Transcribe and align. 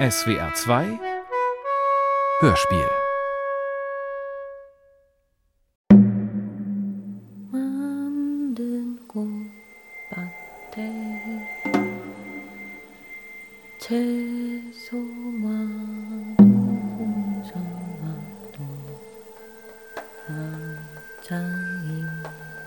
SWR 0.00 0.54
2 0.54 0.98
Hörspiel. 2.40 2.88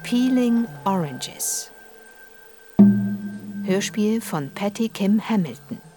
Peeling 0.03 0.67
Oranges. 0.85 1.71
Hörspiel 3.65 4.21
von 4.21 4.51
Patty 4.53 4.87
Kim 4.87 5.19
Hamilton. 5.19 5.92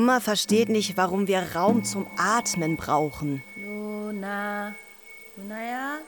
Mama 0.00 0.20
versteht 0.20 0.70
nicht, 0.70 0.96
warum 0.96 1.26
wir 1.26 1.54
Raum 1.54 1.84
zum 1.84 2.06
Atmen 2.16 2.76
brauchen. 2.76 3.42
Luna. 3.54 4.74
Luna 5.36 5.62
ja? 5.62 5.98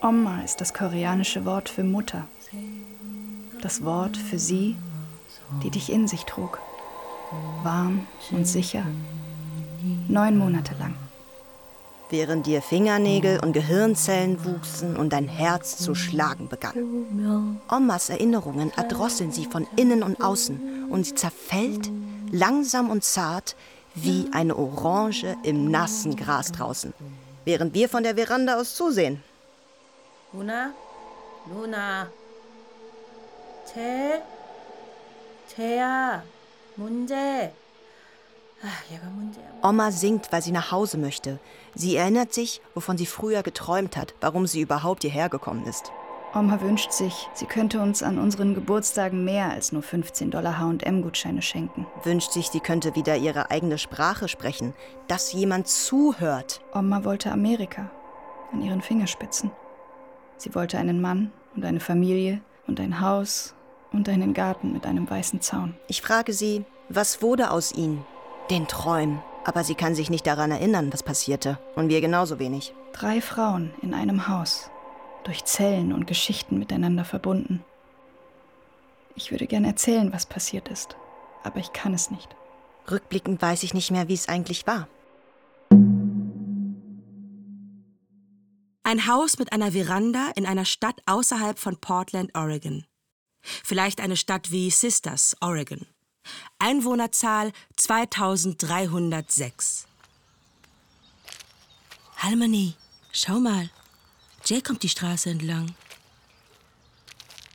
Oma 0.00 0.42
ist 0.42 0.62
das 0.62 0.72
koreanische 0.72 1.44
Wort 1.44 1.68
für 1.68 1.84
Mutter. 1.84 2.26
Das 3.60 3.84
Wort 3.84 4.16
für 4.16 4.38
sie, 4.38 4.76
die 5.62 5.68
dich 5.68 5.92
in 5.92 6.08
sich 6.08 6.24
trug. 6.24 6.58
Warm 7.62 8.06
und 8.30 8.46
sicher. 8.46 8.86
Neun 10.08 10.38
Monate 10.38 10.74
lang. 10.78 10.94
Während 12.08 12.46
dir 12.46 12.62
Fingernägel 12.62 13.40
und 13.40 13.52
Gehirnzellen 13.52 14.42
wuchsen 14.46 14.96
und 14.96 15.12
dein 15.12 15.28
Herz 15.28 15.76
zu 15.76 15.94
schlagen 15.94 16.48
begann. 16.48 17.60
Omas 17.70 18.08
Erinnerungen 18.08 18.72
erdrosseln 18.74 19.32
sie 19.32 19.44
von 19.44 19.66
innen 19.76 20.02
und 20.02 20.22
außen 20.22 20.88
und 20.90 21.04
sie 21.04 21.14
zerfällt 21.14 21.90
langsam 22.33 22.89
und 22.89 23.03
zart, 23.03 23.55
wie 23.95 24.29
eine 24.31 24.55
Orange 24.55 25.35
im 25.43 25.69
nassen 25.71 26.15
Gras 26.15 26.51
draußen, 26.51 26.93
während 27.45 27.73
wir 27.73 27.89
von 27.89 28.03
der 28.03 28.15
Veranda 28.15 28.57
aus 28.57 28.75
zusehen. 28.75 29.23
누나 30.31 30.71
누나 31.49 32.07
쟤 33.65 34.21
쟤야 35.47 36.23
문제 36.75 37.51
아 38.61 38.67
얘가 38.91 39.07
문제야 39.07 39.49
Oma 39.63 39.91
singt, 39.91 40.31
weil 40.31 40.41
sie 40.41 40.51
nach 40.51 40.71
Hause 40.71 40.97
möchte. 40.97 41.39
Sie 41.75 41.95
erinnert 41.95 42.33
sich, 42.33 42.61
wovon 42.75 42.97
sie 42.97 43.05
früher 43.05 43.41
geträumt 43.41 43.97
hat, 43.97 44.13
warum 44.21 44.47
sie 44.47 44.61
überhaupt 44.61 45.01
hierher 45.01 45.29
gekommen 45.29 45.65
ist. 45.65 45.91
Oma 46.36 46.60
wünscht 46.60 46.90
sich, 46.90 47.28
sie 47.32 47.46
könnte 47.46 47.80
uns 47.80 48.02
an 48.02 48.18
unseren 48.18 48.54
Geburtstagen 48.54 49.24
mehr 49.24 49.50
als 49.50 49.70
nur 49.70 49.82
15 49.82 50.32
Dollar 50.32 50.58
H&M-Gutscheine 50.58 51.42
schenken. 51.42 51.86
Wünscht 52.02 52.32
sich, 52.32 52.48
sie 52.48 52.58
könnte 52.58 52.96
wieder 52.96 53.16
ihre 53.16 53.52
eigene 53.52 53.78
Sprache 53.78 54.26
sprechen, 54.26 54.74
dass 55.06 55.32
jemand 55.32 55.68
zuhört. 55.68 56.60
Oma 56.74 57.04
wollte 57.04 57.30
Amerika 57.30 57.88
an 58.52 58.62
ihren 58.62 58.82
Fingerspitzen. 58.82 59.52
Sie 60.36 60.52
wollte 60.56 60.76
einen 60.76 61.00
Mann 61.00 61.30
und 61.54 61.64
eine 61.64 61.78
Familie 61.78 62.40
und 62.66 62.80
ein 62.80 63.00
Haus 63.00 63.54
und 63.92 64.08
einen 64.08 64.34
Garten 64.34 64.72
mit 64.72 64.86
einem 64.86 65.08
weißen 65.08 65.40
Zaun. 65.40 65.76
Ich 65.86 66.02
frage 66.02 66.32
sie, 66.32 66.64
was 66.88 67.22
wurde 67.22 67.52
aus 67.52 67.72
ihnen? 67.72 68.04
Den 68.50 68.66
Träumen. 68.66 69.22
Aber 69.44 69.62
sie 69.62 69.74
kann 69.74 69.94
sich 69.94 70.10
nicht 70.10 70.26
daran 70.26 70.50
erinnern, 70.50 70.92
was 70.92 71.02
passierte. 71.02 71.58
Und 71.76 71.90
wir 71.90 72.00
genauso 72.00 72.38
wenig. 72.38 72.74
Drei 72.92 73.20
Frauen 73.20 73.72
in 73.82 73.94
einem 73.94 74.26
Haus, 74.26 74.70
durch 75.24 75.44
Zellen 75.44 75.92
und 75.92 76.06
Geschichten 76.06 76.58
miteinander 76.58 77.04
verbunden. 77.04 77.64
Ich 79.16 79.30
würde 79.30 79.46
gern 79.46 79.64
erzählen, 79.64 80.12
was 80.12 80.26
passiert 80.26 80.68
ist, 80.68 80.96
aber 81.42 81.60
ich 81.60 81.72
kann 81.72 81.94
es 81.94 82.10
nicht. 82.10 82.28
Rückblickend 82.90 83.40
weiß 83.40 83.62
ich 83.62 83.72
nicht 83.74 83.90
mehr, 83.90 84.08
wie 84.08 84.14
es 84.14 84.28
eigentlich 84.28 84.66
war. 84.66 84.88
Ein 88.86 89.06
Haus 89.06 89.38
mit 89.38 89.50
einer 89.52 89.72
Veranda 89.72 90.30
in 90.36 90.44
einer 90.46 90.66
Stadt 90.66 91.00
außerhalb 91.06 91.58
von 91.58 91.78
Portland, 91.78 92.34
Oregon. 92.34 92.84
Vielleicht 93.42 94.00
eine 94.00 94.16
Stadt 94.16 94.50
wie 94.50 94.70
Sisters, 94.70 95.36
Oregon. 95.40 95.86
Einwohnerzahl 96.58 97.52
2306. 97.76 99.86
Halmani, 102.18 102.74
schau 103.12 103.40
mal. 103.40 103.70
Jay 104.46 104.60
kommt 104.60 104.82
die 104.82 104.90
Straße 104.90 105.30
entlang. 105.30 105.74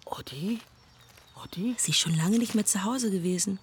Odi? 0.06 0.60
Odi? 1.44 1.76
Sie 1.78 1.92
ist 1.92 2.00
schon 2.00 2.16
lange 2.16 2.40
nicht 2.40 2.56
mehr 2.56 2.66
zu 2.66 2.84
Hause 2.84 3.12
gewesen. 3.12 3.60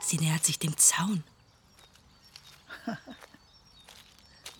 Sie 0.00 0.16
nähert 0.16 0.44
sich 0.46 0.58
dem 0.58 0.76
Zaun. 0.78 1.22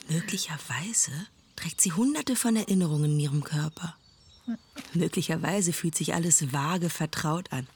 Möglicherweise 0.09 1.13
trägt 1.57 1.81
sie 1.81 1.93
hunderte 1.93 2.37
von 2.37 2.57
Erinnerungen 2.57 3.13
in 3.13 3.21
ihrem 3.21 3.45
Körper. 3.45 3.97
Möglicherweise 4.93 5.73
fühlt 5.73 5.95
sich 5.95 6.13
alles 6.13 6.53
vage 6.53 6.91
vertraut 6.91 7.53
an. 7.53 7.67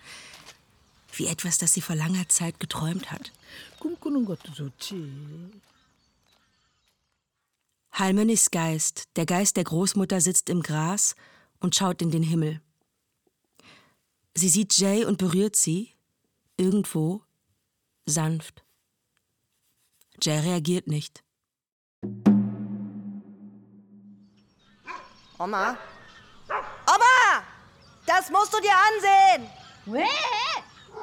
Wie 1.12 1.27
etwas, 1.27 1.56
das 1.56 1.72
sie 1.72 1.81
vor 1.81 1.97
langer 1.97 2.28
Zeit 2.28 2.60
geträumt 2.60 3.10
hat. 3.10 3.33
Halmenis 7.99 8.51
Geist, 8.51 9.09
der 9.17 9.25
Geist 9.25 9.57
der 9.57 9.65
Großmutter, 9.65 10.21
sitzt 10.21 10.51
im 10.51 10.62
Gras 10.62 11.17
und 11.61 11.75
schaut 11.75 12.03
in 12.03 12.11
den 12.11 12.23
Himmel. 12.23 12.61
Sie 14.34 14.51
sieht 14.51 14.77
Jay 14.77 15.07
und 15.07 15.17
berührt 15.17 15.57
sie, 15.57 15.95
irgendwo, 16.59 17.23
sanft. 18.05 18.67
Jay 20.21 20.39
reagiert 20.41 20.89
nicht. 20.89 21.25
Oma? 25.39 25.78
Oma! 26.87 27.43
Das 28.05 28.31
musst 28.31 28.53
du 28.53 28.61
dir 28.61 28.75
ansehen! 28.77 29.51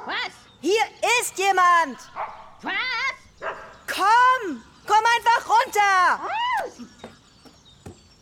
Was? 0.05 0.33
Hier 0.61 0.83
ist 1.19 1.35
jemand! 1.39 1.97
Was? 2.61 3.51
Komm! 3.87 4.63
Komm 4.85 5.03
einfach 5.15 5.49
runter! 5.49 6.42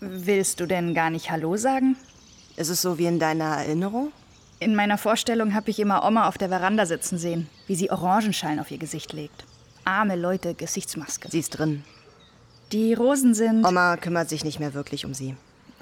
Willst 0.03 0.59
du 0.59 0.65
denn 0.65 0.95
gar 0.95 1.11
nicht 1.11 1.29
Hallo 1.29 1.57
sagen? 1.57 1.95
Ist 2.57 2.69
es 2.69 2.81
so 2.81 2.97
wie 2.97 3.05
in 3.05 3.19
deiner 3.19 3.57
Erinnerung? 3.57 4.11
In 4.59 4.75
meiner 4.75 4.97
Vorstellung 4.97 5.53
habe 5.53 5.69
ich 5.69 5.79
immer 5.79 6.03
Oma 6.03 6.27
auf 6.27 6.39
der 6.39 6.49
Veranda 6.49 6.87
sitzen 6.87 7.19
sehen, 7.19 7.47
wie 7.67 7.75
sie 7.75 7.91
Orangenschein 7.91 8.59
auf 8.59 8.71
ihr 8.71 8.79
Gesicht 8.79 9.13
legt. 9.13 9.45
Arme 9.85 10.15
Leute, 10.15 10.55
Gesichtsmaske. 10.55 11.29
Sie 11.29 11.39
ist 11.39 11.51
drin. 11.51 11.83
Die 12.71 12.95
Rosen 12.95 13.35
sind. 13.35 13.63
Oma 13.63 13.95
kümmert 13.95 14.27
sich 14.27 14.43
nicht 14.43 14.59
mehr 14.59 14.73
wirklich 14.73 15.05
um 15.05 15.13
sie. 15.13 15.35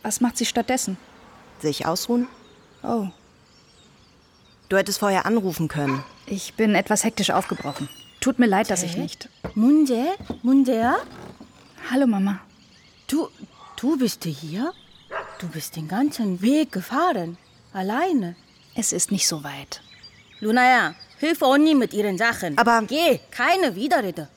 Was 0.03 0.19
macht 0.19 0.37
sie 0.37 0.45
stattdessen? 0.45 0.97
Sich 1.61 1.85
ausruhen? 1.85 2.27
Oh. 2.83 3.07
Du 4.67 4.75
hättest 4.75 4.99
vorher 4.99 5.25
anrufen 5.27 5.69
können. 5.69 6.03
Ich 6.25 6.55
bin 6.55 6.75
etwas 6.75 7.05
hektisch 7.05 7.31
aufgebrochen. 7.31 7.87
Tut 8.19 8.37
mir 8.37 8.47
leid, 8.47 8.69
dass 8.69 8.83
ich 8.83 8.97
nicht. 8.97 9.29
Munde? 9.55 10.07
Munde? 10.43 10.95
Hallo, 11.89 12.05
Mama. 12.05 12.41
Du, 13.07 13.29
Du 13.79 13.95
bist 13.95 14.25
hier? 14.25 14.73
Du 15.39 15.47
bist 15.47 15.77
den 15.77 15.87
ganzen 15.87 16.41
Weg 16.41 16.73
gefahren. 16.73 17.37
Alleine. 17.71 18.35
Es 18.75 18.91
ist 18.91 19.09
nicht 19.09 19.25
so 19.25 19.41
weit. 19.45 19.81
Lunaya, 20.41 20.95
hilf 21.17 21.41
Onni 21.41 21.75
mit 21.75 21.93
ihren 21.93 22.17
Sachen. 22.17 22.57
Aber. 22.57 22.81
Geh, 22.85 23.19
keine 23.31 23.75
Widerrede. 23.75 24.27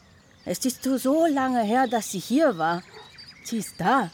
Es 0.44 0.64
ist 0.64 0.84
so 0.84 1.26
lange 1.26 1.64
her, 1.64 1.88
dass 1.88 2.12
sie 2.12 2.20
hier 2.20 2.56
war. 2.56 2.84
Sie 3.42 3.58
ist 3.58 3.74
da. 3.78 4.12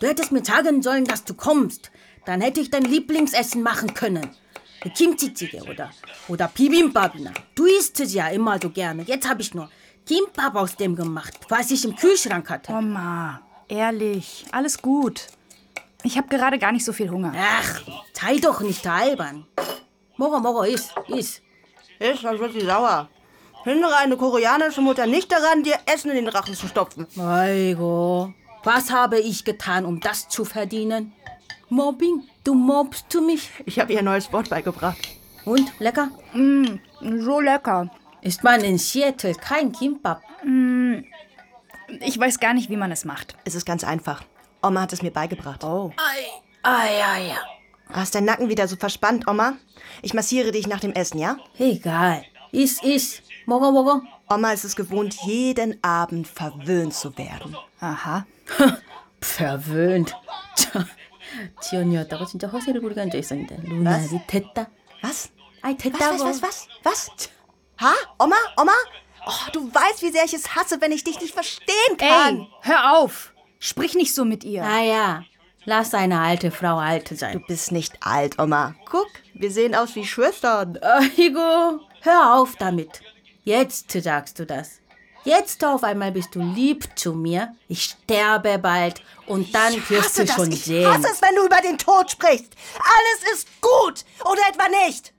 Du 0.00 0.08
hättest 0.08 0.32
mir 0.32 0.44
sagen 0.44 0.82
sollen, 0.82 1.04
dass 1.04 1.22
du 1.22 1.34
kommst. 1.34 1.92
Dann 2.24 2.40
hätte 2.40 2.60
ich 2.60 2.70
dein 2.70 2.84
Lieblingsessen 2.84 3.62
machen 3.62 3.94
können. 3.94 4.28
Kimchi-Jjigae 4.80 5.62
oder, 5.62 5.92
oder 6.26 6.48
Bibimbap. 6.48 7.14
Du 7.54 7.64
isst 7.66 8.00
es 8.00 8.12
ja 8.12 8.26
immer 8.26 8.58
so 8.60 8.70
gerne. 8.70 9.04
Jetzt 9.04 9.28
habe 9.28 9.40
ich 9.40 9.54
nur 9.54 9.70
Kimbap 10.06 10.56
aus 10.56 10.76
dem 10.76 10.96
gemacht, 10.96 11.34
was 11.48 11.70
ich 11.70 11.84
im 11.84 11.94
Kühlschrank 11.94 12.50
hatte. 12.50 12.72
Oma, 12.72 13.40
ehrlich, 13.68 14.44
alles 14.50 14.80
gut. 14.82 15.28
Ich 16.02 16.18
habe 16.18 16.28
gerade 16.28 16.58
gar 16.58 16.72
nicht 16.72 16.84
so 16.84 16.92
viel 16.92 17.10
Hunger. 17.10 17.32
Ach, 17.36 17.82
sei 18.12 18.38
doch 18.38 18.60
nicht 18.60 18.86
albern. 18.86 19.46
Morgen, 20.16 20.42
morgen, 20.42 20.72
iss, 20.72 20.90
iss. 21.08 21.40
Ist, 21.98 22.24
dann 22.24 22.38
wird 22.38 22.52
sie 22.52 22.66
sauer. 22.66 23.08
Hindere 23.62 23.96
eine 23.96 24.16
koreanische 24.16 24.80
Mutter 24.80 25.06
nicht 25.06 25.30
daran, 25.30 25.62
dir 25.62 25.76
Essen 25.86 26.10
in 26.10 26.16
den 26.16 26.28
Rachen 26.28 26.54
zu 26.54 26.66
stopfen. 26.66 27.06
Aigo, 27.16 28.34
was 28.64 28.90
habe 28.90 29.20
ich 29.20 29.44
getan, 29.44 29.84
um 29.84 30.00
das 30.00 30.28
zu 30.28 30.44
verdienen? 30.44 31.12
Mobbing? 31.68 32.24
Du 32.42 32.54
mobbst 32.54 33.06
du 33.14 33.20
mich? 33.24 33.50
Ich 33.66 33.78
habe 33.78 33.92
ihr 33.92 34.00
ein 34.00 34.04
neues 34.04 34.32
Wort 34.32 34.50
beigebracht. 34.50 34.98
Und, 35.44 35.72
lecker? 35.78 36.10
So 36.34 37.40
lecker. 37.40 37.88
Ist 38.21 38.43
man 38.43 38.61
in 38.61 38.77
Seattle 38.77 39.35
kein 39.35 39.71
Kimbap? 39.71 40.21
Ich 42.01 42.19
weiß 42.19 42.39
gar 42.39 42.53
nicht, 42.53 42.69
wie 42.69 42.77
man 42.77 42.91
es 42.91 43.05
macht. 43.05 43.35
Es 43.45 43.55
ist 43.55 43.65
ganz 43.65 43.83
einfach. 43.83 44.23
Oma 44.61 44.81
hat 44.81 44.93
es 44.93 45.01
mir 45.01 45.11
beigebracht. 45.11 45.63
Oh. 45.63 45.93
Ah, 46.63 46.85
ja, 46.85 47.17
ja. 47.17 47.37
Hast 47.93 48.15
dein 48.15 48.25
Nacken 48.25 48.49
wieder 48.49 48.67
so 48.67 48.75
verspannt, 48.75 49.27
Oma? 49.27 49.53
Ich 50.01 50.13
massiere 50.13 50.51
dich 50.51 50.67
nach 50.67 50.79
dem 50.81 50.91
Essen, 50.93 51.19
ja? 51.19 51.37
Egal. 51.57 52.25
Is, 52.51 52.81
is. 52.83 53.21
Mogo, 53.45 53.71
mogo. 53.71 54.01
Oma 54.29 54.51
ist 54.51 54.65
es 54.65 54.75
gewohnt, 54.75 55.15
jeden 55.25 55.81
Abend 55.83 56.27
verwöhnt 56.27 56.93
zu 56.93 57.17
werden. 57.17 57.55
Aha. 57.79 58.25
verwöhnt. 59.21 60.13
지연이었다고 61.61 62.25
진짜 62.25 62.47
허세를 62.47 62.81
부리고 62.81 62.99
앉아 63.01 63.17
있었는데 63.17 63.57
루나리 63.63 64.07
됐다. 64.27 64.67
Was? 65.03 65.29
아이 65.61 65.73
Was, 65.73 65.83
됐다고. 65.83 66.23
was, 66.23 66.23
was, 66.23 66.43
was? 66.43 66.67
Was? 66.83 67.29
Ha? 67.82 67.92
Oma? 68.18 68.36
Oma? 68.56 68.72
Oh, 69.26 69.50
du 69.52 69.72
weißt, 69.72 70.02
wie 70.02 70.10
sehr 70.10 70.24
ich 70.24 70.34
es 70.34 70.54
hasse, 70.54 70.80
wenn 70.80 70.92
ich 70.92 71.04
dich 71.04 71.20
nicht 71.20 71.34
verstehen 71.34 71.96
kann. 71.98 72.38
Ey, 72.40 72.48
hör 72.62 72.96
auf! 72.98 73.32
Sprich 73.58 73.94
nicht 73.94 74.14
so 74.14 74.24
mit 74.24 74.42
ihr. 74.44 74.62
Naja, 74.62 75.22
lass 75.64 75.94
eine 75.94 76.20
alte 76.20 76.50
Frau 76.50 76.78
alt 76.78 77.10
Du 77.10 77.16
sein. 77.16 77.44
bist 77.46 77.70
nicht 77.70 77.94
alt, 78.00 78.38
Oma. 78.40 78.74
Guck, 78.90 79.06
wir 79.34 79.50
sehen 79.50 79.74
aus 79.74 79.94
wie 79.94 80.04
Schwestern. 80.06 80.78
Aigo, 80.82 81.80
hör 82.00 82.34
auf 82.34 82.56
damit. 82.56 83.00
Jetzt 83.44 83.90
sagst 83.92 84.38
du 84.38 84.46
das. 84.46 84.78
Jetzt 85.24 85.64
auf 85.64 85.84
einmal 85.84 86.10
bist 86.10 86.34
du 86.34 86.40
lieb 86.40 86.88
zu 86.96 87.12
mir. 87.12 87.54
Ich 87.68 87.84
sterbe 87.84 88.58
bald 88.58 89.00
und 89.26 89.54
dann 89.54 89.72
Ich 89.74 89.88
wirst 89.88 90.18
du 90.18 90.24
das. 90.24 90.34
schon 90.34 90.50
ich 90.50 90.64
sehen. 90.64 90.88
hasse 90.92 91.06
es, 91.12 91.22
wenn 91.22 91.36
du 91.36 91.44
über 91.46 91.60
den 91.60 91.78
Tod 91.78 92.10
sprichst. 92.10 92.52
Alles 92.74 93.32
ist 93.34 93.48
gut. 93.60 94.04
Oder 94.24 94.40
etwa 94.50 94.68
nicht? 94.84 95.12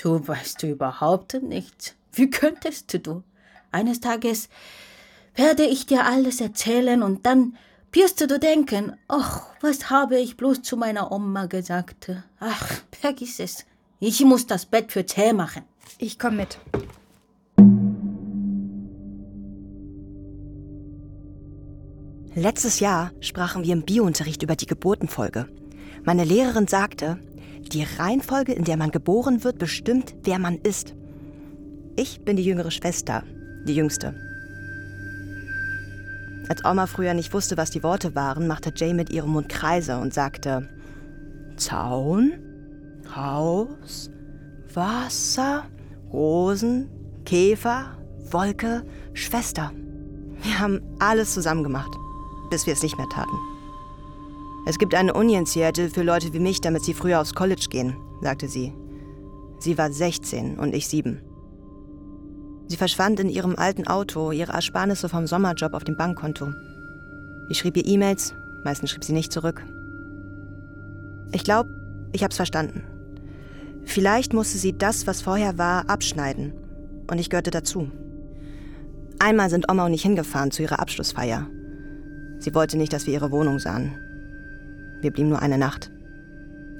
Du 0.00 0.26
weißt 0.26 0.62
du 0.62 0.68
überhaupt 0.68 1.34
nichts. 1.42 1.94
Wie 2.12 2.30
könntest 2.30 2.96
du? 3.06 3.24
Eines 3.72 4.00
Tages 4.00 4.48
werde 5.34 5.64
ich 5.64 5.86
dir 5.86 6.04
alles 6.04 6.40
erzählen 6.40 7.02
und 7.02 7.26
dann 7.26 7.56
wirst 7.92 8.20
du 8.20 8.38
denken, 8.38 8.96
ach, 9.08 9.46
was 9.60 9.90
habe 9.90 10.18
ich 10.18 10.36
bloß 10.36 10.62
zu 10.62 10.76
meiner 10.76 11.10
Oma 11.10 11.46
gesagt? 11.46 12.12
Ach, 12.38 12.72
vergiss 12.92 13.40
es. 13.40 13.66
Ich 13.98 14.24
muss 14.24 14.46
das 14.46 14.66
Bett 14.66 14.92
für 14.92 15.04
Tee 15.04 15.32
machen. 15.32 15.64
Ich 15.98 16.18
komm 16.18 16.36
mit. 16.36 16.58
Letztes 22.34 22.78
Jahr 22.78 23.10
sprachen 23.20 23.64
wir 23.64 23.72
im 23.72 23.82
Biounterricht 23.82 24.44
über 24.44 24.54
die 24.54 24.66
Geburtenfolge. 24.66 25.48
Meine 26.04 26.22
Lehrerin 26.22 26.68
sagte, 26.68 27.18
die 27.72 27.84
Reihenfolge, 27.98 28.52
in 28.52 28.64
der 28.64 28.76
man 28.76 28.90
geboren 28.90 29.44
wird, 29.44 29.58
bestimmt, 29.58 30.14
wer 30.24 30.38
man 30.38 30.56
ist. 30.58 30.94
Ich 31.96 32.24
bin 32.24 32.36
die 32.36 32.44
jüngere 32.44 32.70
Schwester, 32.70 33.24
die 33.66 33.74
jüngste. 33.74 34.14
Als 36.48 36.64
Oma 36.64 36.86
früher 36.86 37.12
nicht 37.12 37.34
wusste, 37.34 37.56
was 37.56 37.70
die 37.70 37.82
Worte 37.82 38.14
waren, 38.14 38.46
machte 38.46 38.72
Jay 38.74 38.94
mit 38.94 39.10
ihrem 39.10 39.30
Mund 39.30 39.48
Kreise 39.48 39.98
und 39.98 40.14
sagte 40.14 40.68
Zaun, 41.56 42.32
Haus, 43.14 44.10
Wasser, 44.72 45.64
Rosen, 46.12 46.88
Käfer, 47.24 47.98
Wolke, 48.30 48.84
Schwester. 49.12 49.72
Wir 50.42 50.58
haben 50.58 50.80
alles 50.98 51.34
zusammen 51.34 51.64
gemacht, 51.64 51.90
bis 52.50 52.66
wir 52.66 52.72
es 52.72 52.82
nicht 52.82 52.96
mehr 52.96 53.08
taten. 53.08 53.36
Es 54.68 54.78
gibt 54.78 54.94
eine 54.94 55.14
Uni 55.14 55.34
in 55.34 55.46
Seattle 55.46 55.88
für 55.88 56.02
Leute 56.02 56.34
wie 56.34 56.40
mich, 56.40 56.60
damit 56.60 56.84
sie 56.84 56.92
früher 56.92 57.22
aufs 57.22 57.32
College 57.32 57.68
gehen, 57.70 57.96
sagte 58.20 58.48
sie. 58.48 58.74
Sie 59.60 59.78
war 59.78 59.90
16 59.90 60.58
und 60.58 60.74
ich 60.74 60.88
sieben. 60.88 61.22
Sie 62.66 62.76
verschwand 62.76 63.18
in 63.18 63.30
ihrem 63.30 63.56
alten 63.56 63.86
Auto, 63.86 64.30
ihre 64.30 64.52
Ersparnisse 64.52 65.08
vom 65.08 65.26
Sommerjob 65.26 65.72
auf 65.72 65.84
dem 65.84 65.96
Bankkonto. 65.96 66.52
Ich 67.48 67.56
schrieb 67.56 67.78
ihr 67.78 67.86
E-Mails, 67.86 68.34
meistens 68.62 68.90
schrieb 68.90 69.04
sie 69.04 69.14
nicht 69.14 69.32
zurück. 69.32 69.64
Ich 71.32 71.44
glaube, 71.44 71.70
ich 72.12 72.22
hab's 72.22 72.36
verstanden. 72.36 72.82
Vielleicht 73.86 74.34
musste 74.34 74.58
sie 74.58 74.76
das, 74.76 75.06
was 75.06 75.22
vorher 75.22 75.56
war, 75.56 75.88
abschneiden. 75.88 76.52
Und 77.10 77.18
ich 77.18 77.30
gehörte 77.30 77.50
dazu. 77.50 77.90
Einmal 79.18 79.48
sind 79.48 79.72
Oma 79.72 79.86
und 79.86 79.94
ich 79.94 80.02
hingefahren 80.02 80.50
zu 80.50 80.62
ihrer 80.62 80.78
Abschlussfeier. 80.78 81.46
Sie 82.38 82.54
wollte 82.54 82.76
nicht, 82.76 82.92
dass 82.92 83.06
wir 83.06 83.14
ihre 83.14 83.30
Wohnung 83.30 83.60
sahen. 83.60 83.98
Wir 85.00 85.12
blieben 85.12 85.28
nur 85.28 85.40
eine 85.40 85.58
Nacht. 85.58 85.90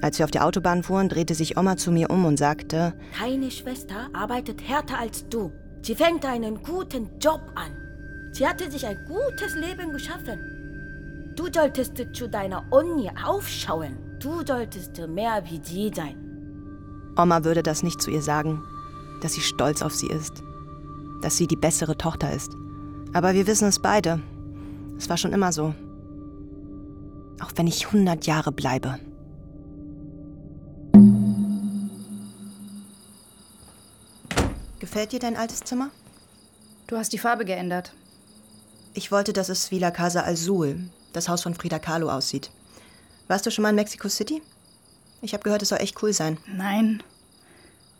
Als 0.01 0.17
wir 0.17 0.25
auf 0.25 0.31
der 0.31 0.45
Autobahn 0.45 0.83
fuhren, 0.83 1.09
drehte 1.09 1.35
sich 1.35 1.57
Oma 1.57 1.75
zu 1.75 1.91
mir 1.91 2.09
um 2.09 2.25
und 2.25 2.37
sagte, 2.37 2.93
Deine 3.19 3.51
Schwester 3.51 4.09
arbeitet 4.13 4.67
härter 4.67 4.97
als 4.97 5.27
du. 5.27 5.51
Sie 5.81 5.95
fängt 5.95 6.25
einen 6.25 6.61
guten 6.63 7.09
Job 7.19 7.41
an. 7.55 7.71
Sie 8.31 8.47
hatte 8.47 8.69
sich 8.69 8.85
ein 8.85 8.97
gutes 9.07 9.55
Leben 9.55 9.91
geschaffen. 9.91 10.39
Du 11.35 11.47
solltest 11.53 11.97
zu 12.13 12.27
deiner 12.27 12.63
Uni 12.71 13.09
aufschauen. 13.25 13.97
Du 14.19 14.45
solltest 14.45 14.97
mehr 15.07 15.41
wie 15.49 15.61
sie 15.63 15.91
sein. 15.93 16.15
Oma 17.17 17.43
würde 17.43 17.63
das 17.63 17.83
nicht 17.83 18.01
zu 18.01 18.11
ihr 18.11 18.21
sagen, 18.21 18.61
dass 19.21 19.33
sie 19.33 19.41
stolz 19.41 19.81
auf 19.81 19.93
sie 19.93 20.07
ist, 20.07 20.43
dass 21.21 21.37
sie 21.37 21.47
die 21.47 21.55
bessere 21.55 21.97
Tochter 21.97 22.31
ist. 22.31 22.51
Aber 23.13 23.33
wir 23.33 23.47
wissen 23.47 23.67
es 23.67 23.79
beide. 23.79 24.21
Es 24.97 25.09
war 25.09 25.17
schon 25.17 25.33
immer 25.33 25.51
so. 25.51 25.73
Auch 27.39 27.51
wenn 27.55 27.67
ich 27.67 27.87
100 27.87 28.25
Jahre 28.25 28.51
bleibe. 28.51 28.99
Gefällt 34.79 35.11
dir 35.11 35.19
dein 35.19 35.35
altes 35.35 35.59
Zimmer? 35.61 35.91
Du 36.87 36.97
hast 36.97 37.13
die 37.13 37.19
Farbe 37.19 37.45
geändert. 37.45 37.93
Ich 38.93 39.11
wollte, 39.11 39.33
dass 39.33 39.49
es 39.49 39.71
wie 39.71 39.79
La 39.79 39.91
Casa 39.91 40.23
Azul, 40.23 40.89
das 41.13 41.29
Haus 41.29 41.43
von 41.43 41.53
Frida 41.53 41.79
Kahlo, 41.79 42.09
aussieht. 42.09 42.49
Warst 43.27 43.45
du 43.45 43.51
schon 43.51 43.61
mal 43.61 43.69
in 43.69 43.75
Mexico 43.75 44.09
City? 44.09 44.41
Ich 45.21 45.33
habe 45.33 45.43
gehört, 45.43 45.61
es 45.61 45.69
soll 45.69 45.79
echt 45.79 46.01
cool 46.01 46.13
sein. 46.13 46.37
Nein. 46.47 47.03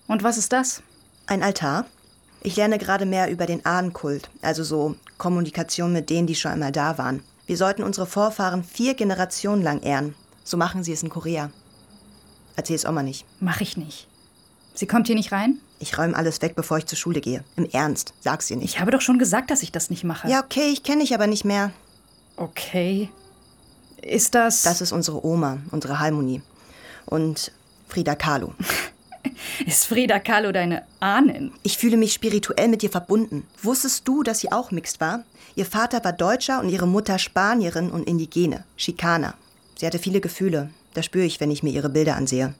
Und 0.08 0.24
was 0.24 0.38
ist 0.38 0.52
das? 0.52 0.82
Ein 1.28 1.44
Altar? 1.44 1.86
Ich 2.42 2.56
lerne 2.56 2.78
gerade 2.78 3.06
mehr 3.06 3.30
über 3.30 3.46
den 3.46 3.66
Ahnenkult, 3.66 4.30
also 4.42 4.64
so 4.64 4.96
Kommunikation 5.18 5.94
mit 5.94 6.10
denen, 6.10 6.26
die 6.26 6.36
schon 6.36 6.52
einmal 6.54 6.72
da 6.72 6.98
waren. 6.98 7.22
Wir 7.50 7.58
sollten 7.58 7.82
unsere 7.82 8.06
Vorfahren 8.06 8.64
vier 8.64 8.94
Generationen 8.94 9.64
lang 9.64 9.82
ehren. 9.82 10.14
So 10.44 10.56
machen 10.56 10.84
sie 10.84 10.94
es 10.94 11.02
in 11.02 11.10
Korea. 11.10 11.50
Erzähl 12.56 12.76
es 12.76 12.86
Oma 12.86 13.02
nicht. 13.02 13.26
Mach 13.40 13.60
ich 13.60 13.76
nicht. 13.76 14.08
Sie 14.76 14.86
kommt 14.86 15.08
hier 15.08 15.16
nicht 15.16 15.32
rein? 15.32 15.60
Ich 15.80 15.98
räume 15.98 16.16
alles 16.16 16.44
weg, 16.44 16.54
bevor 16.56 16.78
ich 16.78 16.86
zur 16.86 17.00
Schule 17.00 17.22
gehe. 17.22 17.44
Im 17.56 17.66
Ernst, 17.66 18.14
sag's 18.20 18.52
ihr 18.52 18.58
nicht. 18.58 18.76
Ich 18.76 18.80
habe 18.80 18.92
doch 18.92 19.02
schon 19.02 19.18
gesagt, 19.18 19.50
dass 19.50 19.64
ich 19.64 19.72
das 19.72 19.90
nicht 19.90 20.04
mache. 20.04 20.30
Ja, 20.30 20.44
okay, 20.44 20.70
ich 20.72 20.84
kenne 20.84 21.02
dich 21.02 21.16
aber 21.16 21.26
nicht 21.26 21.44
mehr. 21.44 21.72
Okay. 22.38 23.10
Ist 24.04 24.36
das. 24.36 24.62
Das 24.62 24.80
ist 24.80 24.92
unsere 24.92 25.26
Oma, 25.26 25.58
unsere 25.72 26.00
Harmonie. 26.00 26.44
Und 27.08 27.52
Frida 27.88 28.14
Kahlo. 28.14 28.54
Ist 29.66 29.86
Frida 29.86 30.20
Kahlo 30.20 30.52
deine 30.52 30.84
Ahnen? 31.00 31.52
Ich 31.64 31.78
fühle 31.78 31.98
mich 31.98 32.14
spirituell 32.14 32.68
mit 32.68 32.84
ihr 32.84 32.90
verbunden. 32.90 33.46
Wusstest 33.62 34.08
du, 34.08 34.24
dass 34.24 34.40
sie 34.40 34.52
auch 34.52 34.72
mixed 34.72 35.00
war? 35.00 35.24
Ihr 35.56 35.66
Vater 35.66 36.04
war 36.04 36.14
Deutscher 36.14 36.60
und 36.60 36.70
ihre 36.70 36.88
Mutter 36.88 37.20
Spanierin 37.20 37.92
und 37.92 38.08
Indigene, 38.08 38.64
Chicana. 38.78 39.34
Sie 39.76 39.86
hatte 39.86 40.00
viele 40.00 40.22
Gefühle. 40.22 40.70
Das 40.94 41.06
spüre 41.06 41.26
ich, 41.26 41.40
wenn 41.40 41.52
ich 41.52 41.64
mir 41.64 41.72
ihre 41.72 41.90
Bilder 41.90 42.16
ansehe. 42.16 42.54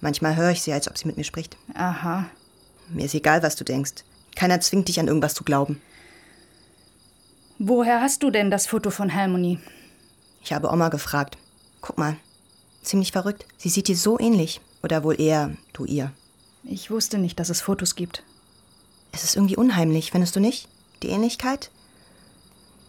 Manchmal 0.00 0.36
höre 0.36 0.50
ich 0.50 0.62
sie, 0.62 0.72
als 0.72 0.88
ob 0.88 0.96
sie 0.96 1.06
mit 1.06 1.16
mir 1.16 1.24
spricht. 1.24 1.56
Aha. 1.74 2.26
Mir 2.88 3.04
ist 3.04 3.14
egal, 3.14 3.42
was 3.42 3.56
du 3.56 3.64
denkst. 3.64 4.04
Keiner 4.36 4.60
zwingt 4.60 4.88
dich 4.88 5.00
an 5.00 5.08
irgendwas 5.08 5.34
zu 5.34 5.44
glauben. 5.44 5.80
Woher 7.58 8.00
hast 8.00 8.22
du 8.22 8.30
denn 8.30 8.50
das 8.50 8.66
Foto 8.66 8.90
von 8.90 9.12
Harmony? 9.12 9.58
Ich 10.44 10.52
habe 10.52 10.70
Oma 10.70 10.88
gefragt. 10.88 11.36
Guck 11.80 11.98
mal. 11.98 12.16
Ziemlich 12.82 13.12
verrückt. 13.12 13.46
Sie 13.56 13.68
sieht 13.68 13.88
dir 13.88 13.96
so 13.96 14.18
ähnlich. 14.18 14.60
Oder 14.82 15.04
wohl 15.04 15.20
eher 15.20 15.56
du 15.72 15.84
ihr. 15.84 16.12
Ich 16.64 16.90
wusste 16.90 17.18
nicht, 17.18 17.40
dass 17.40 17.50
es 17.50 17.60
Fotos 17.60 17.94
gibt. 17.94 18.22
Es 19.12 19.24
ist 19.24 19.36
irgendwie 19.36 19.56
unheimlich, 19.56 20.10
findest 20.10 20.36
du 20.36 20.40
nicht? 20.40 20.68
Die 21.02 21.08
Ähnlichkeit? 21.08 21.70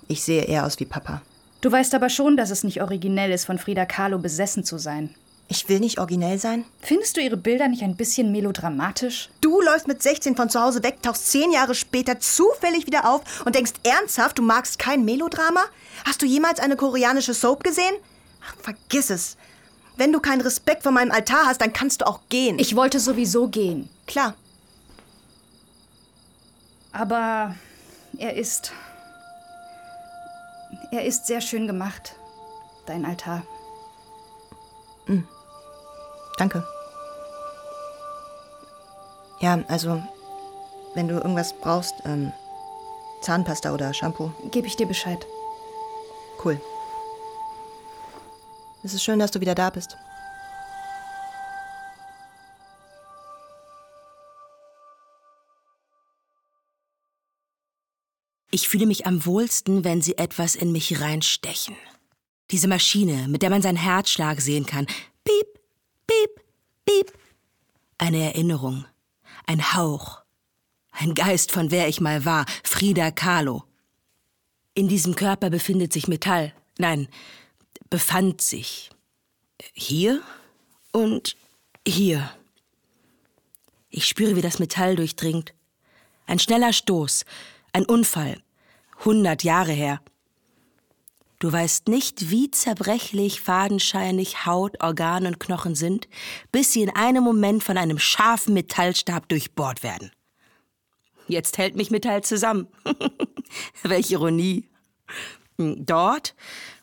Ich 0.08 0.24
sehe 0.24 0.44
eher 0.44 0.66
aus 0.66 0.80
wie 0.80 0.86
Papa. 0.86 1.22
Du 1.62 1.72
weißt 1.72 1.94
aber 1.94 2.10
schon, 2.10 2.38
dass 2.38 2.50
es 2.50 2.64
nicht 2.64 2.82
originell 2.82 3.32
ist, 3.32 3.46
von 3.46 3.60
Frida 3.60 3.86
Kahlo 3.86 4.18
besessen 4.18 4.64
zu 4.64 4.78
sein. 4.78 5.14
Ich 5.52 5.68
will 5.68 5.80
nicht 5.80 5.98
originell 6.00 6.38
sein. 6.38 6.64
Findest 6.80 7.18
du 7.18 7.22
ihre 7.22 7.36
Bilder 7.36 7.68
nicht 7.68 7.82
ein 7.82 7.96
bisschen 7.96 8.32
melodramatisch? 8.32 9.30
Du 9.42 9.60
läufst 9.62 9.88
mit 9.88 10.02
16 10.02 10.36
von 10.36 10.50
zu 10.50 10.62
Hause 10.62 10.84
weg, 10.84 11.02
tauchst 11.02 11.32
zehn 11.32 11.52
Jahre 11.52 11.74
später 11.74 12.20
zufällig 12.20 12.86
wieder 12.86 13.10
auf 13.10 13.46
und 13.46 13.56
denkst 13.56 13.74
ernsthaft, 13.84 14.38
du 14.38 14.44
magst 14.44 14.78
kein 14.78 15.06
Melodrama? 15.06 15.62
Hast 16.06 16.22
du 16.22 16.28
jemals 16.28 16.60
eine 16.60 16.76
koreanische 16.76 17.34
Soap 17.34 17.64
gesehen? 17.64 17.96
Ach, 18.46 18.56
vergiss 18.62 19.10
es. 19.10 19.38
Wenn 20.00 20.14
du 20.14 20.22
keinen 20.22 20.40
Respekt 20.40 20.84
vor 20.84 20.94
meinem 20.94 21.12
Altar 21.12 21.46
hast, 21.46 21.60
dann 21.60 21.74
kannst 21.74 22.00
du 22.00 22.08
auch 22.08 22.22
gehen. 22.30 22.58
Ich 22.58 22.74
wollte 22.74 23.02
sowieso 23.02 23.50
gehen. 23.50 23.90
Klar, 24.08 24.34
Aber 26.94 27.54
er 28.18 28.34
ist. 28.36 28.72
Er 30.92 31.04
ist 31.06 31.28
sehr 31.28 31.42
schön 31.42 31.68
gemacht, 31.68 32.16
dein 32.86 33.06
Altar. 33.06 33.44
Danke. 36.38 36.66
Ja, 39.42 39.60
also, 39.68 40.02
wenn 40.94 41.10
du 41.10 41.16
irgendwas 41.16 41.54
brauchst, 41.54 41.94
ähm, 42.06 42.32
Zahnpasta 43.22 43.74
oder 43.74 43.94
Shampoo, 43.94 44.32
Gebe 44.52 44.68
ich 44.68 44.78
dir 44.78 44.88
Bescheid. 44.88 45.26
cool. 46.46 46.62
Es 48.84 48.94
ist 48.94 49.04
schön, 49.04 49.20
dass 49.20 49.32
du 49.32 49.42
wieder 49.42 49.56
da 49.56 49.70
bist. 49.70 49.98
Ich 58.52 58.68
fühle 58.68 58.88
mich 58.88 59.06
am 59.06 59.26
wohlsten, 59.26 59.84
wenn 59.84 60.02
sie 60.02 60.18
etwas 60.18 60.56
in 60.56 60.72
mich 60.72 61.02
reinstechen. 61.02 61.76
Diese 62.52 62.68
Maschine, 62.68 63.28
mit 63.28 63.44
der 63.44 63.52
man 63.52 63.62
seinen 63.62 63.78
Herzschlag 63.78 64.42
sehen 64.42 64.66
kann. 64.66 64.88
Piep, 65.24 65.60
piep, 66.08 66.44
piep. 66.86 67.14
Eine 68.00 68.24
Erinnerung, 68.24 68.86
ein 69.46 69.74
Hauch, 69.76 70.24
ein 70.92 71.14
Geist 71.14 71.52
von 71.52 71.70
wer 71.70 71.88
ich 71.88 72.02
mal 72.02 72.26
war, 72.26 72.46
Frida 72.64 73.12
Kahlo. 73.12 73.66
In 74.74 74.88
diesem 74.88 75.16
Körper 75.16 75.50
befindet 75.50 75.94
sich 75.94 76.08
Metall. 76.08 76.54
Nein, 76.78 77.08
befand 77.90 78.42
sich. 78.42 78.90
Hier 79.74 80.22
und 80.92 81.36
hier. 81.88 82.32
Ich 83.90 84.08
spüre, 84.08 84.36
wie 84.36 84.42
das 84.42 84.60
Metall 84.60 84.96
durchdringt. 84.96 85.54
Ein 86.28 86.40
schneller 86.40 86.74
Stoß, 86.74 87.26
ein 87.74 87.86
Unfall. 87.86 88.42
Hundert 89.04 89.44
Jahre 89.44 89.72
her. 89.72 90.02
Du 91.40 91.52
weißt 91.52 91.88
nicht, 91.88 92.30
wie 92.30 92.52
zerbrechlich, 92.52 93.40
fadenscheinig 93.40 94.46
Haut, 94.46 94.84
Organ 94.84 95.26
und 95.26 95.40
Knochen 95.40 95.74
sind, 95.74 96.10
bis 96.52 96.74
sie 96.74 96.82
in 96.82 96.90
einem 96.90 97.24
Moment 97.24 97.64
von 97.64 97.78
einem 97.78 97.98
scharfen 97.98 98.54
Metallstab 98.54 99.30
durchbohrt 99.30 99.82
werden. 99.82 100.12
Jetzt 101.28 101.58
hält 101.58 101.76
mich 101.76 101.92
Metall 101.92 102.24
zusammen. 102.24 102.68
Welche 103.84 104.16
Ironie. 104.16 104.68
Dort 105.58 106.36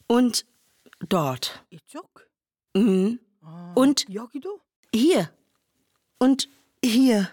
und 0.07 0.47
Dort. 1.00 1.65
Mhm. 2.75 2.83
mhm. 3.41 3.73
Und 3.75 4.07
hier. 4.95 5.31
Und 6.19 6.49
hier. 6.85 7.29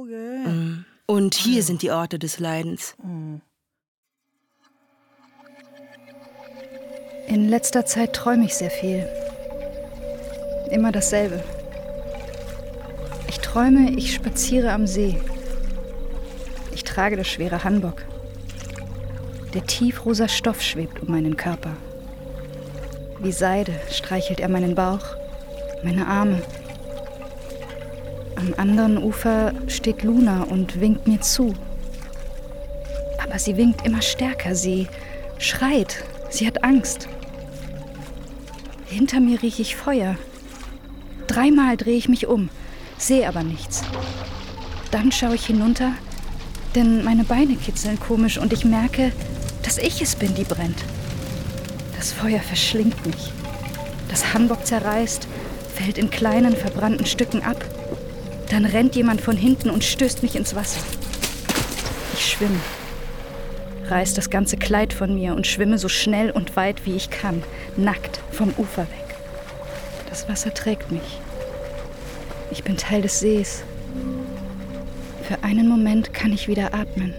Mhm. 0.00 0.84
Und 1.06 1.34
hier 1.34 1.62
sind 1.62 1.82
die 1.82 1.90
Orte 1.90 2.18
des 2.18 2.38
Leidens. 2.38 2.96
In 7.26 7.48
letzter 7.48 7.84
Zeit 7.84 8.14
träume 8.14 8.44
ich 8.46 8.54
sehr 8.54 8.70
viel. 8.70 9.06
Immer 10.70 10.92
dasselbe. 10.92 11.42
Ich 13.28 13.40
träume, 13.40 13.90
ich 13.90 14.14
spaziere 14.14 14.72
am 14.72 14.86
See. 14.86 15.20
Ich 16.72 16.84
trage 16.84 17.16
das 17.16 17.28
schwere 17.28 17.64
Hanbok. 17.64 18.04
Der 19.52 19.66
tiefrosa 19.66 20.28
Stoff 20.28 20.62
schwebt 20.62 21.00
um 21.00 21.10
meinen 21.10 21.36
Körper. 21.36 21.76
Wie 23.24 23.32
Seide 23.32 23.72
streichelt 23.90 24.38
er 24.38 24.50
meinen 24.50 24.74
Bauch, 24.74 25.16
meine 25.82 26.06
Arme. 26.06 26.42
Am 28.36 28.52
anderen 28.58 29.02
Ufer 29.02 29.54
steht 29.66 30.02
Luna 30.02 30.42
und 30.42 30.78
winkt 30.78 31.08
mir 31.08 31.22
zu. 31.22 31.54
Aber 33.22 33.38
sie 33.38 33.56
winkt 33.56 33.86
immer 33.86 34.02
stärker, 34.02 34.54
sie 34.54 34.88
schreit, 35.38 36.04
sie 36.28 36.46
hat 36.46 36.62
Angst. 36.62 37.08
Hinter 38.84 39.20
mir 39.20 39.40
rieche 39.40 39.62
ich 39.62 39.74
Feuer. 39.74 40.16
Dreimal 41.26 41.78
drehe 41.78 41.96
ich 41.96 42.10
mich 42.10 42.26
um, 42.26 42.50
sehe 42.98 43.26
aber 43.26 43.42
nichts. 43.42 43.84
Dann 44.90 45.10
schaue 45.12 45.36
ich 45.36 45.46
hinunter, 45.46 45.92
denn 46.74 47.02
meine 47.02 47.24
Beine 47.24 47.56
kitzeln 47.56 47.98
komisch 47.98 48.36
und 48.36 48.52
ich 48.52 48.66
merke, 48.66 49.12
dass 49.62 49.78
ich 49.78 50.02
es 50.02 50.14
bin, 50.14 50.34
die 50.34 50.44
brennt. 50.44 50.84
Das 52.04 52.12
Feuer 52.12 52.40
verschlingt 52.40 53.06
mich. 53.06 53.32
Das 54.10 54.34
Hamburg 54.34 54.66
zerreißt, 54.66 55.26
fällt 55.74 55.96
in 55.96 56.10
kleinen 56.10 56.54
verbrannten 56.54 57.06
Stücken 57.06 57.42
ab. 57.42 57.64
Dann 58.50 58.66
rennt 58.66 58.94
jemand 58.94 59.22
von 59.22 59.38
hinten 59.38 59.70
und 59.70 59.84
stößt 59.84 60.22
mich 60.22 60.36
ins 60.36 60.54
Wasser. 60.54 60.82
Ich 62.12 62.30
schwimme, 62.30 62.60
reiß 63.88 64.12
das 64.12 64.28
ganze 64.28 64.58
Kleid 64.58 64.92
von 64.92 65.14
mir 65.14 65.34
und 65.34 65.46
schwimme 65.46 65.78
so 65.78 65.88
schnell 65.88 66.30
und 66.30 66.56
weit 66.56 66.84
wie 66.84 66.94
ich 66.94 67.08
kann, 67.08 67.42
nackt 67.78 68.20
vom 68.30 68.52
Ufer 68.58 68.82
weg. 68.82 69.16
Das 70.10 70.28
Wasser 70.28 70.52
trägt 70.52 70.92
mich. 70.92 71.20
Ich 72.50 72.64
bin 72.64 72.76
Teil 72.76 73.00
des 73.00 73.18
Sees. 73.20 73.62
Für 75.22 75.42
einen 75.42 75.70
Moment 75.70 76.12
kann 76.12 76.34
ich 76.34 76.48
wieder 76.48 76.74
atmen. 76.74 77.14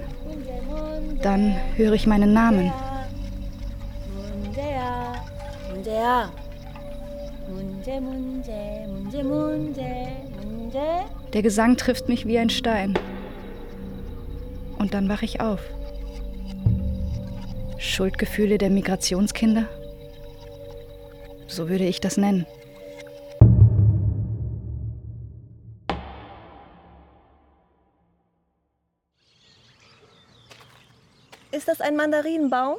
Dann 1.24 1.56
höre 1.75 1.94
ich 1.94 2.06
meinen 2.06 2.34
Namen. 2.34 2.72
문제야. 6.05 6.31
문제, 7.49 8.00
문제, 8.00 8.87
문제, 8.87 9.23
문제, 9.23 10.29
문제. 10.45 11.07
Der 11.33 11.40
Gesang 11.40 11.79
trifft 11.79 12.07
mich 12.07 12.26
wie 12.26 12.38
ein 12.38 12.50
Stein. 12.50 12.99
Und 14.79 14.93
dann 14.93 15.09
wache 15.09 15.25
ich 15.25 15.40
auf. 15.40 15.61
Schuldgefühle 17.79 18.59
der 18.59 18.69
Migrationskinder? 18.69 19.67
So 21.47 21.71
würde 21.71 21.85
ich 21.85 21.99
das 21.99 22.19
nennen. 22.19 22.45
Ist 31.52 31.69
das 31.69 31.81
ein 31.81 31.97
Mandarinenbaum? 31.97 32.76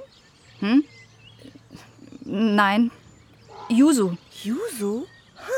Nein. 2.32 2.92
Yuzu. 3.69 4.17
Yuzu? 4.45 5.07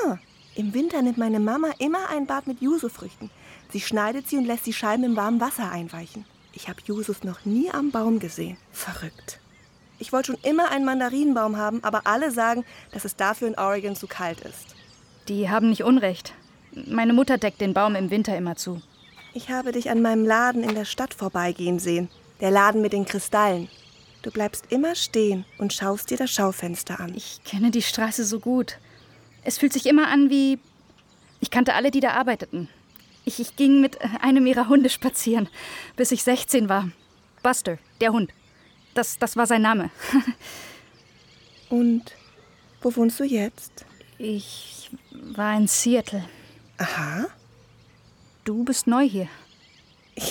Hm. 0.04 0.18
Im 0.54 0.74
Winter 0.74 1.02
nimmt 1.02 1.18
meine 1.18 1.40
Mama 1.40 1.68
immer 1.78 2.08
ein 2.08 2.26
Bad 2.26 2.46
mit 2.46 2.62
Yuzu-Früchten. 2.62 3.30
Sie 3.70 3.80
schneidet 3.80 4.28
sie 4.28 4.38
und 4.38 4.46
lässt 4.46 4.66
die 4.66 4.72
Scheiben 4.72 5.04
im 5.04 5.16
warmen 5.16 5.40
Wasser 5.40 5.70
einweichen. 5.70 6.24
Ich 6.54 6.68
habe 6.68 6.80
Yuzus 6.86 7.22
noch 7.22 7.44
nie 7.44 7.70
am 7.70 7.90
Baum 7.90 8.18
gesehen. 8.18 8.56
Verrückt. 8.72 9.40
Ich 9.98 10.12
wollte 10.12 10.32
schon 10.32 10.42
immer 10.42 10.70
einen 10.70 10.86
Mandarinenbaum 10.86 11.56
haben, 11.58 11.84
aber 11.84 12.06
alle 12.06 12.30
sagen, 12.30 12.64
dass 12.92 13.04
es 13.04 13.14
dafür 13.14 13.48
in 13.48 13.58
Oregon 13.58 13.94
zu 13.94 14.06
kalt 14.06 14.40
ist. 14.40 14.74
Die 15.28 15.50
haben 15.50 15.68
nicht 15.68 15.84
Unrecht. 15.84 16.32
Meine 16.72 17.12
Mutter 17.12 17.36
deckt 17.36 17.60
den 17.60 17.74
Baum 17.74 17.94
im 17.94 18.10
Winter 18.10 18.36
immer 18.36 18.56
zu. 18.56 18.80
Ich 19.34 19.50
habe 19.50 19.72
dich 19.72 19.90
an 19.90 20.00
meinem 20.00 20.24
Laden 20.24 20.62
in 20.62 20.74
der 20.74 20.86
Stadt 20.86 21.12
vorbeigehen 21.12 21.78
sehen. 21.78 22.08
Der 22.40 22.50
Laden 22.50 22.80
mit 22.80 22.94
den 22.94 23.04
Kristallen. 23.04 23.68
Du 24.22 24.30
bleibst 24.30 24.66
immer 24.70 24.94
stehen 24.94 25.44
und 25.58 25.72
schaust 25.72 26.10
dir 26.10 26.16
das 26.16 26.30
Schaufenster 26.30 26.98
an. 27.00 27.14
Ich 27.14 27.40
kenne 27.44 27.70
die 27.70 27.82
Straße 27.82 28.24
so 28.24 28.40
gut. 28.40 28.78
Es 29.44 29.58
fühlt 29.58 29.72
sich 29.72 29.86
immer 29.86 30.08
an 30.08 30.30
wie. 30.30 30.58
Ich 31.40 31.50
kannte 31.50 31.74
alle, 31.74 31.90
die 31.90 32.00
da 32.00 32.10
arbeiteten. 32.10 32.68
Ich, 33.24 33.38
ich 33.38 33.56
ging 33.56 33.80
mit 33.80 33.98
einem 34.22 34.46
ihrer 34.46 34.68
Hunde 34.68 34.88
spazieren, 34.90 35.48
bis 35.96 36.10
ich 36.10 36.24
16 36.24 36.68
war. 36.68 36.90
Buster, 37.42 37.78
der 38.00 38.12
Hund. 38.12 38.32
Das, 38.94 39.18
das 39.18 39.36
war 39.36 39.46
sein 39.46 39.62
Name. 39.62 39.90
Und 41.68 42.14
wo 42.80 42.94
wohnst 42.96 43.20
du 43.20 43.24
jetzt? 43.24 43.84
Ich 44.18 44.90
war 45.12 45.56
in 45.56 45.68
Seattle. 45.68 46.24
Aha. 46.78 47.26
Du 48.44 48.64
bist 48.64 48.86
neu 48.86 49.08
hier. 49.08 49.28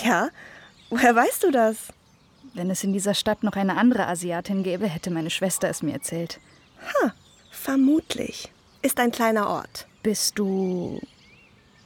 Ja? 0.03 0.29
Woher 0.89 1.15
weißt 1.15 1.43
du 1.43 1.51
das? 1.51 1.77
Wenn 2.57 2.71
es 2.71 2.83
in 2.83 2.91
dieser 2.91 3.13
Stadt 3.13 3.43
noch 3.43 3.55
eine 3.55 3.77
andere 3.77 4.07
Asiatin 4.07 4.63
gäbe, 4.63 4.87
hätte 4.87 5.11
meine 5.11 5.29
Schwester 5.29 5.69
es 5.69 5.83
mir 5.83 5.93
erzählt. 5.93 6.39
Vermutlich. 7.51 8.51
Ist 8.81 8.99
ein 8.99 9.11
kleiner 9.11 9.47
Ort. 9.47 9.85
Bist 10.01 10.39
du 10.39 10.99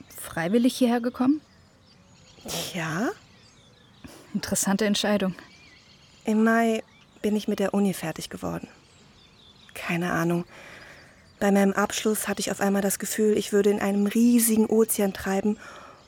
freiwillig 0.07 0.73
hierher 0.77 1.01
gekommen? 1.01 1.41
Ja? 2.73 3.09
Interessante 4.33 4.85
Entscheidung. 4.85 5.35
Im 6.23 6.45
Mai 6.45 6.83
bin 7.21 7.35
ich 7.35 7.49
mit 7.49 7.59
der 7.59 7.73
Uni 7.73 7.93
fertig 7.93 8.29
geworden. 8.29 8.69
Keine 9.73 10.13
Ahnung. 10.13 10.45
Bei 11.41 11.51
meinem 11.51 11.73
Abschluss 11.73 12.29
hatte 12.29 12.39
ich 12.39 12.49
auf 12.49 12.61
einmal 12.61 12.81
das 12.81 12.97
Gefühl, 12.97 13.37
ich 13.37 13.51
würde 13.51 13.71
in 13.71 13.81
einem 13.81 14.05
riesigen 14.05 14.67
Ozean 14.67 15.11
treiben 15.11 15.57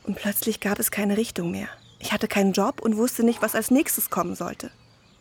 und 0.03 0.15
plötzlich 0.15 0.61
gab 0.61 0.79
es 0.79 0.89
keine 0.89 1.17
Richtung 1.17 1.51
mehr. 1.51 1.67
Ich 2.03 2.11
hatte 2.11 2.27
keinen 2.27 2.51
Job 2.51 2.81
und 2.81 2.97
wusste 2.97 3.23
nicht, 3.23 3.41
was 3.41 3.55
als 3.55 3.71
nächstes 3.71 4.09
kommen 4.09 4.35
sollte. 4.35 4.71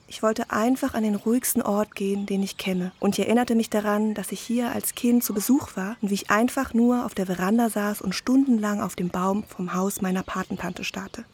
Ich 0.08 0.20
wollte 0.20 0.50
einfach 0.50 0.94
an 0.94 1.04
den 1.04 1.14
ruhigsten 1.14 1.62
Ort 1.62 1.94
gehen, 1.94 2.26
den 2.26 2.42
ich 2.42 2.56
kenne. 2.56 2.90
Und 2.98 3.16
ich 3.16 3.24
erinnerte 3.24 3.54
mich 3.54 3.70
daran, 3.70 4.14
dass 4.14 4.32
ich 4.32 4.40
hier 4.40 4.72
als 4.72 4.96
Kind 4.96 5.22
zu 5.22 5.32
Besuch 5.32 5.76
war 5.76 5.96
und 6.02 6.10
wie 6.10 6.14
ich 6.14 6.30
einfach 6.30 6.74
nur 6.74 7.06
auf 7.06 7.14
der 7.14 7.26
Veranda 7.26 7.70
saß 7.70 8.02
und 8.02 8.16
stundenlang 8.16 8.80
auf 8.80 8.96
dem 8.96 9.10
Baum 9.10 9.44
vom 9.44 9.74
Haus 9.74 10.02
meiner 10.02 10.24
Patentante 10.24 10.82
starrte. 10.82 11.24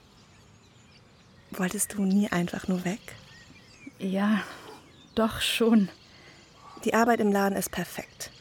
Wolltest 1.53 1.95
du 1.95 2.03
nie 2.03 2.29
einfach 2.29 2.69
nur 2.69 2.85
weg? 2.85 3.01
Ja, 3.99 4.43
doch 5.15 5.41
schon. 5.41 5.89
Die 6.85 6.93
Arbeit 6.93 7.21
im 7.21 7.33
Laden 7.33 7.57
ist 7.57 7.71
perfekt. 7.71 8.33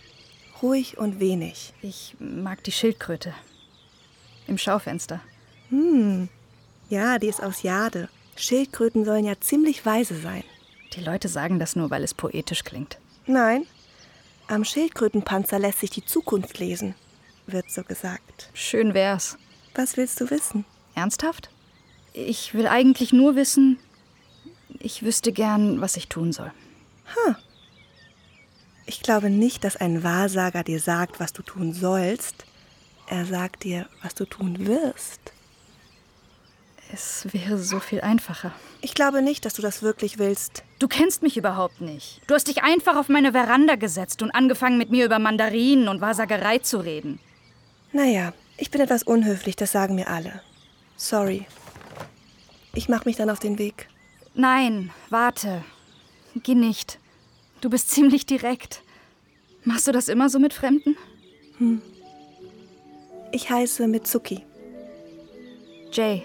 Ruhig 0.62 0.98
und 0.98 1.22
wenig. 1.22 1.74
Ich 1.82 2.18
mag 2.20 2.66
die 2.66 2.74
Schildkröte. 2.74 3.34
Im 4.46 4.58
Schaufenster. 4.58 5.22
Hm. 5.70 6.28
Ja, 6.90 7.20
die 7.20 7.28
ist 7.28 7.44
aus 7.44 7.64
Jade. 7.64 8.10
Schildkröten 8.36 9.04
sollen 9.04 9.26
ja 9.26 9.40
ziemlich 9.40 9.86
weise 9.86 10.20
sein. 10.20 10.44
Die 10.94 11.02
Leute 11.02 11.28
sagen 11.28 11.60
das 11.60 11.76
nur, 11.76 11.90
weil 11.90 12.04
es 12.04 12.14
poetisch 12.14 12.64
klingt. 12.64 12.98
Nein. 13.26 13.66
Am 14.48 14.64
Schildkrötenpanzer 14.64 15.60
lässt 15.60 15.80
sich 15.80 15.90
die 15.90 16.06
Zukunft 16.06 16.60
lesen, 16.60 16.96
wird 17.48 17.70
so 17.70 17.84
gesagt. 17.84 18.50
Schön 18.54 18.94
wär's. 18.94 19.38
Was 19.76 19.98
willst 19.98 20.22
du 20.22 20.30
wissen? 20.30 20.64
Ernsthaft? 20.96 21.50
Ich 22.14 22.54
will 22.54 22.68
eigentlich 22.68 23.12
nur 23.12 23.36
wissen, 23.36 23.78
ich 24.80 25.04
wüsste 25.04 25.34
gern, 25.34 25.82
was 25.82 25.98
ich 25.98 26.08
tun 26.08 26.32
soll. 26.32 26.52
Huh. 27.16 27.36
Ich 28.86 29.02
glaube 29.02 29.30
nicht, 29.30 29.66
dass 29.66 29.76
ein 29.76 30.04
Wahrsager 30.04 30.64
dir 30.64 30.80
sagt, 30.80 31.20
was 31.20 31.34
du 31.34 31.42
tun 31.42 31.74
sollst. 31.74 32.46
Er 33.08 33.26
sagt 33.26 33.64
dir, 33.64 33.88
was 34.02 34.16
du 34.16 34.26
tun 34.26 34.66
wirst. 34.66 35.34
Es 36.94 37.28
wäre 37.34 37.58
so 37.58 37.80
viel 37.80 38.02
einfacher. 38.02 38.54
Ich 38.82 38.94
glaube 38.94 39.22
nicht, 39.22 39.46
dass 39.46 39.54
du 39.54 39.62
das 39.62 39.82
wirklich 39.82 40.20
willst. 40.20 40.64
Du 40.80 40.88
kennst 40.88 41.22
mich 41.22 41.36
überhaupt 41.36 41.82
nicht. 41.82 42.22
Du 42.28 42.34
hast 42.34 42.48
dich 42.48 42.64
einfach 42.64 42.96
auf 42.96 43.10
meine 43.10 43.34
Veranda 43.34 43.76
gesetzt 43.76 44.22
und 44.22 44.32
angefangen, 44.32 44.78
mit 44.78 44.90
mir 44.90 45.06
über 45.06 45.20
Mandarinen 45.20 45.88
und 45.88 46.02
Wahrsagerei 46.02 46.60
zu 46.60 46.78
reden. 46.78 47.20
Naja, 47.92 48.34
ich 48.58 48.72
bin 48.72 48.82
etwas 48.82 49.04
unhöflich, 49.04 49.56
das 49.56 49.72
sagen 49.72 49.96
mir 49.96 50.08
alle. 50.08 50.42
Sorry. 50.96 51.46
Ich 52.74 52.90
mach 52.90 53.06
mich 53.06 53.16
dann 53.16 53.30
auf 53.30 53.40
den 53.40 53.58
Weg. 53.58 53.90
Nein, 54.34 54.92
warte. 55.10 55.64
Geh 56.36 56.56
nicht. 56.56 57.00
Du 57.62 57.70
bist 57.70 57.90
ziemlich 57.90 58.26
direkt. 58.26 58.82
Machst 59.64 59.88
du 59.88 59.92
das 59.92 60.08
immer 60.08 60.30
so 60.30 60.40
mit 60.40 60.54
Fremden? 60.54 60.96
Hm. 61.58 61.82
Ich 63.32 63.50
heiße 63.50 63.88
Mitsuki. 63.88 64.46
Jay. 65.92 66.24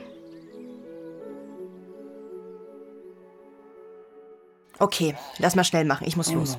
Okay, 4.82 5.14
lass 5.38 5.54
mal 5.54 5.62
schnell 5.62 5.84
machen. 5.84 6.08
Ich 6.08 6.16
muss 6.16 6.32
los. 6.32 6.58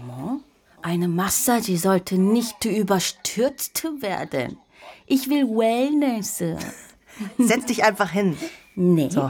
Eine 0.81 1.09
Massage 1.09 1.77
sollte 1.77 2.15
nicht 2.15 2.63
überstürzt 2.63 3.83
werden. 3.99 4.57
Ich 5.05 5.29
will 5.29 5.45
Wellness. 5.45 6.37
Setz 7.37 7.65
dich 7.65 7.83
einfach 7.83 8.09
hin. 8.11 8.37
Nee. 8.75 9.09
So. 9.09 9.29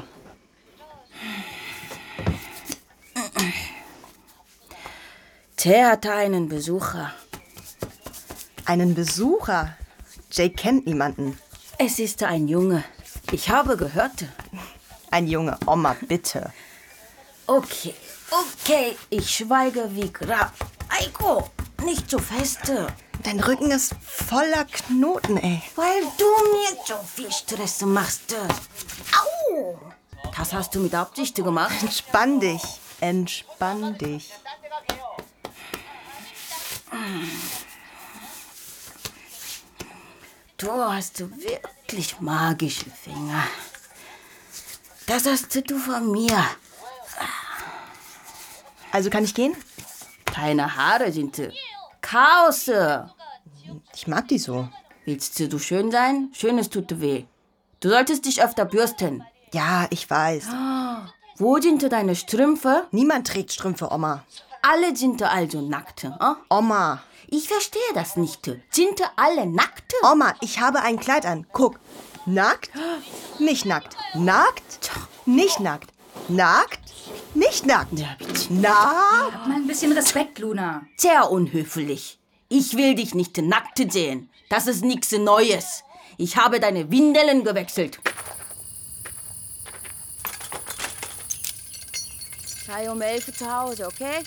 Thea 5.57 5.89
hatte 5.89 6.13
einen 6.13 6.47
Besucher. 6.47 7.15
Einen 8.65 8.93
Besucher? 8.93 9.75
Jay 10.31 10.51
kennt 10.51 10.85
niemanden. 10.85 11.39
Es 11.79 11.97
ist 11.97 12.21
ein 12.21 12.47
Junge. 12.47 12.83
Ich 13.31 13.50
habe 13.50 13.75
gehört. 13.75 14.25
Ein 15.09 15.25
Junge. 15.25 15.57
Oma, 15.65 15.95
bitte. 16.07 16.53
Okay, 17.47 17.95
okay, 18.42 18.96
ich 19.10 19.30
schweige 19.30 19.90
wie 19.96 20.12
Grab. 20.12 20.54
Eiko, 20.90 21.50
nicht 21.84 22.10
so 22.10 22.20
feste. 22.20 22.88
Dein 23.24 23.40
Rücken 23.40 23.72
ist 23.72 23.96
voller 24.02 24.66
Knoten, 24.66 25.38
ey. 25.38 25.62
Weil 25.75 26.02
du 26.18 26.25
mir 26.25 26.78
so 26.86 26.96
viel 27.16 27.32
Stress 27.32 27.82
machst. 27.82 28.36
Au! 29.54 29.80
Das 30.36 30.52
hast 30.52 30.76
du 30.76 30.80
mit 30.80 30.93
Absicht 30.96 31.36
gemacht? 31.36 31.76
Entspann 31.82 32.39
dich. 32.39 32.62
Entspann 33.00 33.98
dich. 33.98 34.32
Du 40.58 40.72
hast 40.72 41.19
wirklich 41.19 42.19
magische 42.19 42.89
Finger. 42.89 43.43
Das 45.06 45.26
hast 45.26 45.56
du 45.69 45.78
von 45.78 46.12
mir. 46.12 46.46
Also 48.93 49.10
kann 49.10 49.23
ich 49.23 49.34
gehen? 49.34 49.56
Deine 50.36 50.75
Haare 50.77 51.12
sind 51.12 51.41
Chaos. 51.99 52.69
Ich 53.95 54.08
mag 54.08 54.27
die 54.27 54.38
so. 54.38 54.69
Willst 55.06 55.39
du 55.39 55.58
schön 55.58 55.91
sein? 55.91 56.29
Schönes 56.34 56.69
tut 56.69 57.01
weh. 57.01 57.25
Du 57.79 57.89
solltest 57.89 58.25
dich 58.25 58.43
öfter 58.43 58.65
bürsten. 58.65 59.23
Ja, 59.51 59.88
ich 59.89 60.08
weiß. 60.08 60.45
Wo 61.38 61.60
sind 61.60 61.91
deine 61.91 62.15
Strümpfe? 62.15 62.86
Niemand 62.91 63.27
trägt 63.27 63.51
Strümpfe, 63.51 63.91
Oma. 63.91 64.23
Alle 64.62 64.95
sind 64.95 65.23
also 65.23 65.62
nackt. 65.62 66.03
Äh? 66.03 66.10
Oma. 66.49 67.01
Ich 67.27 67.47
verstehe 67.47 67.82
das 67.95 68.15
nicht. 68.15 68.45
Sind 68.69 69.01
alle 69.15 69.47
nackt? 69.47 69.95
Oma, 70.03 70.36
ich 70.41 70.60
habe 70.62 70.82
ein 70.82 70.99
Kleid 70.99 71.25
an. 71.25 71.47
Guck. 71.51 71.79
Nackt? 72.27 72.69
Nicht 73.39 73.65
nackt. 73.65 73.97
Nackt? 74.13 74.91
Nicht 75.25 75.60
nackt. 75.60 75.92
Nackt? 76.28 76.80
Nicht 77.34 77.65
nackt. 77.65 77.97
Ja, 77.97 78.15
bitte. 78.17 78.54
Nackt? 78.54 79.34
Hab 79.34 79.47
mal 79.47 79.56
ein 79.56 79.67
bisschen 79.67 79.91
Respekt, 79.91 80.39
Luna. 80.39 80.84
Sehr 80.97 81.30
unhöflich. 81.30 82.19
Ich 82.49 82.78
will 82.78 82.95
dich 82.95 83.15
nicht 83.15 83.38
nackt 83.38 83.91
sehen. 83.91 84.30
Das 84.49 84.67
ist 84.67 84.84
nichts 84.84 85.12
Neues. 85.12 85.84
Ich 86.17 86.38
habe 86.38 86.60
deine 86.60 86.91
Windeln 86.91 87.43
gewechselt. 87.43 87.99
Sei 92.67 92.89
um 92.91 93.02
elf 93.02 93.36
zu 93.38 93.52
Hause, 93.52 93.88
okay? 93.88 94.23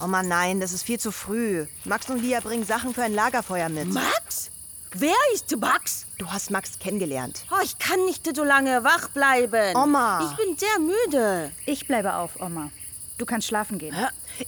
Oma, 0.00 0.22
nein, 0.22 0.60
das 0.60 0.72
ist 0.72 0.82
viel 0.82 0.98
zu 0.98 1.12
früh. 1.12 1.66
Max 1.84 2.08
und 2.10 2.22
Lia 2.22 2.40
bringen 2.40 2.64
Sachen 2.64 2.94
für 2.94 3.02
ein 3.02 3.14
Lagerfeuer 3.14 3.68
mit. 3.68 3.92
Max? 3.92 4.49
Wer 4.92 5.14
ist 5.34 5.56
Max? 5.56 6.06
Du 6.18 6.26
hast 6.26 6.50
Max 6.50 6.78
kennengelernt. 6.78 7.44
Oh, 7.52 7.62
ich 7.62 7.78
kann 7.78 8.04
nicht 8.06 8.28
so 8.34 8.42
lange 8.42 8.82
wach 8.82 9.08
bleiben. 9.10 9.76
Oma. 9.76 10.28
Ich 10.28 10.36
bin 10.44 10.56
sehr 10.56 10.78
müde. 10.80 11.52
Ich 11.64 11.86
bleibe 11.86 12.14
auf, 12.14 12.40
Oma. 12.40 12.70
Du 13.16 13.24
kannst 13.24 13.46
schlafen 13.46 13.78
gehen. 13.78 13.94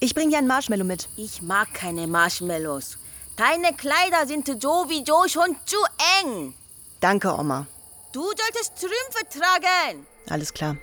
Ich 0.00 0.14
bring 0.14 0.30
dir 0.30 0.38
ein 0.38 0.46
Marshmallow 0.48 0.84
mit. 0.84 1.08
Ich 1.16 1.42
mag 1.42 1.72
keine 1.74 2.08
Marshmallows. 2.08 2.98
Deine 3.36 3.72
Kleider 3.74 4.26
sind 4.26 4.46
sowieso 4.60 5.28
schon 5.28 5.56
zu 5.64 5.76
eng. 6.22 6.54
Danke, 7.00 7.32
Oma. 7.32 7.66
Du 8.12 8.22
solltest 8.22 8.72
Strümpfe 8.76 9.38
tragen. 9.38 10.06
Alles 10.28 10.52
klar. 10.52 10.76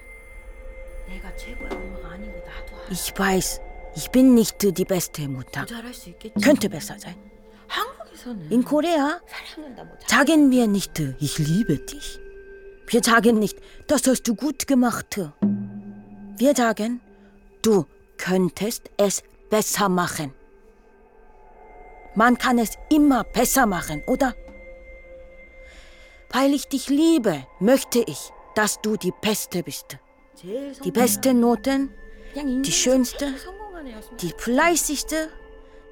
Ich 2.89 3.13
weiß, 3.17 3.61
ich 3.95 4.09
bin 4.09 4.33
nicht 4.35 4.61
die 4.61 4.85
beste 4.85 5.27
Mutter. 5.27 5.65
Könnte 6.41 6.69
besser 6.69 6.97
sein. 6.97 7.15
In 8.49 8.63
Korea 8.65 9.19
sagen 10.08 10.51
wir 10.51 10.67
nicht, 10.67 10.99
ich 11.19 11.38
liebe 11.38 11.77
dich. 11.77 12.19
Wir 12.88 13.03
sagen 13.03 13.39
nicht, 13.39 13.58
das 13.88 14.08
hast 14.08 14.27
du 14.27 14.36
gut 14.36 14.67
gemacht. 14.67 15.19
Wir 16.38 16.55
sagen, 16.55 17.01
du 17.62 17.86
könntest 18.17 18.89
es 18.97 19.23
besser 19.49 19.89
machen. 19.89 20.34
Man 22.15 22.38
kann 22.38 22.58
es 22.58 22.71
immer 22.89 23.23
besser 23.23 23.65
machen, 23.65 24.03
oder? 24.08 24.36
Weil 26.32 26.53
ich 26.53 26.67
dich 26.67 26.89
liebe, 26.89 27.45
möchte 27.60 27.99
ich, 27.99 28.32
dass 28.55 28.82
du 28.82 28.97
die 28.97 29.13
Beste 29.21 29.63
bist. 29.63 29.97
Die 30.84 30.91
beste 30.91 31.34
Noten, 31.34 31.93
die 32.36 32.71
schönste, 32.71 33.34
die 34.21 34.34
fleißigste, 34.38 35.29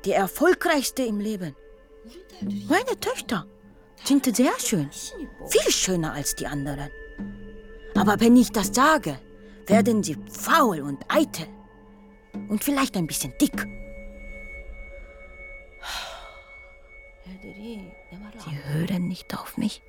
die 0.05 0.11
erfolgreichste 0.11 1.03
im 1.03 1.19
Leben. 1.19 1.55
Meine 2.69 2.99
Töchter 2.99 3.45
sind 4.03 4.35
sehr 4.35 4.57
schön, 4.59 4.89
viel 4.91 5.71
schöner 5.71 6.13
als 6.13 6.35
die 6.35 6.47
anderen. 6.47 6.89
Aber 7.95 8.19
wenn 8.19 8.35
ich 8.35 8.51
das 8.51 8.73
sage, 8.73 9.19
werden 9.65 10.03
sie 10.03 10.17
faul 10.31 10.81
und 10.81 11.03
eitel 11.09 11.47
und 12.49 12.63
vielleicht 12.63 12.95
ein 12.95 13.07
bisschen 13.07 13.33
dick. 13.41 13.65
Sie 18.39 18.63
hören 18.65 19.07
nicht 19.07 19.37
auf 19.37 19.57
mich. 19.57 19.81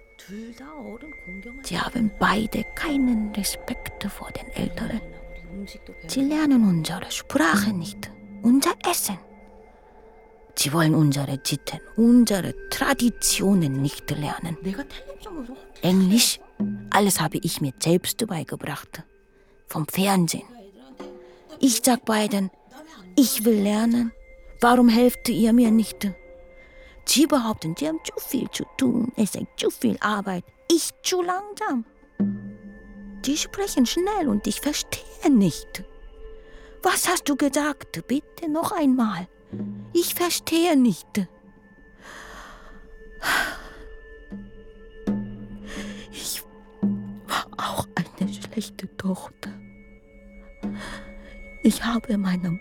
Sie 1.62 1.78
haben 1.78 2.10
beide 2.18 2.64
keinen 2.74 3.32
Respekt 3.34 4.04
vor 4.04 4.30
den 4.32 4.48
Älteren. 4.48 5.00
Sie 6.06 6.22
lernen 6.22 6.68
unsere 6.68 7.10
Sprache 7.10 7.72
nicht, 7.72 8.10
unser 8.42 8.74
Essen. 8.88 9.18
Sie 10.58 10.72
wollen 10.72 10.94
unsere 10.94 11.38
Sitten, 11.44 11.78
unsere 11.96 12.52
Traditionen 12.68 13.80
nicht 13.80 14.10
lernen. 14.10 14.56
Englisch, 15.82 16.40
alles 16.90 17.20
habe 17.20 17.38
ich 17.38 17.60
mir 17.60 17.72
selbst 17.78 18.26
beigebracht. 18.26 19.04
Vom 19.68 19.86
Fernsehen. 19.86 20.48
Ich 21.60 21.80
sag 21.84 22.04
beiden, 22.04 22.50
ich 23.16 23.44
will 23.44 23.62
lernen. 23.62 24.10
Warum 24.60 24.88
helft 24.88 25.28
ihr 25.28 25.52
mir 25.52 25.70
nicht? 25.70 26.10
Sie 27.04 27.26
behaupten, 27.26 27.76
sie 27.78 27.86
haben 27.86 28.00
zu 28.04 28.12
viel 28.18 28.50
zu 28.50 28.64
tun. 28.76 29.12
Es 29.16 29.36
ist 29.36 29.46
zu 29.56 29.70
viel 29.70 29.96
Arbeit. 30.00 30.44
Ich 30.70 30.90
zu 31.02 31.22
langsam. 31.22 31.84
Die 33.24 33.36
sprechen 33.36 33.86
schnell 33.86 34.28
und 34.28 34.46
ich 34.46 34.60
verstehe 34.60 35.30
nicht. 35.30 35.84
Was 36.82 37.08
hast 37.08 37.28
du 37.28 37.36
gesagt? 37.36 38.06
Bitte 38.08 38.50
noch 38.50 38.72
einmal. 38.72 39.28
Ich 39.92 40.14
verstehe 40.14 40.76
nicht. 40.76 41.06
Ich 46.12 46.42
war 47.26 47.46
auch 47.56 47.86
eine 47.94 48.32
schlechte 48.32 48.96
Tochter. 48.96 49.50
Ich 51.62 51.84
habe 51.84 52.16
meiner 52.16 52.58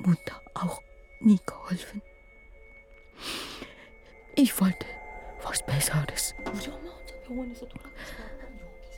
Mutter 0.00 0.40
auch 0.54 0.80
nie 1.20 1.38
geholfen. 1.46 2.02
Ich 4.34 4.60
wollte 4.60 4.86
was 5.42 5.64
Besseres. 5.64 6.34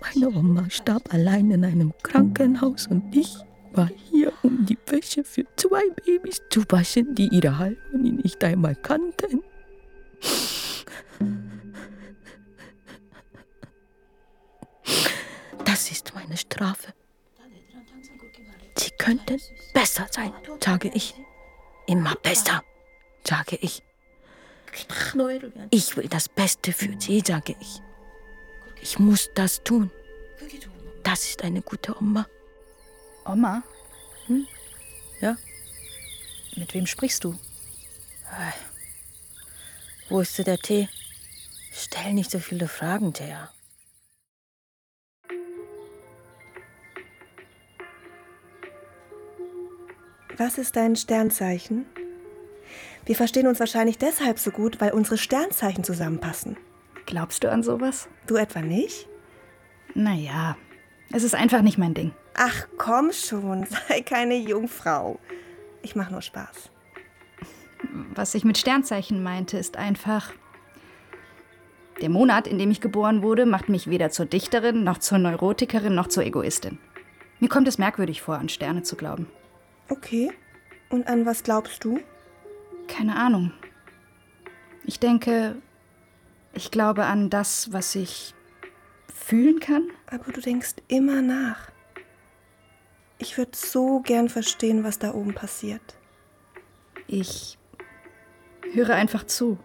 Meine 0.01 0.29
Oma 0.31 0.69
starb 0.71 1.13
allein 1.13 1.51
in 1.51 1.65
einem 1.65 1.93
Krankenhaus 2.03 2.87
und 2.87 3.15
ich 3.15 3.37
war 3.73 3.89
hier, 4.11 4.33
um 4.43 4.67
die 4.67 4.79
Wäsche 4.87 5.25
für 5.25 5.45
zwei 5.57 5.83
Babys 6.05 6.43
zu 6.51 6.63
waschen, 6.69 7.15
die 7.15 7.29
ihre 7.29 7.59
Haltung 7.59 8.03
nicht 8.03 8.43
einmal 8.45 8.75
kannten. 8.75 9.43
Das 15.65 15.91
ist 15.91 16.15
meine 16.15 16.37
Strafe. 16.37 16.93
Sie 18.77 18.91
könnten 18.99 19.41
besser 19.75 20.07
sein, 20.11 20.33
sage 20.63 20.91
ich. 20.95 21.15
Immer 21.87 22.15
besser, 22.17 22.63
sage 23.27 23.57
ich. 23.61 23.83
Ich 25.71 25.97
will 25.97 26.09
das 26.09 26.29
Beste 26.29 26.73
für 26.73 26.95
sie, 26.99 27.21
sage 27.21 27.57
ich. 27.61 27.81
Ich 28.83 28.99
muss 28.99 29.31
das 29.35 29.63
tun. 29.63 29.91
Das 31.03 31.25
ist 31.25 31.43
eine 31.43 31.63
gute 31.63 31.97
Oma. 32.01 32.27
Oma? 33.25 33.63
Hm? 34.27 34.47
Ja? 35.21 35.37
Mit 36.57 36.75
wem 36.75 36.87
sprichst 36.87 37.25
du? 37.25 37.39
Wo 40.09 40.21
ist 40.21 40.39
der 40.39 40.59
Tee? 40.59 40.89
Stell 41.73 42.13
nicht 42.15 42.31
so 42.31 42.39
viele 42.39 42.69
Fragen, 42.69 43.13
Thea. 43.13 43.51
Was 50.37 50.59
ist 50.59 50.75
dein 50.75 50.97
Sternzeichen? 50.97 51.87
Wir 53.05 53.15
verstehen 53.15 53.47
uns 53.47 53.61
wahrscheinlich 53.61 53.99
deshalb 53.99 54.39
so 54.39 54.51
gut, 54.51 54.81
weil 54.81 54.93
unsere 54.93 55.19
Sternzeichen 55.19 55.85
zusammenpassen. 55.85 56.57
Glaubst 57.07 57.45
du 57.45 57.51
an 57.51 57.63
sowas? 57.63 58.09
Du 58.27 58.37
etwa 58.37 58.63
nicht? 58.63 59.07
Naja, 59.95 60.57
es 61.13 61.25
ist 61.25 61.35
einfach 61.35 61.63
nicht 61.63 61.77
mein 61.77 61.95
Ding. 61.95 62.13
Ach 62.43 62.67
komm 62.79 63.13
schon, 63.13 63.67
sei 63.89 64.01
keine 64.01 64.39
Jungfrau. 64.39 65.21
Ich 65.83 65.95
mach 65.95 66.11
nur 66.11 66.23
Spaß. 66.23 66.71
Was 68.15 68.35
ich 68.35 68.45
mit 68.45 68.57
Sternzeichen 68.57 69.23
meinte, 69.23 69.59
ist 69.59 69.77
einfach. 69.77 70.33
Der 72.01 72.09
Monat, 72.09 72.47
in 72.47 72.59
dem 72.59 72.71
ich 72.71 72.81
geboren 72.81 73.23
wurde, 73.23 73.45
macht 73.45 73.69
mich 73.69 73.91
weder 73.91 74.09
zur 74.09 74.25
Dichterin, 74.25 74.85
noch 74.85 74.97
zur 74.97 75.19
Neurotikerin, 75.19 75.95
noch 75.95 76.09
zur 76.09 76.25
Egoistin. 76.25 76.79
Mir 77.41 77.51
kommt 77.51 77.69
es 77.69 77.77
merkwürdig 77.77 78.23
vor, 78.23 78.39
an 78.39 78.49
Sterne 78.49 78.85
zu 78.85 78.97
glauben. 78.97 79.27
Okay. 79.91 80.33
Und 80.89 81.09
an 81.09 81.27
was 81.27 81.43
glaubst 81.43 81.85
du? 81.85 82.01
Keine 82.89 83.17
Ahnung. 83.17 83.53
Ich 84.85 84.99
denke, 84.99 85.57
ich 86.55 86.71
glaube 86.71 87.05
an 87.05 87.29
das, 87.29 87.71
was 87.75 87.95
ich 87.95 88.35
fühlen 89.15 89.61
kann. 89.61 89.89
Aber 90.07 90.33
du 90.33 90.41
denkst 90.41 90.77
immer 90.89 91.21
nach. 91.21 91.71
Ich 93.21 93.37
würde 93.37 93.53
so 93.55 94.01
gern 94.01 94.31
verstehen, 94.31 94.83
was 94.83 94.99
da 94.99 95.13
oben 95.13 95.35
passiert. 95.35 95.83
Ich 97.07 97.59
höre 98.73 98.95
einfach 98.95 99.25
zu. 99.25 99.59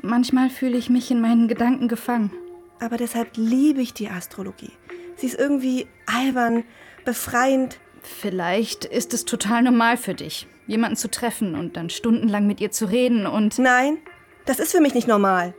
Manchmal 0.00 0.48
fühle 0.48 0.78
ich 0.78 0.88
mich 0.88 1.10
in 1.10 1.20
meinen 1.20 1.46
Gedanken 1.46 1.88
gefangen. 1.88 2.32
Aber 2.80 2.96
deshalb 2.96 3.36
liebe 3.36 3.82
ich 3.82 3.92
die 3.92 4.08
Astrologie. 4.08 4.72
Sie 5.16 5.26
ist 5.26 5.38
irgendwie 5.38 5.88
albern, 6.06 6.64
befreiend. 7.04 7.78
Vielleicht 8.02 8.86
ist 8.86 9.12
es 9.12 9.26
total 9.26 9.62
normal 9.62 9.98
für 9.98 10.14
dich, 10.14 10.46
jemanden 10.66 10.96
zu 10.96 11.10
treffen 11.10 11.54
und 11.54 11.76
dann 11.76 11.90
stundenlang 11.90 12.46
mit 12.46 12.62
ihr 12.62 12.70
zu 12.70 12.86
reden 12.86 13.26
und. 13.26 13.58
Nein, 13.58 13.98
das 14.46 14.58
ist 14.58 14.72
für 14.72 14.80
mich 14.80 14.94
nicht 14.94 15.06
normal. 15.06 15.52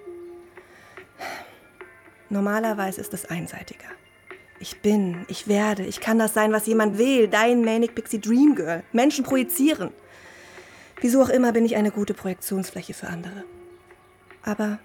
Normalerweise 2.30 3.00
ist 3.00 3.14
es 3.14 3.26
einseitiger. 3.26 3.90
Ich 4.62 4.80
bin, 4.80 5.26
ich 5.28 5.48
werde, 5.48 5.84
ich 5.84 6.00
kann 6.00 6.20
das 6.20 6.36
sein, 6.36 6.52
was 6.52 6.68
jemand 6.68 7.00
will. 7.00 7.28
Dein 7.28 7.66
Manic 7.66 7.96
Pixie 7.96 8.22
Dream 8.22 8.54
Girl. 8.54 8.84
Menschen 8.92 9.26
projizieren. 9.26 9.90
Wieso 11.02 11.24
auch 11.24 11.30
immer 11.30 11.52
bin 11.52 11.66
ich 11.66 11.76
eine 11.76 11.90
gute 11.90 12.14
Projektionsfläche 12.14 12.94
für 12.94 13.08
andere. 13.08 13.44
Aber 14.44 14.78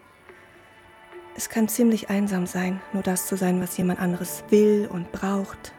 es 1.36 1.50
kann 1.50 1.68
ziemlich 1.68 2.08
einsam 2.08 2.46
sein, 2.46 2.80
nur 2.94 3.02
das 3.02 3.26
zu 3.26 3.36
sein, 3.36 3.60
was 3.60 3.76
jemand 3.76 4.00
anderes 4.00 4.44
will 4.48 4.88
und 4.90 5.12
braucht, 5.12 5.74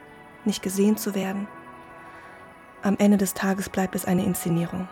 nicht 0.45 0.61
gesehen 0.61 0.95
zu 0.95 1.15
werden. 1.15 1.47
Am 2.83 2.97
Ende 2.99 3.17
des 3.17 3.33
Tages 3.33 3.67
bleibt 3.67 3.95
es 3.95 4.05
eine 4.05 4.23
Inszenierung. 4.23 4.87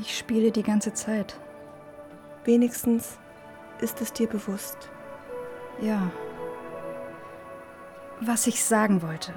Ich 0.00 0.16
spiele 0.16 0.52
die 0.52 0.62
ganze 0.62 0.94
Zeit. 0.94 1.40
Wenigstens 2.44 3.18
ist 3.80 4.00
es 4.00 4.12
dir 4.12 4.28
bewusst. 4.28 4.90
Ja. 5.82 6.12
Was 8.20 8.46
ich 8.46 8.64
sagen 8.64 9.02
wollte. 9.02 9.32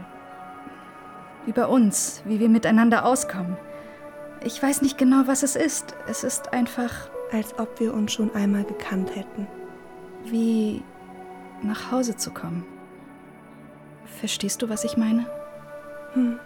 Über 1.46 1.70
uns, 1.70 2.22
wie 2.26 2.40
wir 2.40 2.50
miteinander 2.50 3.06
auskommen. 3.06 3.58
Ich 4.44 4.62
weiß 4.62 4.82
nicht 4.82 4.98
genau, 4.98 5.24
was 5.26 5.44
es 5.44 5.56
ist. 5.56 5.96
Es 6.08 6.24
ist 6.24 6.54
einfach. 6.54 7.10
Als 7.32 7.60
ob 7.60 7.80
wir 7.82 7.94
uns 7.94 8.14
schon 8.14 8.34
einmal 8.36 8.64
gekannt 8.64 9.14
hätten. 9.16 9.48
Wie 10.24 10.84
nach 11.62 11.92
Hause 11.92 12.16
zu 12.16 12.32
kommen. 12.32 12.66
Verstehst 14.06 14.62
du, 14.62 14.70
was 14.70 14.84
ich 14.84 14.96
meine? 14.96 15.30
Hm, 16.14 16.40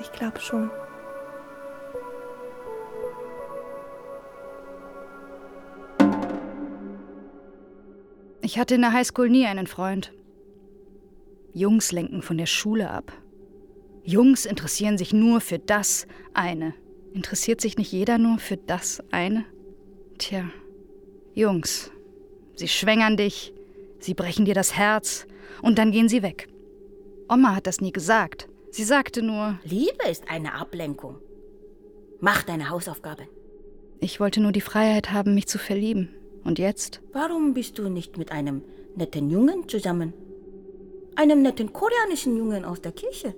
ich 0.00 0.12
glaube 0.12 0.40
schon. 0.40 0.70
Ich 8.42 8.58
hatte 8.58 8.74
in 8.74 8.82
der 8.82 8.92
Highschool 8.92 9.30
nie 9.30 9.46
einen 9.46 9.66
Freund. 9.66 10.12
Jungs 11.54 11.92
lenken 11.92 12.22
von 12.22 12.38
der 12.38 12.46
Schule 12.46 12.90
ab. 12.90 13.12
Jungs 14.04 14.46
interessieren 14.46 14.98
sich 14.98 15.12
nur 15.12 15.40
für 15.40 15.58
das 15.58 16.06
eine. 16.34 16.74
Interessiert 17.12 17.60
sich 17.60 17.76
nicht 17.76 17.92
jeder 17.92 18.18
nur 18.18 18.38
für 18.38 18.56
das 18.56 19.02
eine? 19.10 19.44
Tja, 20.18 20.50
Jungs, 21.34 21.90
sie 22.56 22.68
schwängern 22.68 23.16
dich, 23.16 23.52
sie 23.98 24.14
brechen 24.14 24.44
dir 24.44 24.54
das 24.54 24.76
Herz 24.76 25.26
und 25.60 25.78
dann 25.78 25.92
gehen 25.92 26.08
sie 26.08 26.22
weg. 26.22 26.48
Oma 27.28 27.54
hat 27.54 27.66
das 27.66 27.80
nie 27.80 27.92
gesagt. 27.92 28.48
Sie 28.70 28.84
sagte 28.84 29.22
nur, 29.22 29.58
Liebe 29.64 30.08
ist 30.10 30.28
eine 30.28 30.54
Ablenkung. 30.54 31.16
Mach 32.20 32.42
deine 32.42 32.70
Hausaufgaben. 32.70 33.26
ich 34.00 34.20
wollte 34.20 34.40
nur 34.40 34.52
die 34.52 34.60
Freiheit 34.60 35.12
haben, 35.12 35.34
mich 35.34 35.46
zu 35.46 35.58
verlieben. 35.58 36.08
Und 36.44 36.58
jetzt? 36.58 37.00
Warum 37.12 37.54
bist 37.54 37.78
du 37.78 37.88
nicht 37.88 38.18
mit 38.18 38.32
einem 38.32 38.62
netten 38.96 39.30
Jungen 39.30 39.68
zusammen? 39.68 40.12
Einem 41.14 41.42
netten 41.42 41.72
koreanischen 41.72 42.36
Jungen 42.36 42.64
aus 42.64 42.80
der 42.80 42.92
Kirche? 42.92 43.34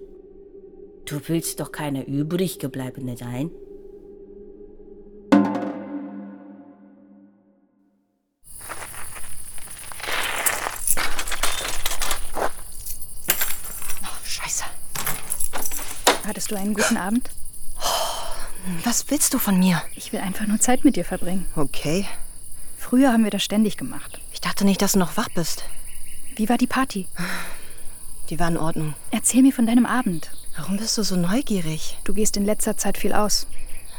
Du 1.06 1.20
willst 1.26 1.60
doch 1.60 1.72
keine 1.72 2.06
übrig 2.06 2.58
gebliebene 2.58 3.16
sein. 3.16 3.50
Scheiße. 14.24 14.64
Hattest 16.26 16.50
du 16.50 16.56
einen 16.56 16.74
guten 16.74 16.96
Abend? 16.96 17.28
Was 18.84 19.10
willst 19.10 19.34
du 19.34 19.38
von 19.38 19.58
mir? 19.58 19.82
Ich 19.94 20.12
will 20.12 20.20
einfach 20.20 20.46
nur 20.46 20.58
Zeit 20.58 20.84
mit 20.84 20.96
dir 20.96 21.04
verbringen. 21.04 21.44
Okay. 21.56 22.06
Früher 22.78 23.12
haben 23.12 23.24
wir 23.24 23.30
das 23.30 23.42
ständig 23.42 23.76
gemacht. 23.76 24.20
Ich 24.32 24.40
dachte 24.40 24.64
nicht, 24.64 24.80
dass 24.80 24.92
du 24.92 25.00
noch 25.00 25.16
wach 25.16 25.28
bist. 25.34 25.64
Wie 26.36 26.48
war 26.48 26.56
die 26.56 26.66
Party? 26.66 27.06
Die 28.30 28.40
war 28.40 28.48
in 28.48 28.56
Ordnung. 28.56 28.94
Erzähl 29.10 29.42
mir 29.42 29.52
von 29.52 29.66
deinem 29.66 29.86
Abend. 29.86 30.30
Warum 30.56 30.76
bist 30.76 30.96
du 30.96 31.02
so 31.02 31.16
neugierig? 31.16 31.98
Du 32.04 32.14
gehst 32.14 32.36
in 32.36 32.44
letzter 32.44 32.76
Zeit 32.76 32.96
viel 32.96 33.12
aus. 33.12 33.46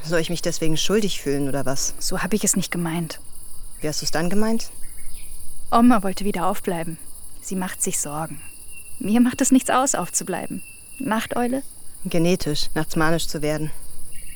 Soll 0.03 0.19
ich 0.19 0.29
mich 0.29 0.41
deswegen 0.41 0.77
schuldig 0.77 1.21
fühlen 1.21 1.47
oder 1.47 1.65
was? 1.65 1.93
So 1.99 2.21
habe 2.21 2.35
ich 2.35 2.43
es 2.43 2.55
nicht 2.55 2.71
gemeint. 2.71 3.19
Wie 3.81 3.87
hast 3.87 4.01
du 4.01 4.05
es 4.05 4.11
dann 4.11 4.29
gemeint? 4.29 4.71
Oma 5.71 6.03
wollte 6.03 6.25
wieder 6.25 6.47
aufbleiben. 6.47 6.97
Sie 7.41 7.55
macht 7.55 7.81
sich 7.81 7.99
Sorgen. 7.99 8.41
Mir 8.99 9.19
macht 9.19 9.41
es 9.41 9.51
nichts 9.51 9.69
aus, 9.69 9.93
aufzubleiben. 9.93 10.63
Nachteule? 10.99 11.63
Genetisch, 12.05 12.69
nachts 12.73 12.95
manisch 12.95 13.27
zu 13.27 13.41
werden. 13.41 13.71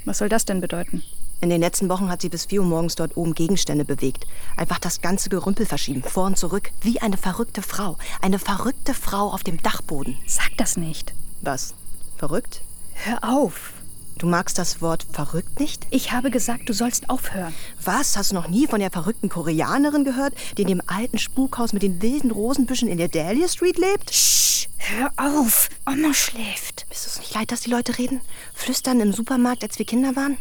Was 0.06 0.17
soll 0.17 0.30
das 0.30 0.45
denn 0.45 0.62
bedeuten? 0.62 1.04
In 1.41 1.49
den 1.49 1.62
letzten 1.62 1.88
Wochen 1.88 2.10
hat 2.10 2.21
sie 2.21 2.28
bis 2.28 2.45
4 2.45 2.62
Uhr 2.62 2.67
morgens 2.67 2.95
dort 2.95 3.15
oben 3.15 3.34
Gegenstände 3.34 3.86
bewegt. 3.86 4.28
Einfach 4.58 4.78
das 4.78 4.99
ganze 4.99 5.30
Gerümpel 5.30 5.65
verschieben, 5.65 6.04
vor 6.04 6.25
und 6.25 6.38
zurück. 6.38 6.71
Wie 6.82 6.99
eine 7.02 7.15
verrückte 7.15 7.62
Frau. 7.62 7.97
Eine 8.21 8.39
verrückte 8.39 8.93
Frau 8.93 9.32
auf 9.32 9.43
dem 9.43 9.62
Dachboden. 9.62 10.17
Sag 10.28 10.49
das 10.58 10.75
nicht. 10.75 11.13
Was? 11.41 11.75
Verrückt? 12.17 12.62
Hör 12.93 13.23
auf. 13.23 13.71
Du 14.17 14.28
magst 14.28 14.58
das 14.58 14.82
Wort 14.82 15.08
verrückt 15.13 15.62
nicht? 15.62 15.88
Ich 15.91 16.12
habe 16.12 16.30
gesagt, 16.30 16.67
du 16.67 16.73
sollst 16.73 17.10
aufhören. 17.10 17.54
Was? 17.82 18.17
Hast 18.17 18.32
du 18.32 18.36
noch 18.36 18.49
nie 18.49 18.67
von 18.67 18.82
der 18.82 18.91
verrückten 18.91 19.30
Koreanerin 19.30 20.04
gehört, 20.04 20.34
die 20.58 20.63
in 20.63 20.67
dem 20.67 20.82
alten 20.88 21.19
Spukhaus 21.19 21.71
mit 21.71 21.84
den 21.84 22.02
wilden 22.02 22.32
Rosenbüschen 22.32 22.89
in 22.89 22.97
der 22.97 23.08
Dahlia 23.08 23.47
Street 23.47 23.78
lebt? 23.78 24.13
Shh, 24.13 24.67
hör 24.78 25.13
auf. 25.15 25.69
Oma 25.88 26.13
schläft. 26.13 26.86
Bist 26.89 27.06
du 27.06 27.10
es 27.12 27.19
nicht 27.19 27.34
leid, 27.34 27.54
dass 27.54 27.62
die 27.62 27.69
Leute 27.69 27.97
reden? 27.97 28.19
Flüstern 28.54 28.99
im 28.99 29.13
Supermarkt, 29.13 29.63
als 29.63 29.80
wir 29.80 29.86
Kinder 29.86 30.17
waren? 30.17 30.38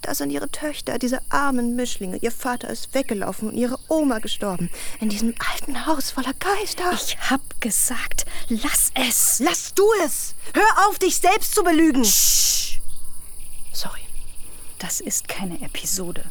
Das 0.00 0.18
sind 0.18 0.30
ihre 0.30 0.50
Töchter, 0.50 0.98
diese 0.98 1.20
armen 1.28 1.76
Mischlinge. 1.76 2.16
Ihr 2.16 2.32
Vater 2.32 2.70
ist 2.70 2.94
weggelaufen 2.94 3.50
und 3.50 3.56
ihre 3.56 3.78
Oma 3.88 4.18
gestorben. 4.18 4.70
In 4.98 5.08
diesem 5.08 5.34
alten 5.52 5.86
Haus 5.86 6.10
voller 6.10 6.32
Geister. 6.34 6.92
Ich 6.92 7.18
hab 7.30 7.60
gesagt, 7.60 8.24
lass 8.48 8.90
es. 8.94 9.40
Lass 9.40 9.74
du 9.74 9.84
es! 10.04 10.34
Hör 10.54 10.88
auf, 10.88 10.98
dich 10.98 11.16
selbst 11.16 11.54
zu 11.54 11.62
belügen! 11.62 12.04
Shh. 12.04 12.78
Sorry. 13.72 14.00
Das 14.78 15.00
ist 15.00 15.28
keine 15.28 15.60
Episode. 15.60 16.24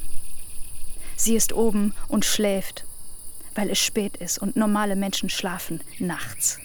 Sie 1.16 1.36
ist 1.36 1.54
oben 1.54 1.94
und 2.08 2.26
schläft, 2.26 2.86
weil 3.54 3.70
es 3.70 3.78
spät 3.78 4.18
ist 4.18 4.40
und 4.40 4.56
normale 4.56 4.96
Menschen 4.96 5.30
schlafen 5.30 5.82
nachts. 6.00 6.58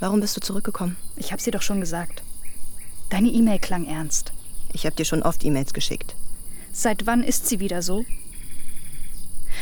Warum 0.00 0.20
bist 0.20 0.36
du 0.36 0.40
zurückgekommen? 0.40 0.96
Ich 1.16 1.32
hab's 1.32 1.44
dir 1.44 1.52
doch 1.52 1.62
schon 1.62 1.80
gesagt. 1.80 2.22
Deine 3.10 3.28
E-Mail 3.28 3.60
klang 3.60 3.86
ernst. 3.86 4.32
Ich 4.72 4.86
habe 4.86 4.96
dir 4.96 5.04
schon 5.04 5.22
oft 5.22 5.44
E-Mails 5.44 5.72
geschickt. 5.72 6.16
Seit 6.76 7.06
wann 7.06 7.22
ist 7.22 7.46
sie 7.46 7.60
wieder 7.60 7.82
so? 7.82 8.04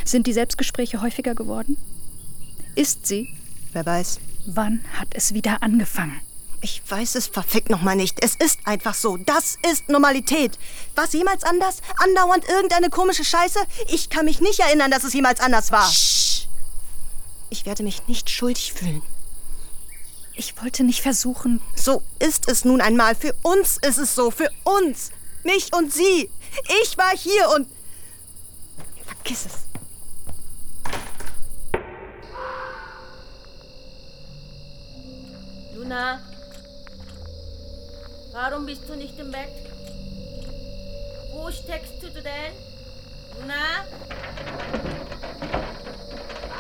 Sind 0.06 0.26
die 0.26 0.32
Selbstgespräche 0.32 1.02
häufiger 1.02 1.34
geworden? 1.34 1.76
Ist 2.74 3.06
sie? 3.06 3.28
Wer 3.74 3.84
weiß. 3.84 4.18
Wann 4.46 4.82
hat 4.94 5.08
es 5.10 5.34
wieder 5.34 5.62
angefangen? 5.62 6.18
Ich 6.62 6.80
weiß 6.88 7.16
es 7.16 7.26
verfickt 7.26 7.68
nochmal 7.68 7.96
nicht. 7.96 8.24
Es 8.24 8.34
ist 8.34 8.60
einfach 8.64 8.94
so. 8.94 9.18
Das 9.18 9.58
ist 9.70 9.90
Normalität. 9.90 10.58
War 10.94 11.04
es 11.04 11.12
jemals 11.12 11.44
anders? 11.44 11.82
Andauernd 11.98 12.48
irgendeine 12.48 12.88
komische 12.88 13.24
Scheiße? 13.24 13.58
Ich 13.88 14.08
kann 14.08 14.24
mich 14.24 14.40
nicht 14.40 14.60
erinnern, 14.60 14.90
dass 14.90 15.04
es 15.04 15.12
jemals 15.12 15.40
anders 15.40 15.70
war. 15.70 15.90
Shh. 15.90 16.46
Ich 17.50 17.66
werde 17.66 17.82
mich 17.82 18.08
nicht 18.08 18.30
schuldig 18.30 18.72
fühlen. 18.72 19.02
Ich 20.34 20.60
wollte 20.62 20.82
nicht 20.82 21.02
versuchen. 21.02 21.60
So 21.76 22.02
ist 22.20 22.48
es 22.48 22.64
nun 22.64 22.80
einmal. 22.80 23.14
Für 23.14 23.34
uns 23.42 23.76
ist 23.82 23.98
es 23.98 24.14
so. 24.14 24.30
Für 24.30 24.50
uns. 24.64 25.10
Mich 25.44 25.72
und 25.72 25.92
sie. 25.92 26.30
Ich 26.82 26.96
war 26.96 27.16
hier 27.16 27.48
und. 27.54 27.68
Vergiss 29.04 29.46
es. 29.46 29.52
Luna, 35.74 36.20
warum 38.32 38.66
bist 38.66 38.88
du 38.88 38.94
nicht 38.94 39.18
im 39.18 39.30
Bett? 39.32 39.50
Wo 41.32 41.50
steckst 41.50 42.02
du 42.02 42.10
denn? 42.10 42.52
Luna? 43.40 43.84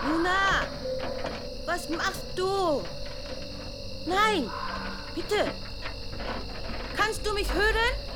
Luna, 0.08 0.66
was 1.66 1.88
machst 1.88 2.24
du? 2.34 2.82
Nein, 4.06 4.50
bitte. 5.14 5.52
Kannst 6.96 7.24
du 7.24 7.32
mich 7.34 7.52
hören? 7.52 8.11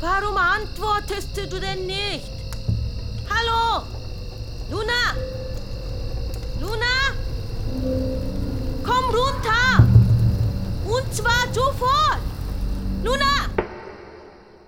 Warum 0.00 0.36
antwortest 0.36 1.36
du 1.36 1.58
denn 1.58 1.86
nicht? 1.86 2.30
Hallo? 3.30 3.86
Luna? 4.70 5.14
Luna? 6.60 6.86
Komm 8.84 9.04
runter! 9.06 9.88
Und 10.84 11.14
zwar 11.14 11.52
sofort! 11.52 12.18
Luna! 13.02 13.48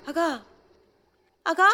Aga? 0.06 0.40
Aga? 1.44 1.68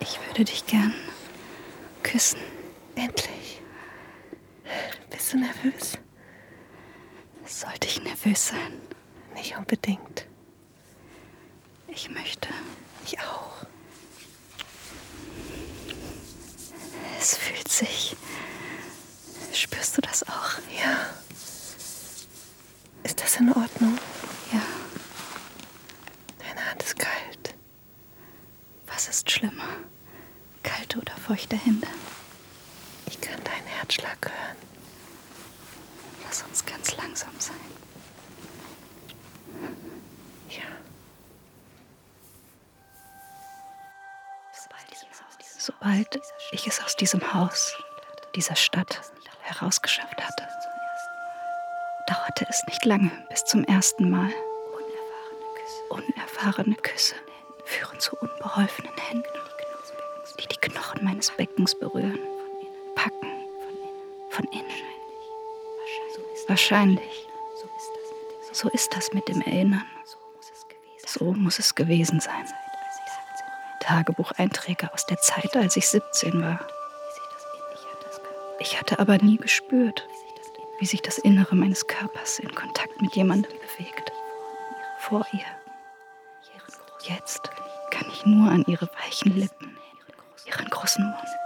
Ich 0.00 0.18
würde 0.26 0.44
dich 0.44 0.66
gern 0.66 0.92
küssen. 2.02 2.40
Endlich. 2.94 3.61
Bist 5.10 5.32
du 5.32 5.38
nervös? 5.38 5.98
Sollte 7.46 7.86
ich 7.86 8.02
nervös 8.02 8.48
sein? 8.48 8.80
Nicht 9.34 9.56
unbedingt. 9.56 10.26
Ich 11.88 12.08
möchte. 12.10 12.48
Ich 13.04 13.18
auch. 13.20 13.66
Es 17.18 17.36
fühlt 17.36 17.68
sich. 17.68 18.16
Spürst 19.52 19.96
du 19.96 20.00
das 20.00 20.22
auch? 20.28 20.58
Ja. 20.82 21.06
Ist 23.04 23.20
das 23.22 23.36
in 23.36 23.48
Ordnung? 23.52 23.98
Ja. 24.52 24.62
Deine 26.38 26.70
Hand 26.70 26.82
ist 26.82 26.98
kalt. 26.98 27.54
Was 28.86 29.08
ist 29.08 29.30
schlimmer? 29.30 29.68
Kalte 30.62 30.98
oder 30.98 31.16
feuchte 31.16 31.56
Hände? 31.56 31.86
Herzschlag 33.92 34.16
hören. 34.24 34.56
Lass 36.24 36.42
uns 36.44 36.64
ganz 36.64 36.96
langsam 36.96 37.34
sein. 37.38 37.56
Ja. 40.48 40.62
Sobald 45.58 46.18
ich 46.52 46.66
es 46.66 46.82
aus 46.82 46.96
diesem 46.96 47.34
Haus, 47.34 47.76
dieser 48.34 48.56
Stadt 48.56 49.00
herausgeschafft 49.42 50.20
hatte, 50.22 50.48
dauerte 52.06 52.46
es 52.48 52.64
nicht 52.66 52.84
lange 52.86 53.10
bis 53.28 53.44
zum 53.44 53.62
ersten 53.64 54.10
Mal. 54.10 54.32
Unerfahrene 55.90 56.76
Küsse 56.76 57.14
führen 57.66 58.00
zu 58.00 58.16
unbeholfenen 58.16 58.96
Händen, 58.96 59.28
die 60.40 60.48
die 60.48 60.56
Knochen 60.56 61.04
meines 61.04 61.30
Beckens 61.30 61.78
berühren, 61.78 62.18
von 64.32 64.46
innen. 64.46 64.64
Wahrscheinlich. 66.48 67.28
So 68.52 68.68
ist 68.70 68.94
das 68.94 69.12
mit 69.12 69.28
dem 69.28 69.40
Erinnern. 69.42 69.84
So 71.06 71.32
muss 71.32 71.58
es 71.58 71.74
gewesen 71.74 72.20
sein. 72.20 72.46
Tagebucheinträge 73.80 74.92
aus 74.92 75.06
der 75.06 75.18
Zeit, 75.18 75.56
als 75.56 75.76
ich 75.76 75.88
17 75.88 76.42
war. 76.42 76.66
Ich 78.58 78.78
hatte 78.78 78.98
aber 78.98 79.18
nie 79.18 79.36
gespürt, 79.36 80.06
wie 80.78 80.86
sich 80.86 81.02
das 81.02 81.18
Innere 81.18 81.54
meines 81.56 81.86
Körpers 81.86 82.38
in 82.38 82.54
Kontakt 82.54 83.00
mit 83.00 83.14
jemandem 83.16 83.52
bewegt. 83.52 84.12
Vor 85.00 85.26
ihr. 85.32 85.44
Jetzt 87.04 87.50
kann 87.90 88.06
ich 88.12 88.24
nur 88.24 88.48
an 88.48 88.64
ihre 88.68 88.88
weichen 89.04 89.36
Lippen, 89.36 89.76
ihren 90.46 90.70
großen 90.70 91.04
Mund 91.04 91.41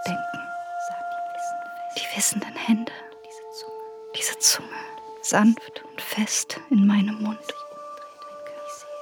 wissenden 2.17 2.57
Hände, 2.57 2.93
diese 4.17 4.39
Zunge, 4.39 4.69
sanft 5.21 5.85
und 5.85 6.01
fest 6.01 6.59
in 6.71 6.87
meinem 6.87 7.21
Mund. 7.23 7.55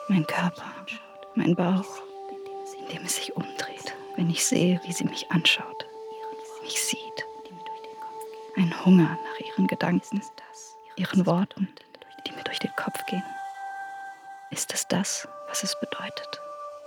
Mein 0.09 0.27
Körper, 0.27 0.65
mein 1.37 1.55
Bauch, 1.55 2.03
in 2.79 2.89
dem 2.89 3.05
es 3.05 3.17
sich 3.17 3.35
umdreht, 3.37 3.95
wenn 4.17 4.29
ich 4.29 4.45
sehe, 4.45 4.81
wie 4.85 4.93
sie 4.93 5.05
mich 5.05 5.31
anschaut, 5.31 5.87
mich 6.63 6.83
sieht. 6.83 7.01
Ein 8.57 8.85
Hunger 8.85 9.19
nach 9.25 9.47
ihren 9.47 9.67
Gedanken, 9.67 10.23
ihren 10.97 11.27
Worten, 11.27 11.69
die 12.27 12.33
mir 12.33 12.45
durch 12.45 12.59
den 12.59 12.75
Kopf 12.77 13.05
gehen. 13.07 13.25
Ist 14.51 14.73
es 14.73 14.87
das, 14.89 15.27
was 15.49 15.63
es 15.63 15.79
bedeutet, 15.81 16.41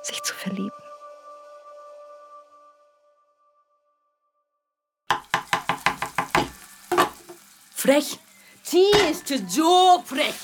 sich 0.03 0.21
zu 0.23 0.33
verlieben? 0.33 0.86
Frech. 7.87 8.19
Sie 8.63 8.91
ist 9.09 9.29
so 9.47 10.03
frech. 10.03 10.35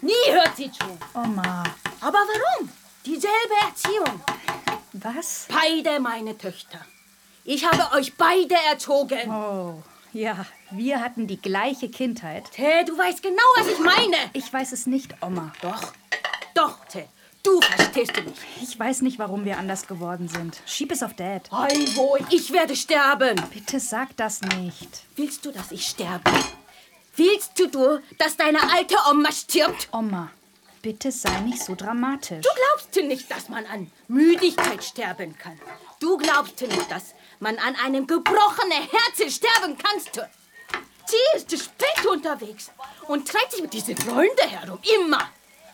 Nie 0.00 0.32
hört 0.32 0.56
sie 0.56 0.72
zu. 0.72 0.86
Oma. 1.12 1.64
Aber 2.00 2.16
warum? 2.16 2.70
Dieselbe 3.04 3.56
Erziehung. 3.62 4.22
Was? 4.94 5.48
Beide 5.50 6.00
meine 6.00 6.38
Töchter. 6.38 6.80
Ich 7.44 7.62
habe 7.66 7.94
euch 7.94 8.16
beide 8.16 8.54
erzogen. 8.70 9.30
Oh, 9.30 9.82
ja, 10.14 10.46
wir 10.70 11.02
hatten 11.02 11.26
die 11.26 11.42
gleiche 11.42 11.90
Kindheit. 11.90 12.50
Tee, 12.52 12.84
du 12.86 12.96
weißt 12.96 13.22
genau, 13.22 13.48
was 13.58 13.66
ich 13.66 13.78
meine. 13.78 14.16
Ich 14.32 14.50
weiß 14.50 14.72
es 14.72 14.86
nicht, 14.86 15.14
Oma. 15.20 15.52
Doch, 15.60 15.92
doch, 16.54 16.86
Tee. 16.86 17.06
Du 17.46 17.60
verstehst 17.60 18.16
du 18.16 18.22
nicht. 18.22 18.38
Ich 18.60 18.76
weiß 18.76 19.02
nicht, 19.02 19.20
warum 19.20 19.44
wir 19.44 19.56
anders 19.56 19.86
geworden 19.86 20.28
sind. 20.28 20.60
Schieb 20.66 20.90
es 20.90 21.04
auf 21.04 21.14
Dad. 21.14 21.48
Heimwohl, 21.52 22.18
ich 22.30 22.52
werde 22.52 22.74
sterben. 22.74 23.40
Bitte 23.54 23.78
sag 23.78 24.16
das 24.16 24.40
nicht. 24.40 25.04
Willst 25.14 25.46
du, 25.46 25.52
dass 25.52 25.70
ich 25.70 25.86
sterbe? 25.86 26.28
Willst 27.14 27.56
du, 27.56 27.68
du, 27.68 28.02
dass 28.18 28.36
deine 28.36 28.58
alte 28.72 28.96
Oma 29.08 29.30
stirbt? 29.30 29.88
Oma, 29.92 30.28
bitte 30.82 31.12
sei 31.12 31.38
nicht 31.42 31.62
so 31.62 31.76
dramatisch. 31.76 32.42
Du 32.42 32.50
glaubst 32.52 33.08
nicht, 33.08 33.30
dass 33.30 33.48
man 33.48 33.64
an 33.66 33.92
Müdigkeit 34.08 34.82
sterben 34.82 35.38
kann. 35.38 35.58
Du 36.00 36.16
glaubst 36.16 36.60
nicht, 36.60 36.90
dass 36.90 37.14
man 37.38 37.56
an 37.58 37.76
einem 37.76 38.08
gebrochenen 38.08 38.82
Herzen 38.90 39.30
sterben 39.30 39.78
kannst. 39.78 40.20
Sie 41.06 41.36
ist 41.36 41.52
spät 41.52 42.06
unterwegs 42.10 42.72
und 43.06 43.28
treibt 43.28 43.52
sich 43.52 43.62
mit 43.62 43.72
diesen 43.72 43.96
Freunden 43.96 44.48
herum. 44.48 44.80
Immer. 45.00 45.30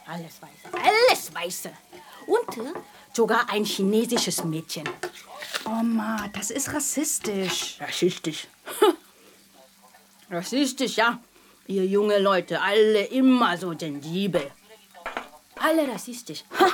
Alles 0.07 0.41
Weiße. 0.41 0.85
Alles 0.85 1.35
Weiße. 1.35 1.71
Und 2.27 2.59
äh, 2.59 2.73
sogar 3.13 3.49
ein 3.51 3.65
chinesisches 3.65 4.45
Mädchen. 4.45 4.89
Oma, 5.65 6.29
das 6.33 6.51
ist 6.51 6.73
rassistisch. 6.73 7.77
Rassistisch. 7.81 8.47
Rassistisch, 10.31 10.97
ja. 10.97 11.19
Ihr 11.67 11.87
junge 11.87 12.19
Leute, 12.19 12.61
alle 12.61 13.05
immer 13.05 13.57
so 13.57 13.79
sensibel. 13.79 14.51
Alle 15.57 15.87
rassistisch. 15.89 16.45
Ha! 16.59 16.69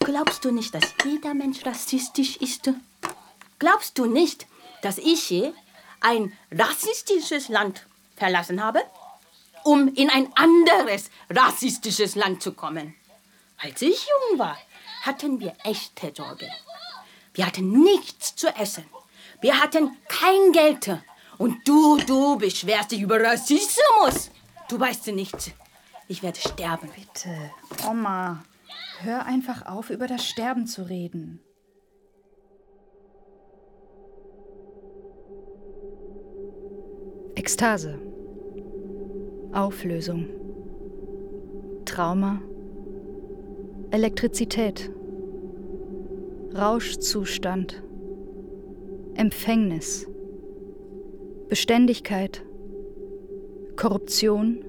Glaubst 0.00 0.44
du 0.44 0.50
nicht, 0.50 0.74
dass 0.74 0.94
jeder 1.04 1.34
Mensch 1.34 1.64
rassistisch 1.64 2.36
ist? 2.36 2.70
Glaubst 3.58 3.98
du 3.98 4.06
nicht, 4.06 4.46
dass 4.82 4.98
ich 4.98 5.22
hier 5.24 5.54
ein 6.00 6.32
rassistisches 6.50 7.48
Land 7.48 7.86
verlassen 8.16 8.62
habe, 8.62 8.82
um 9.64 9.88
in 9.94 10.10
ein 10.10 10.32
anderes 10.34 11.10
rassistisches 11.30 12.14
Land 12.14 12.42
zu 12.42 12.52
kommen? 12.52 12.94
Als 13.58 13.80
ich 13.82 14.06
jung 14.30 14.38
war, 14.38 14.58
hatten 15.02 15.40
wir 15.40 15.54
echte 15.64 16.12
Sorgen. 16.14 16.50
Wir 17.34 17.46
hatten 17.46 17.70
nichts 17.82 18.34
zu 18.34 18.48
essen. 18.48 18.84
Wir 19.40 19.60
hatten 19.60 19.96
kein 20.08 20.52
Geld. 20.52 20.98
Und 21.38 21.66
du, 21.66 21.96
du 21.98 22.36
beschwerst 22.36 22.92
dich 22.92 23.00
über 23.00 23.20
Rassismus. 23.20 24.30
Du 24.68 24.78
weißt 24.78 25.08
nichts. 25.08 25.50
Ich 26.08 26.22
werde 26.22 26.38
sterben. 26.40 26.90
Bitte, 26.94 27.50
Oma, 27.88 28.44
hör 29.00 29.24
einfach 29.26 29.66
auf, 29.66 29.90
über 29.90 30.06
das 30.06 30.26
Sterben 30.26 30.66
zu 30.66 30.82
reden. 30.82 31.40
Ekstase. 37.34 38.11
Auflösung. 39.52 40.28
Trauma. 41.84 42.40
Elektrizität. 43.90 44.90
Rauschzustand. 46.54 47.82
Empfängnis. 49.14 50.06
Beständigkeit. 51.50 52.42
Korruption. 53.76 54.64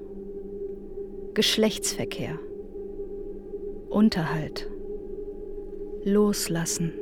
Geschlechtsverkehr. 1.32 2.38
Unterhalt. 3.88 4.70
Loslassen. 6.04 6.92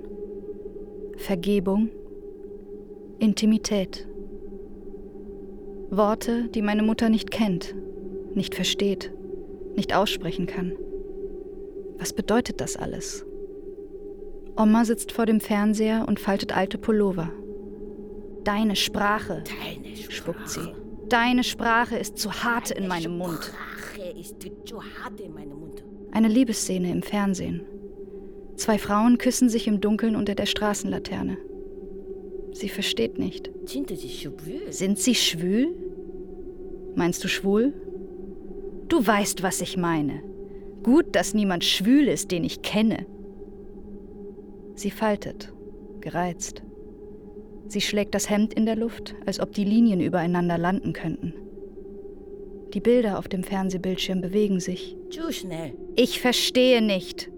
Vergebung. 1.17 1.89
Intimität. 3.19 4.07
Worte, 5.97 6.49
die 6.49 6.63
meine 6.63 6.83
Mutter 6.83 7.11
nicht 7.11 7.31
kennt, 7.31 7.75
nicht 8.35 8.55
versteht, 8.55 9.13
nicht 9.77 9.95
aussprechen 9.95 10.47
kann. 10.47 10.73
Was 11.99 12.15
bedeutet 12.15 12.63
das 12.63 12.77
alles? 12.77 13.27
Oma 14.57 14.87
sitzt 14.87 15.13
vor 15.13 15.27
dem 15.27 15.39
Fernseher 15.39 16.07
und 16.09 16.19
faltet 16.19 16.57
alte 16.57 16.79
Pullover. 16.79 17.31
Deine 18.43 18.75
Sprache, 18.75 19.45
Deine 19.45 19.95
Sprache. 19.95 20.13
spuckt 20.13 20.49
sie. 20.49 20.73
Deine 21.11 21.45
Sprache 21.45 21.99
ist 21.99 22.17
zu 22.17 22.33
hart 22.33 22.71
in 22.71 22.89
meinem 22.89 23.19
Mund. 23.19 23.43
Sprache 23.45 24.19
ist 24.19 24.37
zu 24.65 24.83
hart 24.83 25.21
in 25.21 25.35
meinem 25.35 25.61
Mund. 25.61 25.85
Eine 26.11 26.29
Liebesszene 26.29 26.91
im 26.91 27.03
Fernsehen. 27.03 27.61
Zwei 28.57 28.79
Frauen 28.79 29.19
küssen 29.19 29.51
sich 29.51 29.67
im 29.69 29.83
Dunkeln 29.83 30.17
unter 30.17 30.35
der 30.35 30.47
Straßenlaterne. 30.47 31.37
Sie 32.53 32.69
versteht 32.69 33.19
nicht. 33.19 33.51
Sind 33.65 34.99
sie 34.99 35.15
schwül? 35.15 35.75
Meinst 36.95 37.25
du 37.25 37.29
schwul? 37.29 37.73
Du 38.89 39.07
weißt, 39.07 39.43
was 39.43 39.61
ich 39.61 39.77
meine. 39.77 40.23
Gut, 40.83 41.07
dass 41.13 41.35
niemand 41.35 41.65
schwül 41.65 42.09
ist, 42.09 42.31
den 42.31 42.45
ich 42.45 42.63
kenne. 42.63 43.07
Sie 44.75 44.91
faltet, 44.91 45.53
gereizt. 46.01 46.63
Sie 47.69 47.81
schlägt 47.81 48.15
das 48.15 48.29
Hemd 48.29 48.53
in 48.53 48.67
der 48.67 48.77
Luft, 48.77 49.15
als 49.25 49.41
ob 49.41 49.53
die 49.53 49.65
Linien 49.65 50.01
übereinander 50.01 50.59
landen 50.59 50.93
könnten. 50.93 51.35
Die 52.75 52.81
Bilder 52.81 53.19
auf 53.19 53.29
dem 53.29 53.45
Fernsehbildschirm 53.45 54.21
bewegen 54.21 54.61
sich. 54.61 54.97
Zu 55.11 55.33
schnell. 55.33 55.73
Ich 55.95 56.21
verstehe 56.21 56.83
nicht. 56.83 57.31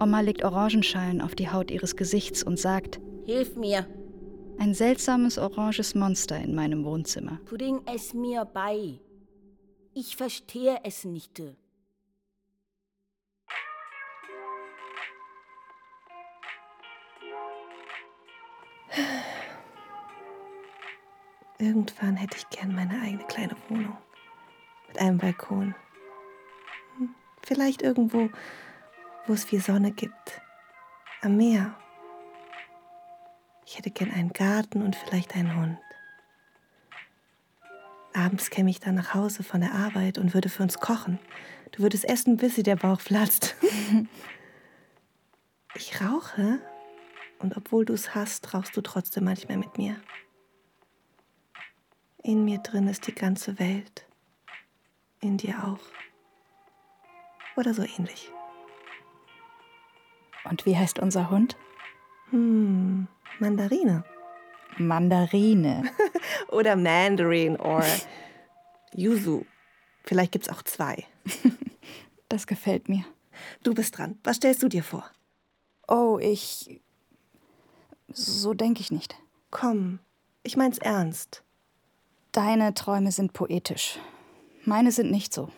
Oma 0.00 0.20
legt 0.20 0.44
Orangenschalen 0.44 1.20
auf 1.20 1.34
die 1.34 1.48
Haut 1.48 1.70
ihres 1.70 1.96
Gesichts 1.96 2.42
und 2.42 2.58
sagt, 2.58 3.00
Hilf 3.24 3.56
mir. 3.56 3.86
Ein 4.58 4.74
seltsames 4.74 5.38
oranges 5.38 5.94
Monster 5.94 6.38
in 6.38 6.54
meinem 6.54 6.84
Wohnzimmer. 6.84 7.40
Bring 7.46 7.80
es 7.86 8.14
mir 8.14 8.44
bei. 8.44 8.98
Ich 9.94 10.16
verstehe 10.16 10.78
es 10.84 11.04
nicht. 11.04 11.42
Irgendwann 21.58 22.16
hätte 22.16 22.36
ich 22.36 22.48
gern 22.50 22.74
meine 22.74 23.00
eigene 23.00 23.24
kleine 23.26 23.56
Wohnung. 23.68 23.96
Mit 24.88 24.98
einem 25.00 25.18
Balkon. 25.18 25.74
Hm, 26.98 27.14
Vielleicht 27.42 27.82
irgendwo, 27.82 28.28
wo 29.26 29.32
es 29.32 29.44
viel 29.44 29.60
Sonne 29.60 29.92
gibt. 29.92 30.40
Am 31.22 31.36
Meer. 31.36 31.74
Ich 33.66 33.76
hätte 33.76 33.90
gern 33.90 34.12
einen 34.12 34.32
Garten 34.32 34.80
und 34.80 34.94
vielleicht 34.94 35.34
einen 35.34 35.54
Hund. 35.56 35.78
Abends 38.14 38.48
käme 38.48 38.70
ich 38.70 38.80
dann 38.80 38.94
nach 38.94 39.12
Hause 39.12 39.42
von 39.42 39.60
der 39.60 39.74
Arbeit 39.74 40.16
und 40.16 40.32
würde 40.32 40.48
für 40.48 40.62
uns 40.62 40.78
kochen. 40.78 41.18
Du 41.72 41.82
würdest 41.82 42.04
essen, 42.04 42.36
bis 42.36 42.54
dir 42.54 42.62
der 42.62 42.76
Bauch 42.76 43.00
platzt. 43.00 43.56
ich 45.74 46.00
rauche 46.00 46.60
und 47.40 47.56
obwohl 47.56 47.84
du 47.84 47.92
es 47.92 48.14
hast, 48.14 48.54
rauchst 48.54 48.76
du 48.76 48.80
trotzdem 48.80 49.24
manchmal 49.24 49.58
mit 49.58 49.76
mir. 49.76 50.00
In 52.22 52.44
mir 52.44 52.58
drin 52.58 52.88
ist 52.88 53.06
die 53.06 53.14
ganze 53.14 53.58
Welt. 53.58 54.06
In 55.20 55.36
dir 55.36 55.64
auch. 55.64 55.84
Oder 57.56 57.74
so 57.74 57.82
ähnlich. 57.82 58.30
Und 60.44 60.64
wie 60.66 60.76
heißt 60.76 61.00
unser 61.00 61.30
Hund? 61.30 61.56
Hm, 62.30 63.08
Mandarine. 63.38 64.04
Mandarine. 64.78 65.84
Oder 66.48 66.76
Mandarin 66.76 67.56
oder 67.56 67.86
Yuzu. 68.94 69.46
Vielleicht 70.04 70.32
gibt's 70.32 70.48
auch 70.48 70.62
zwei. 70.62 71.04
Das 72.28 72.48
gefällt 72.48 72.88
mir. 72.88 73.04
Du 73.62 73.72
bist 73.72 73.96
dran. 73.96 74.18
Was 74.24 74.38
stellst 74.38 74.60
du 74.60 74.68
dir 74.68 74.82
vor? 74.82 75.08
Oh, 75.86 76.18
ich. 76.20 76.80
So 78.08 78.52
denke 78.52 78.80
ich 78.80 78.90
nicht. 78.90 79.14
Komm, 79.52 80.00
ich 80.42 80.56
mein's 80.56 80.78
ernst. 80.78 81.44
Deine 82.32 82.74
Träume 82.74 83.12
sind 83.12 83.32
poetisch. 83.32 84.00
Meine 84.64 84.90
sind 84.90 85.12
nicht 85.12 85.32
so. 85.32 85.48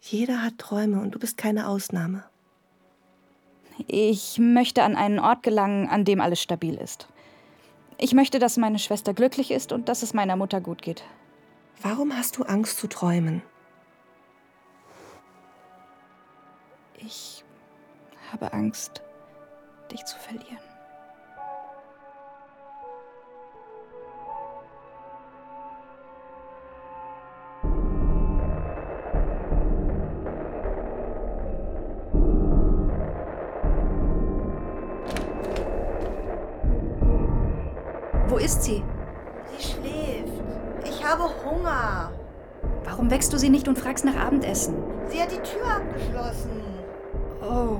Jeder 0.00 0.40
hat 0.42 0.58
Träume 0.58 1.00
und 1.00 1.16
du 1.16 1.18
bist 1.18 1.36
keine 1.36 1.66
Ausnahme. 1.66 2.24
Ich 3.86 4.38
möchte 4.38 4.82
an 4.82 4.96
einen 4.96 5.18
Ort 5.18 5.42
gelangen, 5.42 5.88
an 5.88 6.04
dem 6.04 6.20
alles 6.20 6.40
stabil 6.40 6.74
ist. 6.74 7.08
Ich 7.98 8.14
möchte, 8.14 8.38
dass 8.38 8.56
meine 8.56 8.78
Schwester 8.78 9.12
glücklich 9.12 9.50
ist 9.50 9.72
und 9.72 9.88
dass 9.88 10.02
es 10.02 10.14
meiner 10.14 10.36
Mutter 10.36 10.60
gut 10.60 10.82
geht. 10.82 11.04
Warum 11.82 12.16
hast 12.16 12.38
du 12.38 12.44
Angst 12.44 12.78
zu 12.78 12.88
träumen? 12.88 13.42
Ich 16.96 17.44
habe 18.32 18.52
Angst, 18.52 19.02
dich 19.90 20.04
zu 20.04 20.18
verlieren. 20.18 20.69
Warum 43.10 43.18
wächst 43.18 43.32
du 43.32 43.38
sie 43.38 43.50
nicht 43.50 43.66
und 43.66 43.76
fragst 43.76 44.04
nach 44.04 44.14
Abendessen? 44.14 44.72
Sie 45.08 45.20
hat 45.20 45.32
die 45.32 45.42
Tür 45.42 45.66
abgeschlossen. 45.66 46.62
Oh. 47.42 47.78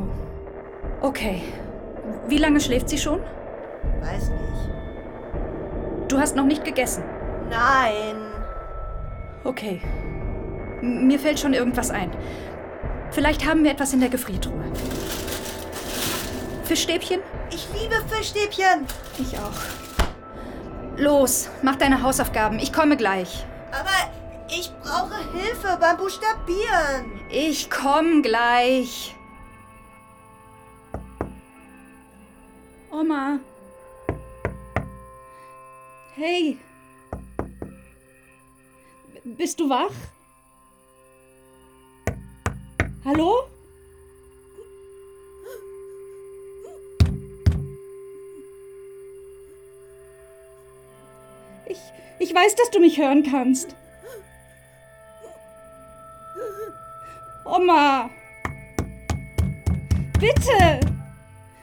Okay. 1.07 1.43
Wie 2.27 2.39
lange 2.39 2.59
schläft 2.59 2.89
sie 2.89 2.99
schon? 2.99 3.21
Weiß 4.01 4.29
nicht. 4.29 4.71
Du 6.09 6.19
hast 6.19 6.35
noch 6.35 6.47
nicht 6.47 6.65
gegessen. 6.65 7.05
Nein. 7.49 8.17
Okay. 9.45 9.81
M 10.83 11.07
mir 11.07 11.21
fällt 11.21 11.39
schon 11.39 11.55
irgendwas 11.55 11.93
ein. 11.93 12.11
Vielleicht 13.13 13.49
haben 13.49 13.63
wir 13.63 13.71
etwas 13.71 13.93
in 13.93 14.01
der 14.01 14.09
Gefriertruhe. 14.09 14.65
Fischstäbchen? 16.65 17.21
Ich 17.53 17.69
liebe 17.73 17.95
Fischstäbchen. 18.09 18.85
Ich 19.17 19.39
auch. 19.39 20.99
Los, 20.99 21.51
mach 21.63 21.77
deine 21.77 22.03
Hausaufgaben. 22.03 22.59
Ich 22.59 22.73
komme 22.73 22.97
gleich. 22.97 23.47
Aber 23.71 24.11
brauche 24.91 25.33
Hilfe 25.33 25.79
beim 25.81 25.97
Buchstabieren. 25.97 27.21
Ich 27.31 27.71
komm 27.71 28.23
gleich. 28.23 29.15
Oma. 32.91 33.39
Hey. 36.17 36.59
Bist 39.23 39.61
du 39.61 39.71
wach? 39.71 39.93
Hallo? 43.05 43.45
Ich, 51.67 51.79
ich 52.19 52.35
weiß, 52.35 52.57
dass 52.57 52.71
du 52.71 52.81
mich 52.81 52.99
hören 52.99 53.23
kannst. 53.23 53.77
Oma! 57.51 58.09
Bitte! 60.21 60.79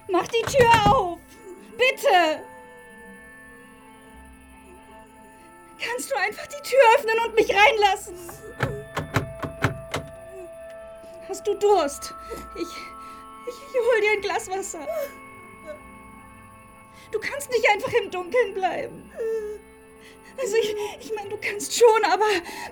Mach 0.09 0.27
die 0.27 0.41
Tür 0.41 0.69
auf! 0.85 1.19
Bitte! 1.77 2.41
Kannst 5.79 6.11
du 6.11 6.15
einfach 6.17 6.45
die 6.47 6.69
Tür 6.69 6.79
öffnen 6.97 7.15
und 7.25 7.35
mich 7.35 7.49
reinlassen? 7.49 8.17
Hast 11.29 11.47
du 11.47 11.53
Durst? 11.53 12.13
Ich, 12.55 12.61
ich, 12.61 12.67
ich 12.67 13.79
hol 13.79 14.01
dir 14.01 14.11
ein 14.11 14.21
Glas 14.21 14.49
Wasser. 14.49 14.85
Du 17.13 17.19
kannst 17.19 17.49
nicht 17.49 17.69
einfach 17.69 17.93
im 17.93 18.11
Dunkeln 18.11 18.53
bleiben. 18.53 19.09
Also 20.37 20.55
ich, 20.57 20.75
ich 20.99 21.15
meine, 21.15 21.29
du 21.29 21.37
kannst 21.37 21.73
schon, 21.73 22.03
aber 22.03 22.25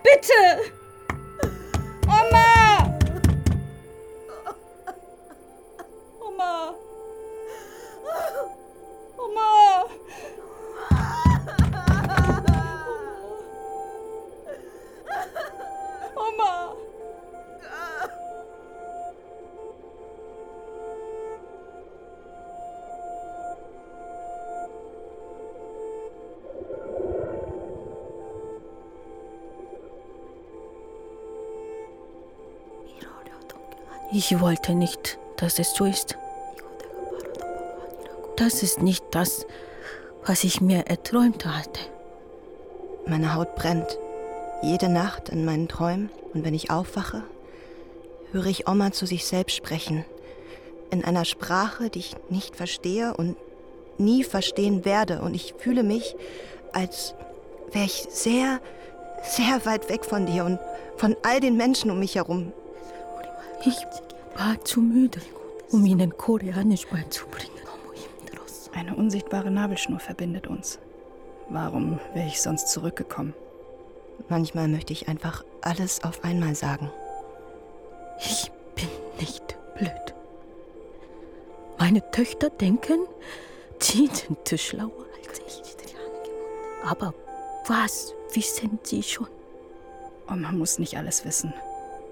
bitte! 0.04 0.85
Oma! 6.36 6.76
Oma! 9.18 9.86
Oma! 16.18 16.76
Ich 34.12 34.40
wollte 34.40 34.76
nicht, 34.76 35.18
dass 35.38 35.60
es 35.60 35.74
so 35.74 35.86
ist. 35.86 36.18
Das 38.36 38.64
ist 38.64 38.82
nicht 38.82 39.06
das, 39.12 39.46
was 40.26 40.44
ich 40.44 40.60
mir 40.60 40.88
erträumt 40.88 41.46
hatte. 41.46 41.80
Meine 43.06 43.34
Haut 43.34 43.56
brennt. 43.56 43.98
Jede 44.62 44.90
Nacht 44.90 45.30
in 45.30 45.46
meinen 45.46 45.70
Träumen 45.70 46.10
und 46.34 46.44
wenn 46.44 46.54
ich 46.54 46.70
aufwache, 46.70 47.24
höre 48.32 48.48
ich 48.48 48.68
Oma 48.68 48.92
zu 48.92 49.06
sich 49.06 49.26
selbst 49.26 49.56
sprechen. 49.56 50.04
In 50.92 51.06
einer 51.06 51.24
Sprache, 51.24 51.90
die 51.90 52.00
ich 52.00 52.16
nicht 52.30 52.58
verstehe 52.58 53.14
und 53.14 53.38
nie 53.98 54.24
verstehen 54.26 54.84
werde. 54.84 55.22
Und 55.22 55.34
ich 55.34 55.54
fühle 55.58 55.84
mich, 55.84 56.16
als 56.74 57.16
wäre 57.72 57.86
ich 57.86 58.08
sehr, 58.10 58.60
sehr 59.24 59.66
weit 59.66 59.90
weg 59.90 60.04
von 60.04 60.26
dir 60.26 60.44
und 60.44 60.60
von 60.98 61.16
all 61.24 61.40
den 61.40 61.56
Menschen 61.56 61.90
um 61.90 62.00
mich 62.00 62.16
herum. 62.16 62.52
Ich 63.66 63.78
war 64.38 64.64
zu 64.66 64.82
müde, 64.82 65.22
um 65.72 65.86
ihnen 65.86 66.18
Koreanisch 66.18 66.86
beizubringen. 66.88 67.55
Eine 68.76 68.96
unsichtbare 68.96 69.50
Nabelschnur 69.50 70.00
verbindet 70.00 70.48
uns. 70.48 70.80
Warum 71.50 72.00
wäre 72.14 72.28
ich 72.28 72.42
sonst 72.42 72.68
zurückgekommen? 72.70 73.34
Manchmal 74.30 74.68
möchte 74.68 74.94
ich 74.94 75.08
einfach 75.08 75.44
alles 75.62 76.04
auf 76.04 76.24
einmal 76.24 76.56
sagen. 76.56 76.92
Ich 78.20 78.52
bin 78.76 78.90
nicht 79.20 79.58
blöd. 79.78 80.14
Meine 81.78 82.10
Töchter 82.12 82.50
denken, 82.50 83.06
sie 83.80 84.08
sind 84.08 84.60
schlauer 84.60 85.06
als 85.28 85.40
ich. 85.40 85.66
Aber 86.86 87.14
was 87.68 88.14
wissen 88.34 88.80
sie 88.84 89.02
schon? 89.02 89.28
Oh, 90.30 90.36
man 90.36 90.58
muss 90.58 90.80
nicht 90.80 90.98
alles 90.98 91.26
wissen. 91.26 91.54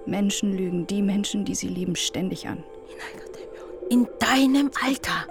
Menschen 0.05 0.55
lügen 0.57 0.87
die 0.87 1.01
Menschen, 1.01 1.45
die 1.45 1.55
sie 1.55 1.67
lieben, 1.67 1.95
ständig 1.95 2.47
an. 2.47 2.63
In 3.89 4.07
deinem 4.19 4.71
Alter 4.83 5.27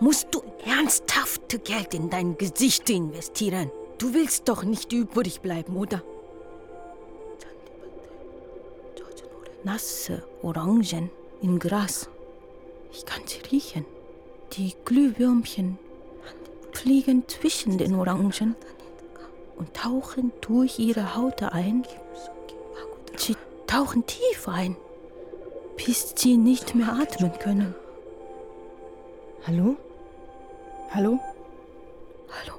musst 0.00 0.28
du 0.34 0.42
ernsthaft 0.66 1.64
Geld 1.64 1.94
in 1.94 2.10
dein 2.10 2.36
Gesicht 2.36 2.90
investieren. 2.90 3.70
Du 3.98 4.12
willst 4.12 4.48
doch 4.48 4.64
nicht 4.64 4.92
übrig 4.92 5.40
bleiben, 5.40 5.76
oder? 5.76 6.02
Nasse 9.64 10.22
Orangen 10.42 11.10
im 11.40 11.58
Gras. 11.58 12.08
Ich 12.92 13.04
kann 13.06 13.22
sie 13.26 13.40
riechen. 13.50 13.84
Die 14.52 14.74
Glühwürmchen 14.84 15.78
fliegen 16.72 17.26
zwischen 17.26 17.78
den 17.78 17.94
Orangen 17.94 18.54
und 19.56 19.74
tauchen 19.74 20.32
durch 20.40 20.78
ihre 20.78 21.16
Haut 21.16 21.42
ein. 21.42 21.84
Sie 23.16 23.34
tauchen 23.66 24.06
tief 24.06 24.46
ein, 24.46 24.76
bis 25.76 26.14
sie 26.16 26.36
nicht 26.36 26.74
mehr 26.74 26.92
atmen 26.92 27.32
können. 27.38 27.74
Hallo? 29.46 29.76
Hallo? 30.96 31.20
Hallo? 32.30 32.54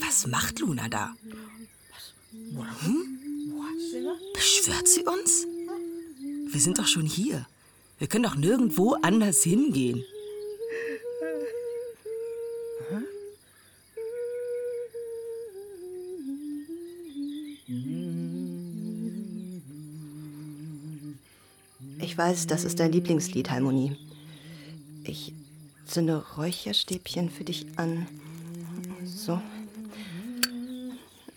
Was 0.00 0.26
macht 0.26 0.58
Luna 0.58 0.88
da? 0.88 1.14
Hm? 2.80 3.18
Beschwört 4.68 4.88
sie 4.88 5.04
uns? 5.04 5.46
Wir 6.52 6.60
sind 6.60 6.78
doch 6.78 6.86
schon 6.86 7.06
hier. 7.06 7.46
Wir 7.98 8.06
können 8.06 8.24
doch 8.24 8.34
nirgendwo 8.34 8.96
anders 9.00 9.42
hingehen. 9.42 10.04
Ich 21.98 22.18
weiß, 22.18 22.46
das 22.46 22.64
ist 22.64 22.78
dein 22.78 22.92
Lieblingslied, 22.92 23.50
Harmonie. 23.50 23.96
Ich 25.04 25.32
zünde 25.86 26.22
Räucherstäbchen 26.36 27.30
für 27.30 27.44
dich 27.44 27.64
an. 27.76 28.06
So. 29.02 29.40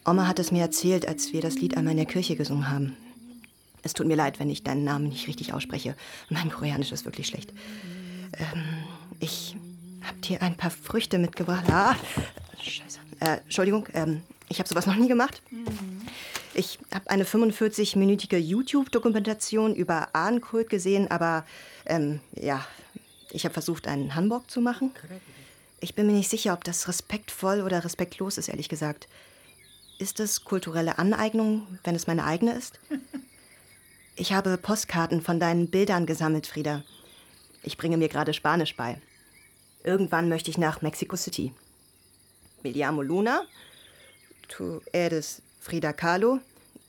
Oma 0.06 0.28
hat 0.28 0.40
es 0.40 0.52
mir 0.52 0.64
erzählt, 0.64 1.08
als 1.08 1.32
wir 1.32 1.40
das 1.40 1.56
Lied 1.56 1.78
einmal 1.78 1.92
in 1.92 1.98
der 1.98 2.06
Kirche 2.06 2.36
gesungen 2.36 2.70
haben. 2.70 2.98
Es 3.84 3.94
tut 3.94 4.08
mir 4.08 4.16
leid, 4.16 4.40
wenn 4.40 4.50
ich 4.50 4.64
deinen 4.64 4.84
Namen 4.84 5.10
nicht 5.10 5.28
richtig 5.28 5.54
ausspreche. 5.54 5.96
Mein 6.30 6.50
Koreanisch 6.52 6.92
ist 6.92 7.06
wirklich 7.06 7.28
schlecht. 7.28 7.52
Ähm, 8.38 8.64
ich 9.20 9.56
hab 10.06 10.22
dir 10.22 10.42
ein 10.42 10.56
paar 10.56 10.72
Früchte 10.72 11.18
mitgebracht. 11.18 11.66
Ah, 11.70 11.96
scheiße. 12.60 13.00
Äh, 13.20 13.38
Entschuldigung, 13.44 13.88
ähm, 13.94 14.22
ich 14.50 14.60
habe 14.60 14.68
sowas 14.68 14.86
noch 14.86 14.96
nie 14.96 15.08
gemacht. 15.08 15.42
Ich 16.54 16.80
habe 16.94 17.10
eine 17.10 17.24
45-minütige 17.24 18.38
YouTube-Dokumentation 18.38 19.74
über 19.76 20.10
Ahnenkult 20.14 20.70
gesehen, 20.70 21.10
aber 21.10 21.46
ähm, 21.86 22.20
ja, 22.36 22.66
ich 23.32 23.46
habe 23.46 23.54
versucht, 23.54 23.88
einen 23.88 24.16
Hamburg 24.16 24.52
zu 24.52 24.60
machen. 24.60 24.92
Ich 25.80 25.96
bin 25.96 26.06
mir 26.06 26.14
nicht 26.14 26.30
sicher, 26.30 26.54
ob 26.54 26.64
das 26.64 26.88
respektvoll 26.88 27.62
oder 27.62 27.84
respektlos 27.86 28.38
ist, 28.38 28.50
ehrlich 28.50 28.70
gesagt. 28.70 29.08
Ist 30.00 30.20
es 30.20 30.44
kulturelle 30.44 30.98
Aneignung, 30.98 31.68
wenn 31.84 31.96
es 31.96 32.08
meine 32.08 32.26
eigene 32.26 32.54
ist? 32.54 32.80
Ich 34.22 34.34
habe 34.34 34.56
Postkarten 34.56 35.20
von 35.24 35.40
deinen 35.40 35.72
Bildern 35.72 36.06
gesammelt, 36.06 36.46
Frieda. 36.46 36.84
Ich 37.64 37.76
bringe 37.76 37.98
mir 37.98 38.08
gerade 38.08 38.36
Spanisch 38.36 38.76
bei. 38.76 39.02
Irgendwann 39.84 40.30
möchte 40.30 40.52
ich 40.52 40.60
nach 40.60 40.84
Mexico 40.84 41.16
City. 41.16 41.56
Me 42.62 42.70
Luna. 42.70 43.42
Tu 44.48 44.80
eres 44.92 45.42
Frida 45.60 45.92
Kahlo. 45.92 46.38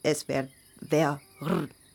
Es 0.02 0.28
wär, 0.28 0.46
wer, 0.82 1.22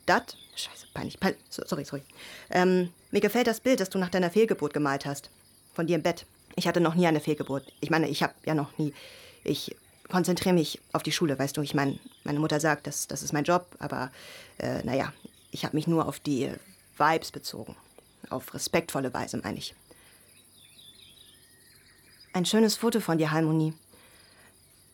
dat. 0.06 0.36
Scheiße, 0.56 0.88
peinlich, 0.92 1.20
peinlich. 1.20 1.40
So, 1.50 1.62
sorry, 1.64 1.84
sorry. 1.84 2.02
Ähm, 2.50 2.92
mir 3.12 3.20
gefällt 3.20 3.46
das 3.46 3.60
Bild, 3.60 3.78
das 3.78 3.90
du 3.90 3.98
nach 3.98 4.10
deiner 4.10 4.32
Fehlgeburt 4.32 4.74
gemalt 4.74 5.06
hast. 5.06 5.30
Von 5.72 5.86
dir 5.86 5.94
im 5.94 6.02
Bett. 6.02 6.26
Ich 6.56 6.66
hatte 6.66 6.80
noch 6.80 6.96
nie 6.96 7.06
eine 7.06 7.20
Fehlgeburt. 7.20 7.72
Ich 7.78 7.90
meine, 7.90 8.08
ich 8.08 8.24
habe 8.24 8.34
ja 8.44 8.56
noch 8.56 8.76
nie. 8.76 8.92
Ich 9.44 9.76
konzentriere 10.08 10.54
mich 10.54 10.80
auf 10.92 11.02
die 11.02 11.12
Schule, 11.12 11.38
weißt 11.38 11.56
du. 11.56 11.62
Ich 11.62 11.74
meine, 11.74 11.98
meine 12.24 12.40
Mutter 12.40 12.60
sagt, 12.60 12.86
das, 12.86 13.06
das 13.06 13.22
ist 13.22 13.32
mein 13.32 13.44
Job, 13.44 13.66
aber 13.78 14.10
äh, 14.58 14.82
naja, 14.84 15.12
ich 15.50 15.64
habe 15.64 15.76
mich 15.76 15.86
nur 15.86 16.06
auf 16.06 16.20
die 16.20 16.50
Vibes 16.96 17.30
bezogen. 17.30 17.76
Auf 18.30 18.52
respektvolle 18.54 19.12
Weise, 19.14 19.38
meine 19.38 19.58
ich. 19.58 19.74
Ein 22.32 22.44
schönes 22.44 22.76
Foto 22.76 23.00
von 23.00 23.18
dir, 23.18 23.30
Harmonie. 23.30 23.74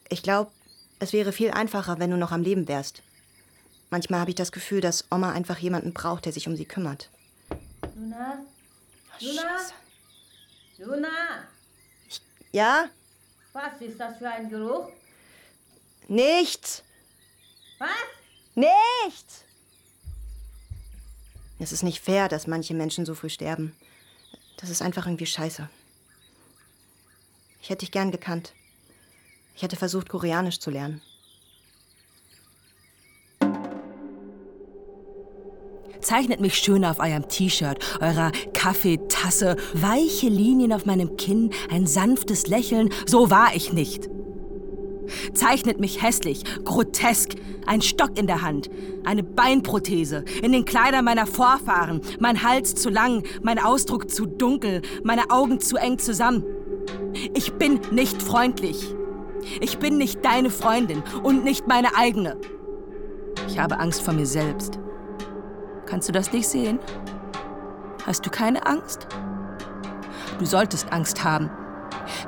Ich 0.08 0.22
glaube, 0.22 0.50
es 0.98 1.12
wäre 1.12 1.32
viel 1.32 1.50
einfacher, 1.50 1.98
wenn 1.98 2.10
du 2.10 2.16
noch 2.16 2.32
am 2.32 2.42
Leben 2.42 2.68
wärst. 2.68 3.02
Manchmal 3.90 4.20
habe 4.20 4.30
ich 4.30 4.36
das 4.36 4.52
Gefühl, 4.52 4.80
dass 4.80 5.04
Oma 5.10 5.32
einfach 5.32 5.58
jemanden 5.58 5.92
braucht, 5.92 6.24
der 6.24 6.32
sich 6.32 6.48
um 6.48 6.56
sie 6.56 6.64
kümmert. 6.64 7.10
Luna? 7.96 8.38
Oh, 8.40 9.24
Luna? 9.24 9.42
Scheiße. 9.42 9.72
Luna? 10.78 11.08
Ja? 12.52 12.88
Was 13.52 13.80
ist 13.80 13.98
das 13.98 14.18
für 14.18 14.28
ein 14.28 14.48
Geruch? 14.48 14.88
Nichts! 16.08 16.82
Was? 17.78 17.88
Nichts! 18.54 19.44
Es 21.58 21.72
ist 21.72 21.82
nicht 21.82 22.00
fair, 22.00 22.28
dass 22.28 22.46
manche 22.46 22.74
Menschen 22.74 23.06
so 23.06 23.14
früh 23.14 23.30
sterben. 23.30 23.74
Das 24.58 24.70
ist 24.70 24.82
einfach 24.82 25.06
irgendwie 25.06 25.26
scheiße. 25.26 25.68
Ich 27.62 27.70
hätte 27.70 27.80
dich 27.80 27.90
gern 27.90 28.10
gekannt. 28.10 28.52
Ich 29.56 29.62
hätte 29.62 29.76
versucht, 29.76 30.08
Koreanisch 30.08 30.60
zu 30.60 30.70
lernen. 30.70 31.00
Zeichnet 36.00 36.40
mich 36.40 36.56
schön 36.56 36.84
auf 36.84 36.98
eurem 36.98 37.28
T-Shirt, 37.28 37.82
eurer 38.00 38.30
Kaffeetasse, 38.52 39.56
weiche 39.72 40.28
Linien 40.28 40.74
auf 40.74 40.84
meinem 40.84 41.16
Kinn, 41.16 41.50
ein 41.70 41.86
sanftes 41.86 42.46
Lächeln. 42.46 42.92
So 43.06 43.30
war 43.30 43.54
ich 43.54 43.72
nicht. 43.72 44.10
Zeichnet 45.32 45.80
mich 45.80 46.02
hässlich, 46.02 46.44
grotesk, 46.64 47.34
ein 47.66 47.82
Stock 47.82 48.18
in 48.18 48.26
der 48.26 48.42
Hand, 48.42 48.70
eine 49.04 49.22
Beinprothese, 49.22 50.24
in 50.42 50.52
den 50.52 50.64
Kleidern 50.64 51.04
meiner 51.04 51.26
Vorfahren, 51.26 52.00
mein 52.20 52.42
Hals 52.42 52.74
zu 52.74 52.90
lang, 52.90 53.22
mein 53.42 53.58
Ausdruck 53.58 54.10
zu 54.10 54.26
dunkel, 54.26 54.82
meine 55.02 55.30
Augen 55.30 55.60
zu 55.60 55.76
eng 55.76 55.98
zusammen. 55.98 56.44
Ich 57.34 57.54
bin 57.54 57.80
nicht 57.90 58.22
freundlich. 58.22 58.94
Ich 59.60 59.78
bin 59.78 59.98
nicht 59.98 60.24
deine 60.24 60.50
Freundin 60.50 61.02
und 61.22 61.44
nicht 61.44 61.66
meine 61.68 61.96
eigene. 61.96 62.36
Ich 63.48 63.58
habe 63.58 63.78
Angst 63.78 64.02
vor 64.02 64.14
mir 64.14 64.26
selbst. 64.26 64.78
Kannst 65.86 66.08
du 66.08 66.12
das 66.12 66.32
nicht 66.32 66.48
sehen? 66.48 66.78
Hast 68.06 68.24
du 68.24 68.30
keine 68.30 68.66
Angst? 68.66 69.06
Du 70.38 70.46
solltest 70.46 70.92
Angst 70.92 71.22
haben. 71.22 71.50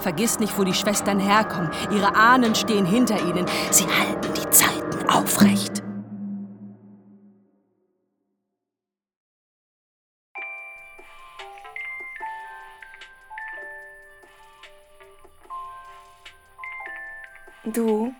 Vergiss 0.00 0.38
nicht, 0.38 0.58
wo 0.58 0.64
die 0.64 0.74
Schwestern 0.74 1.18
herkommen. 1.18 1.70
Ihre 1.90 2.14
Ahnen 2.14 2.54
stehen 2.54 2.86
hinter 2.86 3.20
ihnen. 3.20 3.46
Sie 3.70 3.86
halten 3.86 4.32
die 4.34 4.50
Zeiten 4.50 5.08
aufrecht. 5.08 5.82
Du, 17.64 18.14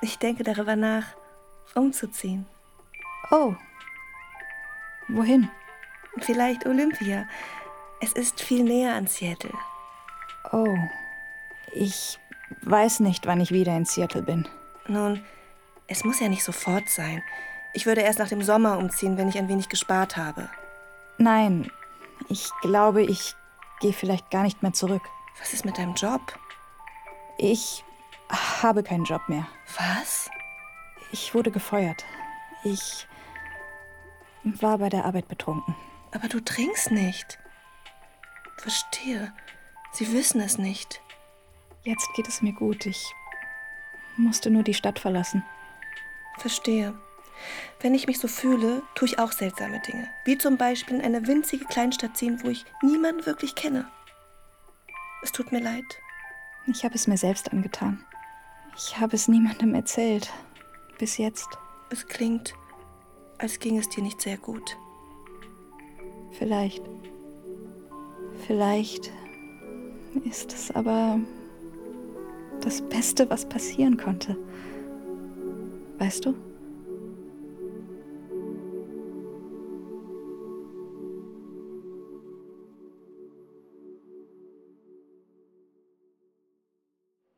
ich 0.00 0.18
denke 0.18 0.44
darüber 0.44 0.76
nach, 0.76 1.04
umzuziehen. 1.74 2.46
Oh. 3.30 3.54
Wohin? 5.08 5.50
Vielleicht 6.20 6.66
Olympia. 6.66 7.26
Es 8.00 8.14
ist 8.14 8.40
viel 8.40 8.64
näher 8.64 8.94
an 8.94 9.06
Seattle. 9.06 9.52
Oh. 10.50 10.76
Ich 11.72 12.18
weiß 12.62 13.00
nicht, 13.00 13.26
wann 13.26 13.40
ich 13.40 13.52
wieder 13.52 13.76
in 13.76 13.84
Seattle 13.84 14.22
bin. 14.22 14.48
Nun, 14.88 15.24
es 15.86 16.04
muss 16.04 16.20
ja 16.20 16.28
nicht 16.28 16.44
sofort 16.44 16.88
sein. 16.88 17.22
Ich 17.74 17.86
würde 17.86 18.02
erst 18.02 18.18
nach 18.18 18.28
dem 18.28 18.42
Sommer 18.42 18.78
umziehen, 18.78 19.16
wenn 19.16 19.28
ich 19.28 19.38
ein 19.38 19.48
wenig 19.48 19.68
gespart 19.68 20.16
habe. 20.16 20.50
Nein, 21.18 21.70
ich 22.28 22.50
glaube, 22.60 23.02
ich 23.02 23.34
gehe 23.80 23.92
vielleicht 23.92 24.30
gar 24.30 24.42
nicht 24.42 24.62
mehr 24.62 24.72
zurück. 24.72 25.02
Was 25.38 25.52
ist 25.52 25.64
mit 25.64 25.78
deinem 25.78 25.94
Job? 25.94 26.20
Ich 27.38 27.84
habe 28.62 28.82
keinen 28.82 29.04
Job 29.04 29.22
mehr. 29.28 29.46
Was? 29.78 30.30
Ich 31.10 31.34
wurde 31.34 31.50
gefeuert. 31.50 32.04
Ich 32.64 33.06
war 34.44 34.78
bei 34.78 34.88
der 34.88 35.04
Arbeit 35.04 35.28
betrunken. 35.28 35.74
Aber 36.12 36.28
du 36.28 36.40
trinkst 36.40 36.90
nicht. 36.90 37.38
Verstehe. 38.58 39.32
Sie 39.92 40.12
wissen 40.12 40.40
es 40.40 40.56
nicht. 40.56 41.02
Jetzt 41.84 42.08
geht 42.16 42.28
es 42.28 42.40
mir 42.40 42.52
gut. 42.52 42.86
Ich 42.86 43.14
musste 44.16 44.50
nur 44.50 44.62
die 44.62 44.74
Stadt 44.74 44.98
verlassen. 44.98 45.44
Verstehe. 46.38 46.94
Wenn 47.80 47.94
ich 47.94 48.06
mich 48.06 48.18
so 48.18 48.28
fühle, 48.28 48.82
tue 48.94 49.08
ich 49.08 49.18
auch 49.18 49.32
seltsame 49.32 49.80
Dinge. 49.80 50.08
Wie 50.24 50.38
zum 50.38 50.56
Beispiel 50.56 50.96
in 50.96 51.04
eine 51.04 51.26
winzige 51.26 51.66
Kleinstadt 51.66 52.16
ziehen, 52.16 52.40
wo 52.42 52.48
ich 52.48 52.64
niemanden 52.82 53.26
wirklich 53.26 53.54
kenne. 53.54 53.90
Es 55.22 55.32
tut 55.32 55.52
mir 55.52 55.60
leid. 55.60 55.84
Ich 56.66 56.84
habe 56.84 56.94
es 56.94 57.06
mir 57.06 57.16
selbst 57.16 57.52
angetan. 57.52 58.04
Ich 58.76 58.98
habe 58.98 59.16
es 59.16 59.28
niemandem 59.28 59.74
erzählt. 59.74 60.32
Bis 60.98 61.18
jetzt. 61.18 61.48
Es 61.90 62.06
klingt, 62.06 62.54
als 63.38 63.58
ging 63.58 63.76
es 63.76 63.88
dir 63.88 64.02
nicht 64.02 64.20
sehr 64.22 64.38
gut. 64.38 64.78
Vielleicht. 66.38 66.82
Vielleicht 68.46 69.12
ist 70.24 70.52
es 70.52 70.70
aber 70.70 71.18
das 72.60 72.82
Beste, 72.82 73.28
was 73.30 73.48
passieren 73.48 73.96
konnte. 73.96 74.36
Weißt 75.98 76.24
du? 76.24 76.34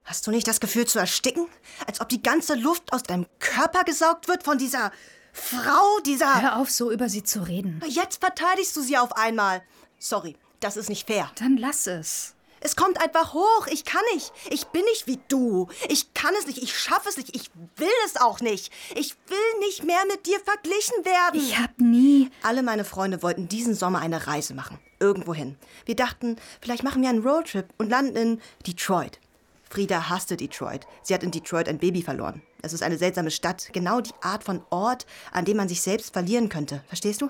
Hast 0.05 0.27
du 0.27 0.31
nicht 0.31 0.47
das 0.47 0.61
Gefühl 0.61 0.87
zu 0.87 0.99
ersticken? 0.99 1.49
Als 1.87 2.01
ob 2.01 2.09
die 2.09 2.23
ganze 2.23 2.55
Luft 2.55 2.93
aus 2.93 3.03
deinem 3.03 3.27
Körper 3.41 3.85
gesaugt 3.85 4.29
wird 4.29 4.45
von 4.45 4.59
dieser 4.59 4.93
Frau, 5.33 5.99
dieser. 6.07 6.41
Hör 6.41 6.57
auf, 6.59 6.71
so 6.71 6.93
über 6.93 7.09
sie 7.09 7.25
zu 7.25 7.43
reden. 7.43 7.83
Jetzt 7.89 8.21
verteidigst 8.21 8.77
du 8.77 8.83
sie 8.83 8.97
auf 8.97 9.17
einmal. 9.17 9.63
Sorry, 9.99 10.37
das 10.61 10.77
ist 10.77 10.89
nicht 10.89 11.07
fair. 11.07 11.31
Dann 11.39 11.57
lass 11.57 11.87
es. 11.87 12.34
Es 12.65 12.77
kommt 12.77 12.99
einfach 12.99 13.35
hoch. 13.35 13.67
Ich 13.71 13.85
kann 13.85 14.01
nicht. 14.15 14.33
Ich 14.51 14.65
bin 14.69 14.83
nicht 14.85 15.07
wie 15.07 15.21
du. 15.29 15.69
Ich 15.91 16.15
kann 16.15 16.35
es 16.39 16.47
nicht. 16.47 16.63
Ich 16.63 16.77
schaffe 16.77 17.11
es 17.11 17.19
nicht. 17.19 17.37
Ich 17.37 17.51
will 17.77 17.89
es 18.07 18.17
auch 18.17 18.41
nicht. 18.41 18.73
Ich 18.95 19.15
will 19.29 19.61
nicht 19.61 19.85
mehr 19.85 20.03
mit 20.09 20.25
dir 20.25 20.41
verglichen 20.41 21.05
werden. 21.05 21.39
Ich 21.39 21.59
hab 21.59 21.79
nie. 21.79 22.31
Alle 22.43 22.63
meine 22.63 22.87
Freunde 22.87 23.23
wollten 23.23 23.49
diesen 23.49 23.75
Sommer 23.75 23.99
eine 23.99 24.27
Reise 24.27 24.55
machen. 24.55 24.79
Irgendwohin. 24.99 25.59
Wir 25.85 25.95
dachten, 25.95 26.37
vielleicht 26.63 26.85
machen 26.85 27.03
wir 27.03 27.11
einen 27.11 27.23
Roadtrip 27.23 27.67
und 27.77 27.91
landen 27.91 28.17
in 28.17 28.41
Detroit. 28.67 29.21
Frieda 29.69 30.09
hasste 30.09 30.39
Detroit. 30.39 30.87
Sie 31.03 31.13
hat 31.13 31.23
in 31.23 31.33
Detroit 31.33 31.69
ein 31.69 31.79
Baby 31.79 32.01
verloren. 32.01 32.43
Es 32.63 32.73
ist 32.73 32.83
eine 32.83 32.97
seltsame 32.97 33.31
Stadt. 33.31 33.69
Genau 33.75 34.01
die 34.01 34.15
Art 34.23 34.43
von 34.43 34.65
Ort, 34.71 35.05
an 35.33 35.45
dem 35.45 35.59
man 35.59 35.69
sich 35.69 35.83
selbst 35.83 36.15
verlieren 36.15 36.49
könnte. 36.49 36.83
Verstehst 36.89 37.21
du? 37.21 37.29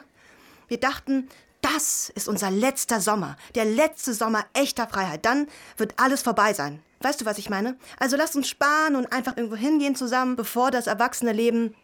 Wir 0.68 0.78
dachten, 0.78 1.28
das 1.64 2.10
ist 2.10 2.28
unser 2.28 2.50
letzter 2.50 3.00
Sommer. 3.00 3.36
Der 3.54 3.64
letzte 3.64 4.12
Sommer 4.12 4.44
echter 4.52 4.86
Freiheit. 4.86 5.24
Dann 5.24 5.48
wird 5.78 5.94
alles 5.98 6.20
vorbei 6.20 6.52
sein. 6.52 6.82
Weißt 7.00 7.22
du, 7.22 7.24
was 7.24 7.38
ich 7.38 7.48
meine? 7.48 7.76
Also 7.98 8.16
lasst 8.16 8.36
uns 8.36 8.48
sparen 8.48 8.96
und 8.96 9.12
einfach 9.12 9.36
irgendwo 9.36 9.56
hingehen 9.56 9.96
zusammen, 9.96 10.36
bevor 10.36 10.70
das 10.70 10.86
erwachsene 10.86 11.32
Leben. 11.32 11.74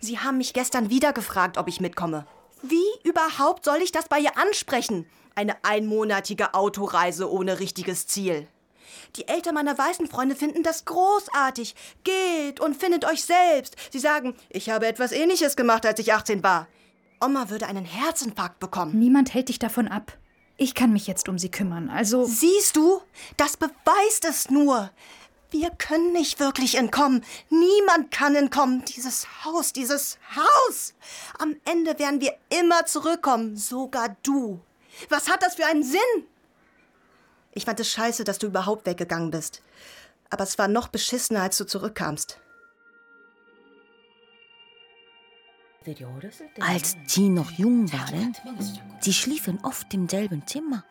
Sie 0.00 0.18
haben 0.18 0.38
mich 0.38 0.54
gestern 0.54 0.88
wieder 0.88 1.12
gefragt, 1.12 1.58
ob 1.58 1.68
ich 1.68 1.80
mitkomme. 1.80 2.26
Wie 2.62 2.84
überhaupt 3.04 3.66
soll 3.66 3.82
ich 3.82 3.92
das 3.92 4.08
bei 4.08 4.18
ihr 4.18 4.38
ansprechen? 4.38 5.06
Eine 5.34 5.62
einmonatige 5.64 6.54
Autoreise 6.54 7.30
ohne 7.30 7.60
richtiges 7.60 8.06
Ziel. 8.06 8.48
Die 9.16 9.28
Eltern 9.28 9.54
meiner 9.54 9.76
weißen 9.76 10.06
Freunde 10.06 10.34
finden 10.34 10.62
das 10.62 10.86
großartig. 10.86 11.74
Geht 12.04 12.60
und 12.60 12.74
findet 12.74 13.04
euch 13.04 13.22
selbst. 13.24 13.76
Sie 13.92 13.98
sagen, 13.98 14.34
ich 14.48 14.70
habe 14.70 14.86
etwas 14.86 15.12
Ähnliches 15.12 15.56
gemacht, 15.56 15.84
als 15.84 16.00
ich 16.00 16.14
18 16.14 16.42
war. 16.42 16.68
Oma 17.20 17.48
würde 17.50 17.66
einen 17.66 17.84
Herzinfarkt 17.84 18.58
bekommen. 18.58 18.98
Niemand 18.98 19.32
hält 19.34 19.48
dich 19.48 19.58
davon 19.58 19.88
ab. 19.88 20.16
Ich 20.56 20.74
kann 20.74 20.92
mich 20.92 21.06
jetzt 21.06 21.28
um 21.28 21.38
sie 21.38 21.50
kümmern, 21.50 21.90
also. 21.90 22.24
Siehst 22.24 22.76
du? 22.76 23.00
Das 23.36 23.56
beweist 23.56 24.24
es 24.24 24.50
nur. 24.50 24.90
Wir 25.50 25.70
können 25.70 26.12
nicht 26.12 26.40
wirklich 26.40 26.74
entkommen. 26.76 27.24
Niemand 27.50 28.10
kann 28.10 28.34
entkommen. 28.34 28.84
Dieses 28.84 29.26
Haus, 29.44 29.72
dieses 29.72 30.18
Haus. 30.34 30.94
Am 31.38 31.56
Ende 31.64 31.98
werden 31.98 32.20
wir 32.20 32.34
immer 32.48 32.86
zurückkommen. 32.86 33.56
Sogar 33.56 34.16
du. 34.22 34.60
Was 35.08 35.28
hat 35.28 35.42
das 35.42 35.54
für 35.54 35.66
einen 35.66 35.84
Sinn? 35.84 36.00
Ich 37.52 37.64
fand 37.64 37.80
es 37.80 37.90
scheiße, 37.90 38.24
dass 38.24 38.38
du 38.38 38.48
überhaupt 38.48 38.86
weggegangen 38.86 39.30
bist. 39.30 39.62
Aber 40.30 40.44
es 40.44 40.58
war 40.58 40.68
noch 40.68 40.88
beschissener, 40.88 41.42
als 41.42 41.56
du 41.58 41.64
zurückkamst. 41.64 42.38
Als 46.60 46.96
sie 47.06 47.28
noch 47.28 47.50
jung 47.52 47.92
waren, 47.92 48.34
sie 49.00 49.12
schliefen 49.12 49.58
oft 49.62 49.92
im 49.94 50.08
selben 50.08 50.46
Zimmer. 50.46 50.84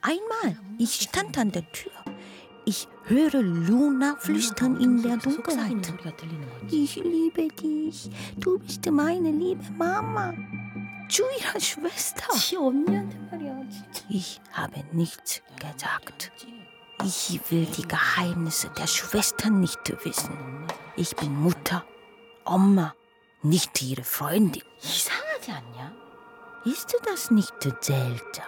Einmal, 0.00 0.58
ich 0.78 0.94
stand 0.94 1.36
an 1.38 1.52
der 1.52 1.70
Tür. 1.72 1.92
Ich 2.66 2.88
höre 3.04 3.42
Luna 3.42 4.16
flüstern 4.18 4.80
in 4.80 5.02
der 5.02 5.18
Dunkelheit. 5.18 5.92
Ich 6.70 6.96
liebe 6.96 7.48
dich. 7.48 8.10
Du 8.38 8.58
bist 8.58 8.90
meine 8.90 9.30
liebe 9.30 9.64
Mama. 9.76 10.32
Zu 11.10 11.22
ihrer 11.38 11.60
Schwester. 11.60 12.24
Ich 14.08 14.40
habe 14.52 14.84
nichts 14.92 15.42
gesagt. 15.60 16.32
Ich 17.04 17.40
will 17.50 17.66
die 17.66 17.86
Geheimnisse 17.86 18.70
der 18.70 18.86
Schwestern 18.86 19.60
nicht 19.60 19.80
wissen. 20.04 20.32
Ich 20.96 21.14
bin 21.16 21.38
Mutter, 21.38 21.84
Oma, 22.46 22.94
nicht 23.44 23.80
ihre 23.82 24.04
Freundin. 24.04 24.62
Ist 26.64 26.96
das 27.04 27.30
nicht 27.30 27.52
seltsam? 27.62 28.44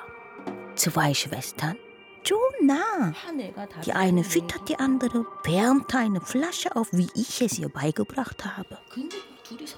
Zwei 0.74 1.14
Schwestern, 1.14 1.76
so 2.26 2.38
nah. 2.61 3.12
Die 3.84 3.92
eine 3.92 4.24
füttert 4.24 4.68
die 4.68 4.78
andere, 4.78 5.26
wärmt 5.44 5.94
eine 5.94 6.20
Flasche 6.20 6.74
auf, 6.74 6.88
wie 6.92 7.09
ich 7.14 7.40
es 7.40 7.59
ihr 7.59 7.68
beigebracht 7.68 8.44
habe. 8.44 8.78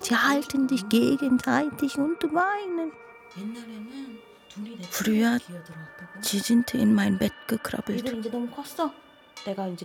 Sie 0.00 0.16
halten 0.16 0.68
sich 0.68 0.88
gegenseitig 0.88 1.98
und 1.98 2.22
weinen. 2.32 2.92
Früher, 4.90 5.38
sie 6.20 6.38
sind 6.38 6.74
in 6.74 6.94
mein 6.94 7.18
Bett 7.18 7.34
gekrabbelt, 7.46 8.04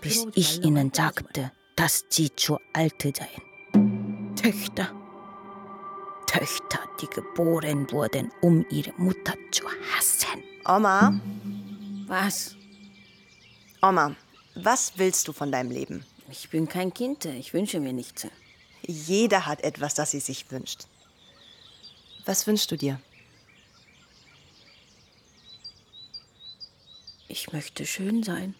bis 0.02 0.26
ich 0.36 0.64
ihnen 0.64 0.94
sagte, 0.94 1.52
dass 1.76 2.06
sie 2.10 2.34
zu 2.36 2.60
alt 2.72 3.02
seien. 3.02 4.36
Töchter. 4.36 5.03
Töchter, 6.34 6.80
die 7.00 7.08
geboren 7.08 7.92
wurden, 7.92 8.32
um 8.42 8.66
ihre 8.72 8.92
Mutter 8.98 9.36
zu 9.52 9.66
hassen. 9.96 10.44
Oma, 10.66 11.22
Was? 12.08 12.56
Oma, 13.84 14.16
was 14.56 14.94
willst 14.98 15.28
du 15.28 15.34
von 15.34 15.52
deinem 15.52 15.70
Leben? 15.70 16.06
Ich 16.32 16.50
bin 16.50 16.68
kein 16.68 16.92
Kind, 16.92 17.26
ich 17.26 17.54
wünsche 17.54 17.80
mir 17.80 17.94
nichts. 17.94 18.26
Jeder 18.82 19.46
hat 19.46 19.62
etwas, 19.64 19.94
das 19.94 20.12
sie 20.12 20.20
sich 20.20 20.50
wünscht. 20.52 20.88
Was 22.26 22.48
wünschst 22.48 22.72
du 22.72 22.78
dir? 22.78 23.00
Ich 27.28 27.54
möchte 27.54 27.86
schön 27.86 28.24
sein. 28.24 28.56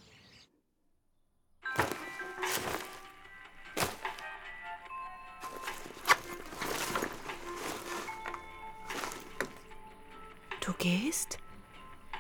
Gehst? 10.84 11.38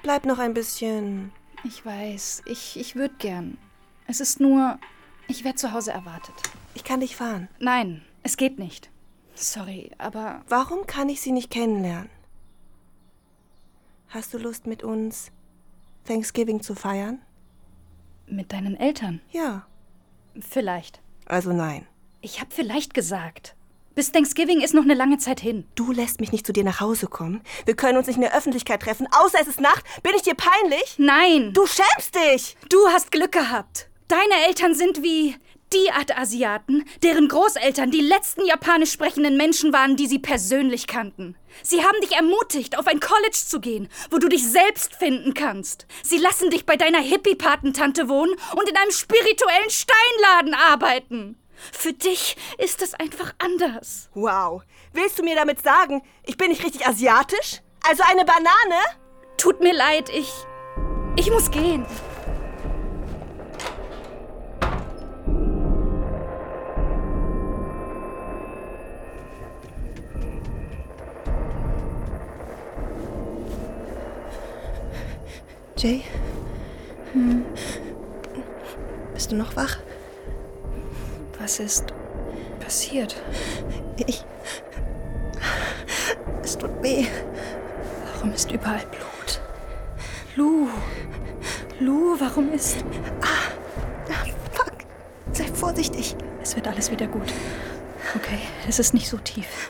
Bleib 0.02 0.26
noch 0.26 0.40
ein 0.40 0.54
bisschen. 0.54 1.32
Ich 1.66 1.86
weiß, 1.86 2.44
ich, 2.46 2.80
ich 2.80 2.96
würde 2.96 3.14
gern. 3.20 3.58
Es 4.08 4.20
ist 4.20 4.40
nur, 4.40 4.80
ich 5.28 5.44
werde 5.44 5.58
zu 5.58 5.74
Hause 5.74 5.92
erwartet. 5.92 6.36
Ich 6.74 6.84
kann 6.84 7.02
dich 7.02 7.16
fahren. 7.16 7.50
Nein, 7.60 8.04
es 8.24 8.38
geht 8.38 8.58
nicht. 8.60 8.90
Sorry, 9.36 9.92
aber 9.98 10.42
Warum 10.48 10.88
kann 10.88 11.10
ich 11.10 11.22
sie 11.22 11.32
nicht 11.32 11.50
kennenlernen? 11.52 12.10
Hast 14.10 14.34
du 14.34 14.38
Lust 14.38 14.66
mit 14.68 14.84
uns 14.84 15.32
Thanksgiving 16.06 16.62
zu 16.62 16.76
feiern? 16.76 17.20
mit 18.26 18.54
deinen 18.54 18.78
Eltern? 18.78 19.20
Ja. 19.32 19.68
Vielleicht. 20.40 21.02
Also 21.26 21.52
nein. 21.52 21.86
Ich 22.22 22.40
habe 22.40 22.52
vielleicht 22.52 22.94
gesagt. 22.94 23.56
Bis 23.96 24.12
Thanksgiving 24.12 24.62
ist 24.62 24.74
noch 24.74 24.84
eine 24.84 24.96
lange 24.96 25.20
Zeit 25.20 25.40
hin. 25.40 25.66
Du 25.76 25.92
lässt 25.92 26.20
mich 26.20 26.32
nicht 26.32 26.48
zu 26.48 26.54
dir 26.54 26.64
nach 26.64 26.80
Hause 26.80 27.06
kommen. 27.06 27.42
Wir 27.66 27.76
können 27.76 27.96
uns 27.98 28.08
nicht 28.08 28.16
in 28.16 28.24
der 28.24 28.36
Öffentlichkeit 28.36 28.82
treffen, 28.82 29.08
außer 29.12 29.38
es 29.40 29.48
ist 29.48 29.62
Nacht. 29.62 29.86
Bin 30.02 30.14
ich 30.16 30.24
dir 30.24 30.34
peinlich? 30.34 30.96
Nein! 30.98 31.54
Du 31.54 31.68
schämst 31.68 32.16
dich! 32.16 32.58
Du 32.70 32.88
hast 32.88 33.12
Glück 33.12 33.32
gehabt. 33.32 33.90
Deine 34.08 34.48
Eltern 34.48 34.74
sind 34.74 35.04
wie 35.04 35.36
die 35.74 35.92
Art 35.92 36.18
Asiaten, 36.18 36.86
deren 37.04 37.28
Großeltern 37.28 37.92
die 37.92 38.02
letzten 38.02 38.46
japanisch 38.46 38.92
sprechenden 38.92 39.38
Menschen 39.38 39.74
waren, 39.74 39.96
die 39.96 40.08
sie 40.08 40.20
persönlich 40.20 40.88
kannten. 40.88 41.36
Sie 41.62 41.84
haben 41.84 42.00
dich 42.02 42.14
ermutigt, 42.14 42.78
auf 42.78 42.88
ein 42.88 43.00
College 43.00 43.32
zu 43.46 43.60
gehen, 43.60 43.90
wo 44.10 44.18
du 44.18 44.28
dich 44.28 44.48
selbst 44.48 44.96
finden 44.96 45.36
kannst. 45.36 45.86
Sie 46.02 46.18
lassen 46.18 46.50
dich 46.50 46.66
bei 46.66 46.78
deiner 46.78 47.00
Hippie-Patentante 47.00 48.10
wohnen 48.10 48.34
und 48.56 48.70
in 48.70 48.76
einem 48.76 48.92
spirituellen 48.92 49.70
Steinladen 49.70 50.54
arbeiten. 50.56 51.38
Für 51.72 51.94
dich 51.94 52.36
ist 52.58 52.82
es 52.82 52.94
einfach 52.94 53.34
anders. 53.38 54.10
Wow. 54.14 54.64
Willst 54.92 55.20
du 55.20 55.24
mir 55.24 55.36
damit 55.36 55.62
sagen, 55.62 56.02
ich 56.24 56.38
bin 56.38 56.50
nicht 56.50 56.64
richtig 56.64 56.86
asiatisch? 56.86 57.62
Also 57.88 58.04
eine 58.04 58.26
Banane? 58.26 58.82
Tut 59.38 59.62
mir 59.62 59.74
leid, 59.74 60.10
ich. 60.10 60.32
Ich 61.16 61.30
muss 61.30 61.52
gehen. 61.52 61.86
Jay? 75.78 76.02
Hm. 77.12 77.46
Bist 79.14 79.32
du 79.32 79.36
noch 79.36 79.56
wach? 79.58 79.80
Was 81.44 81.60
ist 81.60 81.94
passiert? 82.62 83.22
Ich. 84.08 84.24
Es 86.42 86.58
tut 86.58 86.72
weh. 86.82 87.06
Warum 88.14 88.32
ist 88.32 88.50
überall 88.50 88.86
Blut? 88.86 89.42
Lu. 90.38 90.70
Lu, 91.82 92.16
warum 92.18 92.54
ist. 92.54 92.78
Ah, 93.20 93.52
fuck. 94.54 94.72
Sei 95.34 95.44
vorsichtig. 95.54 96.16
Es 96.42 96.56
wird 96.56 96.66
alles 96.66 96.90
wieder 96.92 97.08
gut. 97.08 97.34
Okay, 98.16 98.40
es 98.70 98.80
ist 98.80 98.94
nicht 98.94 99.10
so 99.10 99.18
tief. 99.18 99.70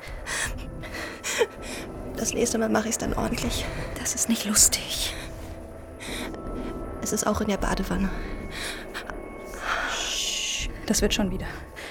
Das 2.17 2.35
nächste 2.35 2.59
Mal 2.59 2.69
mache 2.69 2.83
ich 2.83 2.91
es 2.91 2.97
dann 2.99 3.15
ordentlich. 3.15 3.65
Das 3.99 4.13
ist 4.13 4.29
nicht 4.29 4.45
lustig. 4.45 5.15
Es 7.01 7.13
ist 7.13 7.25
auch 7.25 7.41
in 7.41 7.47
der 7.47 7.57
Badewanne. 7.57 8.11
Das 10.85 11.01
wird 11.01 11.13
schon 11.13 11.31
wieder. 11.31 11.45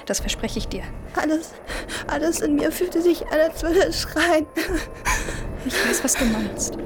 Das 0.07 0.21
verspreche 0.21 0.59
ich 0.59 0.69
dir. 0.69 0.83
Alles, 1.17 1.53
alles 2.07 2.41
in 2.41 2.57
mir 2.57 2.71
fühlte 2.71 3.01
sich 3.01 3.27
an, 3.29 3.41
als 3.41 3.63
würde 3.63 3.81
es 3.85 4.01
schreien. 4.03 4.47
Ich 5.65 5.75
weiß, 5.75 6.03
was 6.05 6.15
du 6.15 6.25
meinst. 6.25 6.77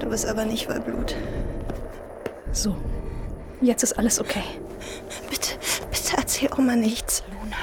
Du 0.00 0.08
bist 0.08 0.26
aber 0.26 0.44
nicht 0.44 0.66
voll 0.66 0.80
Blut. 0.80 1.14
So. 2.52 2.76
Jetzt 3.60 3.82
ist 3.82 3.98
alles 3.98 4.18
okay. 4.18 4.42
Bitte, 5.28 5.50
bitte 5.90 6.16
erzähl 6.16 6.48
Oma 6.56 6.74
nichts. 6.74 7.22
Luna. 7.30 7.56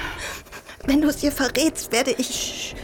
Wenn 0.85 1.01
du 1.01 1.07
es 1.07 1.23
ihr 1.23 1.31
verrätst, 1.31 1.91
werde 1.91 2.11
ich. 2.11 2.75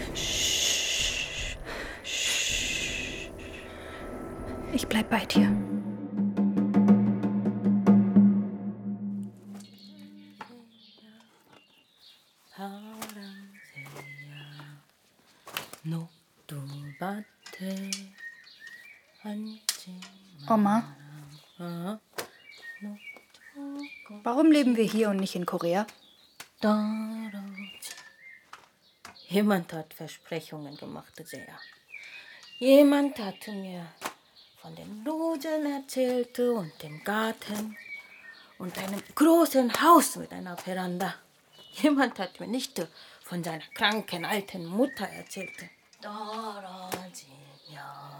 Ich 4.74 4.88
bleib 4.88 5.10
bei 5.10 5.24
dir. 5.26 5.56
Oma? 20.50 20.96
Warum 24.24 24.52
leben 24.52 24.78
wir 24.78 24.86
hier 24.86 25.10
und 25.10 25.18
nicht 25.18 25.36
in 25.36 25.46
Korea? 25.46 25.86
Jemand 29.28 29.74
hat 29.74 29.94
Versprechungen 29.94 30.78
gemacht, 30.78 31.14
sehr. 31.26 31.60
Jemand 32.60 33.20
hatte 33.20 33.52
mir 33.52 33.86
von 34.62 34.74
den 34.76 35.06
Rosen 35.06 35.66
erzählt 35.66 36.40
und 36.40 36.82
dem 36.82 37.04
Garten 37.04 37.76
und 38.58 38.78
einem 38.78 39.04
großen 39.16 39.82
Haus 39.82 40.16
mit 40.16 40.32
einer 40.32 40.56
Veranda. 40.56 41.16
Jemand 41.74 42.20
hat 42.20 42.40
mir 42.40 42.48
nicht 42.48 42.80
von 43.34 43.44
seiner 43.44 43.64
kranken 43.74 44.26
alten 44.26 44.64
Mutter 44.68 45.08
erzählt. 45.08 45.50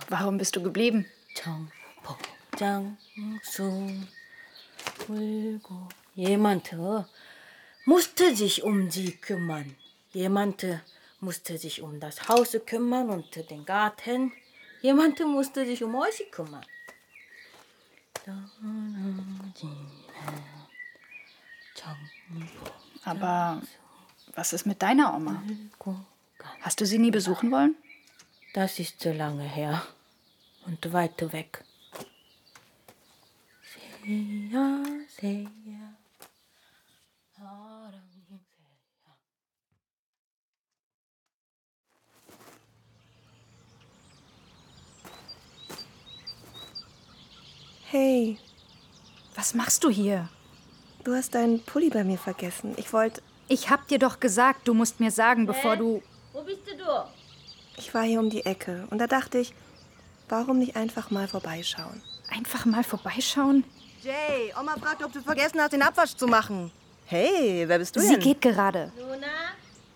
Warum 0.10 0.40
bist 0.40 0.56
du 0.56 0.64
geblieben? 0.64 1.06
Jemand 6.16 6.76
musste 7.86 8.36
sich 8.36 8.64
um 8.64 8.90
sie 8.90 9.12
kümmern. 9.18 9.76
Jemand 10.14 10.66
musste 11.20 11.60
sich 11.60 11.84
um 11.84 12.00
das 12.00 12.28
Haus 12.28 12.58
kümmern 12.66 13.12
und 13.12 13.36
den 13.52 13.66
Garten. 13.66 14.32
Jemand 14.82 15.20
musste 15.20 15.64
sich 15.64 15.84
um 15.84 15.94
euch 15.94 16.26
kümmern. 16.32 16.66
Aber 23.06 23.62
was 24.36 24.54
ist 24.54 24.66
mit 24.66 24.82
deiner 24.82 25.14
Oma? 25.16 25.42
Hast 26.62 26.82
du 26.82 26.86
sie 26.86 27.00
nie 27.00 27.12
besuchen 27.12 27.52
wollen? 27.52 27.76
Das 28.54 28.80
ist 28.80 29.00
so 29.00 29.12
lange 29.12 29.44
her 29.44 29.84
und 30.66 30.94
weit 30.94 31.22
weg. 31.32 31.64
Hey, 47.90 48.38
Was 49.36 49.54
machst 49.54 49.84
du 49.84 49.90
hier? 49.90 50.30
du 51.04 51.14
hast 51.14 51.36
deinen 51.36 51.60
Pulli 51.64 51.90
bei 51.90 52.04
mir 52.04 52.18
vergessen. 52.18 52.74
Ich 52.78 52.94
wollte. 52.94 53.22
Ich 53.54 53.70
hab 53.70 53.88
dir 53.88 54.00
doch 54.00 54.20
gesagt, 54.20 54.68
du 54.68 54.74
musst 54.74 55.00
mir 55.00 55.12
sagen, 55.12 55.46
bevor 55.46 55.78
du. 55.78 56.02
Wo 56.34 56.42
bist 56.42 56.62
du? 56.66 56.84
Ich 57.78 57.94
war 57.94 58.02
hier 58.02 58.20
um 58.20 58.32
die 58.32 58.44
Ecke 58.48 58.88
und 58.90 58.98
da 58.98 59.06
dachte 59.06 59.38
ich, 59.38 59.54
warum 60.28 60.58
nicht 60.58 60.76
einfach 60.76 61.12
mal 61.12 61.28
vorbeischauen? 61.28 62.02
Einfach 62.30 62.66
mal 62.66 62.84
vorbeischauen? 62.84 63.64
Jay, 64.02 64.52
Oma 64.60 64.76
fragt, 64.78 65.04
ob 65.04 65.14
du 65.14 65.22
vergessen 65.22 65.62
hast, 65.62 65.72
den 65.72 65.84
Abwasch 65.84 66.16
zu 66.16 66.26
machen. 66.26 66.72
Hey, 67.06 67.66
wer 67.68 67.78
bist 67.78 67.96
du 67.96 68.00
Sie 68.00 68.14
denn? 68.14 68.22
geht 68.22 68.42
gerade. 68.42 68.92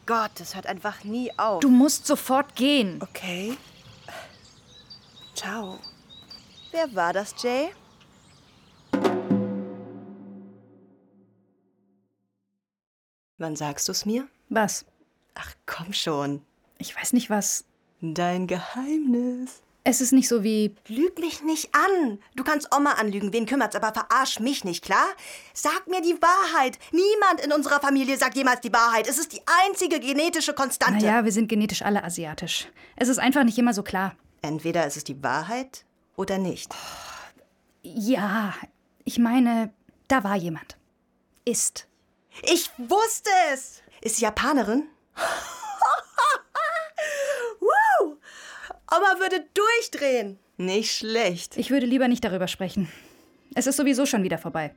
Gott, 0.06 0.32
das 0.36 0.54
hört 0.54 0.68
einfach 0.68 1.04
nie 1.04 1.32
auf. 1.36 1.60
Du 1.62 1.70
musst 1.70 2.06
sofort 2.06 2.56
gehen. 2.56 3.00
Okay. 3.02 3.58
Ciao. 5.34 5.80
Wer 6.70 6.94
war 6.94 7.12
das, 7.12 7.34
Jay? 7.42 7.70
Wann 13.38 13.56
sagst 13.56 13.88
du's 13.88 14.06
mir? 14.06 14.28
Was? 14.50 14.86
Ach, 15.36 15.54
komm 15.66 15.94
schon. 15.94 16.42
Ich 16.80 16.96
weiß 16.96 17.14
nicht 17.14 17.30
was. 17.30 17.66
Dein 18.02 18.48
Geheimnis. 18.48 19.62
Es 19.84 20.02
ist 20.02 20.12
nicht 20.12 20.28
so 20.28 20.44
wie. 20.44 20.76
Lüg 20.88 21.18
mich 21.20 21.44
nicht 21.44 21.70
an. 21.74 22.20
Du 22.36 22.44
kannst 22.44 22.76
Oma 22.76 22.94
anlügen, 22.94 23.32
wen 23.32 23.46
kümmert's, 23.46 23.76
aber 23.76 23.94
verarsch 23.94 24.40
mich 24.40 24.64
nicht, 24.64 24.84
klar? 24.84 25.06
Sag 25.54 25.88
mir 25.88 26.02
die 26.02 26.18
Wahrheit. 26.22 26.78
Niemand 26.92 27.40
in 27.46 27.54
unserer 27.54 27.80
Familie 27.80 28.18
sagt 28.18 28.36
jemals 28.36 28.62
die 28.62 28.74
Wahrheit. 28.74 29.08
Es 29.08 29.18
ist 29.18 29.32
die 29.32 29.42
einzige 29.66 30.00
genetische 30.00 30.54
Konstante. 30.54 31.06
Naja, 31.06 31.24
wir 31.24 31.32
sind 31.32 31.48
genetisch 31.48 31.84
alle 31.84 32.04
asiatisch. 32.04 32.68
Es 32.96 33.08
ist 33.08 33.20
einfach 33.20 33.44
nicht 33.44 33.58
immer 33.58 33.74
so 33.74 33.84
klar. 33.84 34.16
Entweder 34.42 34.86
ist 34.86 34.98
es 34.98 35.04
die 35.04 35.24
Wahrheit 35.24 35.86
oder 36.16 36.38
nicht. 36.38 36.74
Ja, 37.84 38.54
ich 39.06 39.20
meine, 39.20 39.72
da 40.08 40.24
war 40.24 40.36
jemand. 40.36 40.76
Ist. 41.46 41.87
Ich 42.44 42.70
wusste 42.78 43.30
es! 43.54 43.82
Ist 44.02 44.18
sie 44.18 44.24
Japanerin? 44.24 44.84
Woo! 47.60 48.18
Oma 48.92 49.20
würde 49.20 49.46
durchdrehen. 49.54 50.40
Nicht 50.58 50.96
schlecht. 50.96 51.58
Ich 51.58 51.72
würde 51.72 51.86
lieber 51.86 52.08
nicht 52.08 52.24
darüber 52.24 52.48
sprechen. 52.48 52.90
Es 53.56 53.68
ist 53.68 53.78
sowieso 53.78 54.06
schon 54.06 54.24
wieder 54.24 54.38
vorbei. 54.38 54.76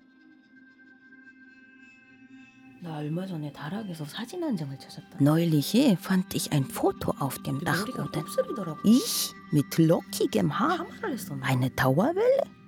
Neulich 5.19 5.77
fand 6.01 6.35
ich 6.35 6.53
ein 6.53 6.65
Foto 6.65 7.15
auf 7.19 7.39
dem 7.43 7.63
Dachboden. 7.63 8.25
Ich 8.85 9.33
mit 9.51 9.77
lockigem 9.77 10.59
Haar. 10.59 10.87
Eine 11.43 11.71
Dauerwelle. 11.71 12.60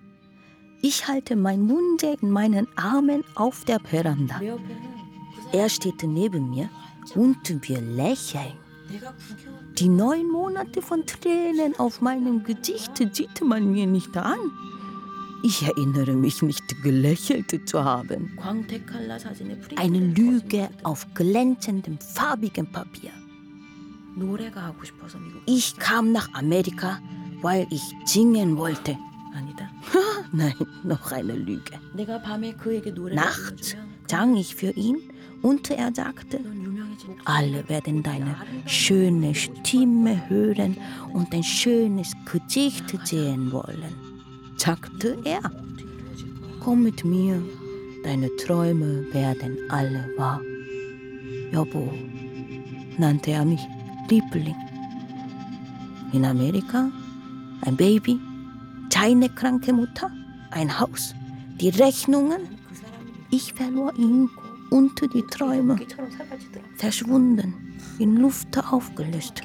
Ich 0.84 1.06
halte 1.06 1.36
meinen 1.36 1.66
Mund 1.68 2.02
in 2.02 2.30
meinen 2.30 2.66
Armen 2.74 3.22
auf 3.36 3.64
der 3.64 3.78
Veranda. 3.78 4.40
Er 5.52 5.68
steht 5.68 6.02
neben 6.02 6.50
mir 6.50 6.68
und 7.14 7.68
wir 7.68 7.80
lächeln. 7.80 8.54
Die 9.78 9.88
neun 9.88 10.28
Monate 10.28 10.82
von 10.82 11.06
Tränen 11.06 11.78
auf 11.78 12.00
meinem 12.00 12.42
Gesicht 12.42 12.96
sieht 13.12 13.40
man 13.42 13.70
mir 13.70 13.86
nicht 13.86 14.16
an. 14.16 14.50
Ich 15.44 15.62
erinnere 15.62 16.14
mich 16.14 16.42
nicht 16.42 16.64
gelächelt 16.82 17.68
zu 17.68 17.84
haben. 17.84 18.36
Eine 19.76 20.00
Lüge 20.00 20.68
auf 20.82 21.06
glänzendem, 21.14 21.98
farbigem 22.00 22.66
Papier. 22.72 23.10
Ich 25.46 25.76
kam 25.76 26.12
nach 26.12 26.32
Amerika, 26.34 26.98
weil 27.40 27.68
ich 27.70 27.82
singen 28.04 28.56
wollte. 28.56 28.98
Nein, 30.32 30.54
noch 30.82 31.12
eine 31.12 31.34
Lüge. 31.34 31.72
Nachts 33.14 33.76
sang 34.08 34.36
ich 34.36 34.54
für 34.54 34.70
ihn 34.70 34.98
und 35.42 35.70
er 35.70 35.92
sagte, 35.94 36.40
alle 37.24 37.68
werden 37.68 38.02
deine 38.02 38.36
schöne 38.66 39.34
Stimme 39.34 40.28
hören 40.28 40.76
und 41.12 41.32
ein 41.34 41.42
schönes 41.42 42.12
Gesicht 42.30 42.94
sehen 43.06 43.50
wollen. 43.52 43.94
Sagte 44.56 45.18
er, 45.24 45.50
komm 46.60 46.84
mit 46.84 47.04
mir, 47.04 47.42
deine 48.04 48.34
Träume 48.36 49.04
werden 49.12 49.58
alle 49.68 50.08
wahr. 50.16 50.40
Jobo 51.52 51.92
nannte 52.98 53.32
er 53.32 53.44
mich 53.44 53.60
Liebling. 54.08 54.56
In 56.12 56.24
Amerika 56.24 56.90
ein 57.62 57.76
Baby, 57.76 58.20
keine 59.02 59.28
kranke 59.28 59.72
Mutter, 59.72 60.12
ein 60.52 60.78
Haus, 60.78 61.12
die 61.60 61.70
Rechnungen. 61.70 62.56
Ich 63.32 63.52
verlor 63.52 63.92
ihn 63.98 64.30
unter 64.70 65.08
die 65.08 65.26
Träume, 65.26 65.76
verschwunden, 66.76 67.80
in 67.98 68.18
Luft 68.18 68.56
aufgelöst. 68.56 69.42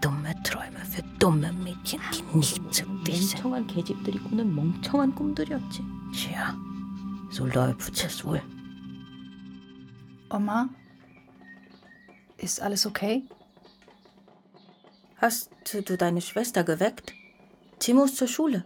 Dumme 0.00 0.34
Träume 0.42 0.78
für 0.90 1.02
dumme 1.18 1.52
Mädchen, 1.52 2.00
die 2.14 2.38
nichts 2.38 2.82
wissen. 3.04 3.42
Tja, 6.14 6.54
so 7.28 7.44
läuft 7.44 8.02
es 8.02 8.24
wohl. 8.24 8.40
Oma? 10.30 10.70
Ist 12.38 12.62
alles 12.62 12.86
okay? 12.86 13.22
Hast 15.18 15.50
du 15.74 15.98
deine 15.98 16.22
Schwester 16.22 16.64
geweckt? 16.64 17.12
Sie 17.82 17.94
muss 17.94 18.14
zur 18.14 18.28
Schule. 18.28 18.64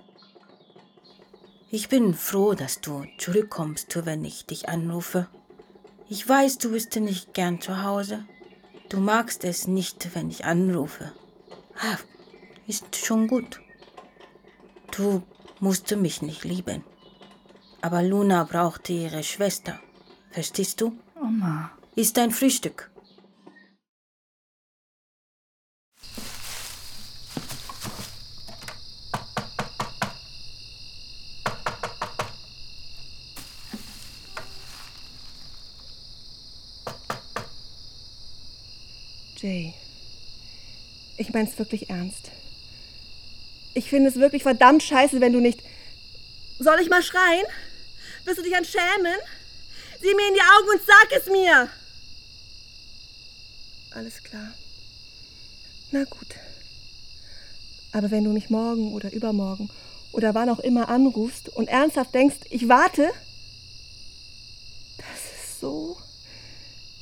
Ich 1.70 1.88
bin 1.88 2.14
froh, 2.14 2.54
dass 2.54 2.80
du 2.80 3.04
zurückkommst, 3.18 4.04
wenn 4.04 4.24
ich 4.24 4.46
dich 4.46 4.68
anrufe. 4.68 5.28
Ich 6.08 6.28
weiß, 6.28 6.58
du 6.58 6.72
bist 6.72 6.94
nicht 6.96 7.32
gern 7.32 7.60
zu 7.60 7.82
Hause. 7.82 8.24
Du 8.88 8.98
magst 8.98 9.44
es 9.44 9.66
nicht, 9.66 10.14
wenn 10.14 10.30
ich 10.30 10.44
anrufe. 10.44 11.12
Ah, 11.78 11.98
ist 12.66 12.96
schon 12.96 13.28
gut. 13.28 13.60
Du 14.90 15.22
musst 15.60 15.94
mich 15.96 16.22
nicht 16.22 16.44
lieben. 16.44 16.84
Aber 17.80 18.02
Luna 18.02 18.44
brauchte 18.44 18.92
ihre 18.92 19.22
Schwester. 19.22 19.80
Verstehst 20.30 20.80
du? 20.80 20.96
Oma. 21.20 21.70
Ist 21.94 22.18
ein 22.18 22.30
Frühstück. 22.30 22.90
Jay, 39.44 39.74
ich 41.24 41.32
mein's 41.32 41.58
wirklich 41.58 41.88
ernst. 41.88 42.30
Ich 43.72 43.88
finde 43.88 44.10
es 44.10 44.16
wirklich 44.16 44.42
verdammt 44.42 44.82
scheiße, 44.82 45.20
wenn 45.20 45.32
du 45.32 45.40
nicht. 45.40 45.60
Soll 46.58 46.78
ich 46.80 46.90
mal 46.90 47.02
schreien? 47.02 47.46
Wirst 48.24 48.38
du 48.38 48.42
dich 48.42 48.54
an 48.56 48.64
schämen? 48.64 49.18
Sieh 50.00 50.14
mir 50.14 50.28
in 50.28 50.34
die 50.34 50.40
Augen 50.40 50.68
und 50.74 50.82
sag 50.86 51.18
es 51.18 51.26
mir! 51.26 51.68
Alles 53.92 54.22
klar. 54.22 54.52
Na 55.92 56.04
gut. 56.04 56.28
Aber 57.92 58.10
wenn 58.10 58.24
du 58.24 58.30
mich 58.30 58.50
morgen 58.50 58.92
oder 58.92 59.12
übermorgen 59.12 59.70
oder 60.12 60.34
wann 60.34 60.50
auch 60.50 60.58
immer 60.58 60.88
anrufst 60.88 61.48
und 61.48 61.68
ernsthaft 61.68 62.14
denkst, 62.14 62.36
ich 62.50 62.68
warte, 62.68 63.10
das 64.98 65.32
ist 65.32 65.60
so, 65.60 65.96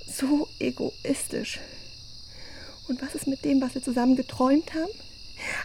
so 0.06 0.48
egoistisch. 0.58 1.58
Und 2.92 3.00
was 3.00 3.14
ist 3.14 3.26
mit 3.26 3.42
dem, 3.46 3.62
was 3.62 3.74
wir 3.74 3.82
zusammen 3.82 4.16
geträumt 4.16 4.74
haben? 4.74 4.92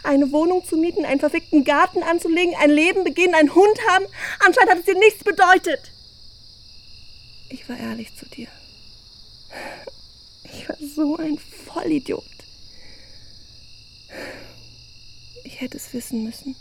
Eine 0.02 0.32
Wohnung 0.32 0.64
zu 0.64 0.78
mieten, 0.78 1.04
einen 1.04 1.20
verfickten 1.20 1.62
Garten 1.62 2.02
anzulegen, 2.02 2.54
ein 2.58 2.70
Leben 2.70 3.04
beginnen, 3.04 3.34
einen 3.34 3.54
Hund 3.54 3.78
haben? 3.90 4.06
Anscheinend 4.38 4.70
hat 4.70 4.78
es 4.78 4.86
dir 4.86 4.98
nichts 4.98 5.24
bedeutet. 5.24 5.92
Ich 7.50 7.68
war 7.68 7.78
ehrlich 7.78 8.16
zu 8.16 8.24
dir. 8.24 8.48
Ich 10.44 10.66
war 10.70 10.76
so 10.80 11.16
ein 11.18 11.38
Vollidiot. 11.66 12.24
Ich 15.44 15.60
hätte 15.60 15.76
es 15.76 15.92
wissen 15.92 16.24
müssen. 16.24 16.56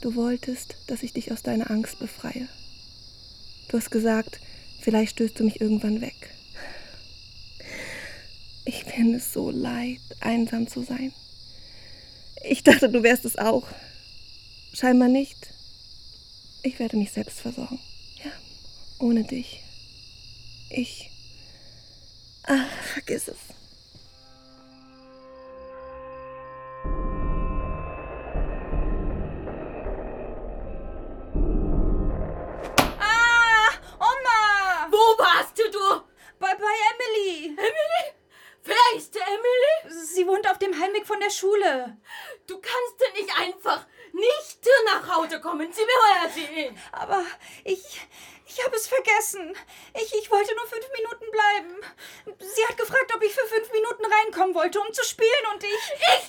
Du 0.00 0.14
wolltest, 0.14 0.76
dass 0.86 1.02
ich 1.02 1.12
dich 1.12 1.32
aus 1.32 1.42
deiner 1.42 1.72
Angst 1.72 1.98
befreie. 1.98 2.48
Du 3.68 3.76
hast 3.76 3.90
gesagt, 3.90 4.38
vielleicht 4.80 5.14
stößt 5.14 5.40
du 5.40 5.42
mich 5.42 5.60
irgendwann 5.60 6.00
weg. 6.00 6.37
Ich 8.68 8.84
finde 8.84 9.16
es 9.16 9.32
so 9.32 9.50
leid, 9.50 10.02
einsam 10.20 10.68
zu 10.68 10.82
sein. 10.82 11.14
Ich 12.44 12.64
dachte, 12.64 12.90
du 12.90 13.02
wärst 13.02 13.24
es 13.24 13.38
auch. 13.38 13.66
Scheinbar 14.74 15.08
nicht. 15.08 15.38
Ich 16.62 16.78
werde 16.78 16.98
mich 16.98 17.10
selbst 17.10 17.40
versorgen. 17.40 17.78
Ja, 18.22 18.30
ohne 18.98 19.24
dich. 19.24 19.62
Ich. 20.68 21.08
Ach, 22.42 22.70
vergiss 22.92 23.28
es. 23.28 23.38
Schule. 41.68 41.96
Du 42.46 42.60
kannst 42.60 43.14
nicht 43.14 43.38
einfach 43.38 43.86
nicht 44.12 44.68
nach 44.86 45.16
Hause 45.16 45.40
kommen. 45.40 45.72
Sie 45.72 45.82
will 45.82 46.30
sie. 46.34 46.72
Aber 46.92 47.24
ich, 47.64 47.82
ich 48.46 48.64
habe 48.64 48.76
es 48.76 48.88
vergessen. 48.88 49.56
Ich, 49.94 50.14
ich 50.14 50.30
wollte 50.30 50.54
nur 50.54 50.66
fünf 50.66 50.86
Minuten 50.92 51.30
bleiben. 51.30 52.36
Sie 52.38 52.66
hat 52.66 52.76
gefragt, 52.76 53.12
ob 53.14 53.22
ich 53.22 53.34
für 53.34 53.46
fünf 53.46 53.70
Minuten 53.72 54.04
reinkommen 54.04 54.54
wollte, 54.54 54.80
um 54.80 54.92
zu 54.92 55.04
spielen 55.04 55.46
und 55.52 55.62
ich... 55.62 55.70
Ich 55.70 56.27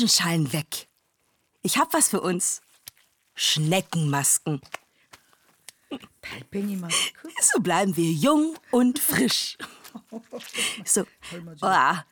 Orangenschalen 0.00 0.52
weg. 0.54 0.88
Ich 1.60 1.76
hab 1.76 1.92
was 1.92 2.08
für 2.08 2.22
uns. 2.22 2.62
Schneckenmasken. 3.34 4.62
So 7.42 7.60
bleiben 7.60 7.94
wir 7.96 8.10
jung 8.10 8.56
und 8.70 8.98
frisch. 8.98 9.58
So. 10.84 11.04
Ah, 11.60 12.04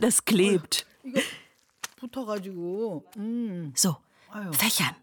das 0.00 0.24
klebt. 0.24 0.86
So. 3.74 3.96
Fächern. 4.52 4.96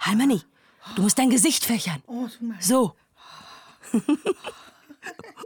Halmani, 0.00 0.40
du 0.96 1.02
musst 1.02 1.18
dein 1.18 1.28
Gesicht 1.28 1.64
fächern. 1.66 2.02
So. 2.58 2.96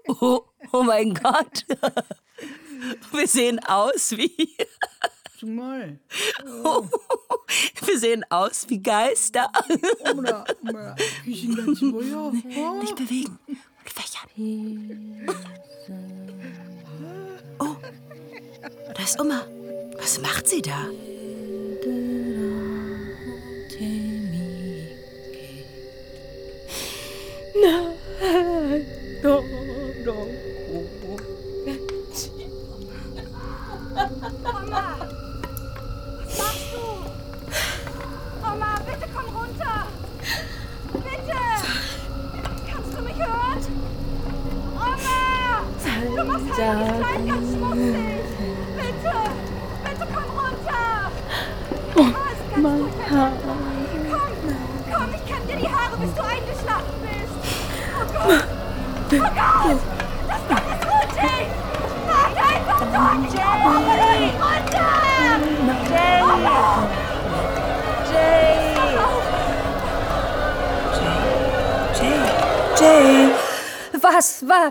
Oh, 0.09 0.45
oh 0.73 0.83
mein 0.85 1.15
Gott. 1.15 1.67
Wir 3.13 3.27
sehen 3.27 3.59
aus 3.65 4.13
wie 4.13 4.57
Small. 5.39 5.99
Oh. 6.65 6.85
Wir 7.85 7.99
sehen 7.99 8.25
aus 8.31 8.67
wie 8.69 8.83
Geister. 8.83 9.51
Nicht 11.25 12.97
bewegen. 12.97 13.39
und 13.47 13.59
Fächern. 13.85 14.29
Oh, 17.59 17.75
da 18.95 19.03
ist 19.03 19.19
Oma. 19.19 19.47
Was 19.99 20.21
macht 20.21 20.47
sie 20.49 20.61
da? 20.61 20.89
No, 27.55 27.95
doch, 29.23 29.45
doch. 30.05 30.46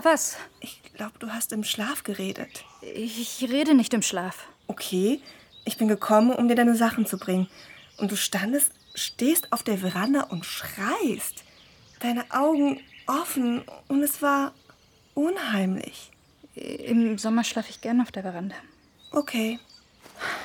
Was? 0.02 0.36
Ich 0.60 0.82
glaube, 0.94 1.18
du 1.18 1.32
hast 1.32 1.52
im 1.52 1.64
Schlaf 1.64 2.02
geredet. 2.02 2.64
Ich 2.82 3.42
rede 3.48 3.74
nicht 3.74 3.94
im 3.94 4.02
Schlaf. 4.02 4.46
Okay, 4.66 5.20
ich 5.64 5.78
bin 5.78 5.88
gekommen, 5.88 6.32
um 6.32 6.48
dir 6.48 6.54
deine 6.54 6.76
Sachen 6.76 7.06
zu 7.06 7.18
bringen. 7.18 7.48
Und 7.96 8.10
du 8.10 8.16
standest, 8.16 8.72
stehst 8.94 9.52
auf 9.52 9.62
der 9.62 9.78
Veranda 9.78 10.22
und 10.24 10.44
schreist. 10.44 11.44
Deine 12.00 12.30
Augen 12.30 12.80
offen 13.06 13.64
und 13.88 14.02
es 14.02 14.20
war 14.20 14.52
unheimlich. 15.14 16.10
Im 16.54 17.16
Sommer 17.16 17.44
schlafe 17.44 17.70
ich 17.70 17.80
gern 17.80 18.00
auf 18.00 18.12
der 18.12 18.22
Veranda. 18.22 18.56
Okay, 19.12 19.58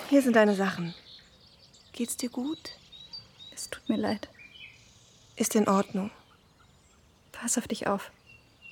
hier 0.10 0.22
sind 0.22 0.36
deine 0.36 0.56
Sachen. 0.56 0.94
Geht's 1.92 2.16
dir 2.16 2.30
gut? 2.30 2.78
Es 3.54 3.70
tut 3.70 3.88
mir 3.90 3.98
leid. 3.98 4.30
Ist 5.36 5.56
in 5.56 5.68
Ordnung. 5.68 6.12
Pass 7.32 7.58
auf 7.58 7.68
dich 7.68 7.88
auf. 7.88 8.12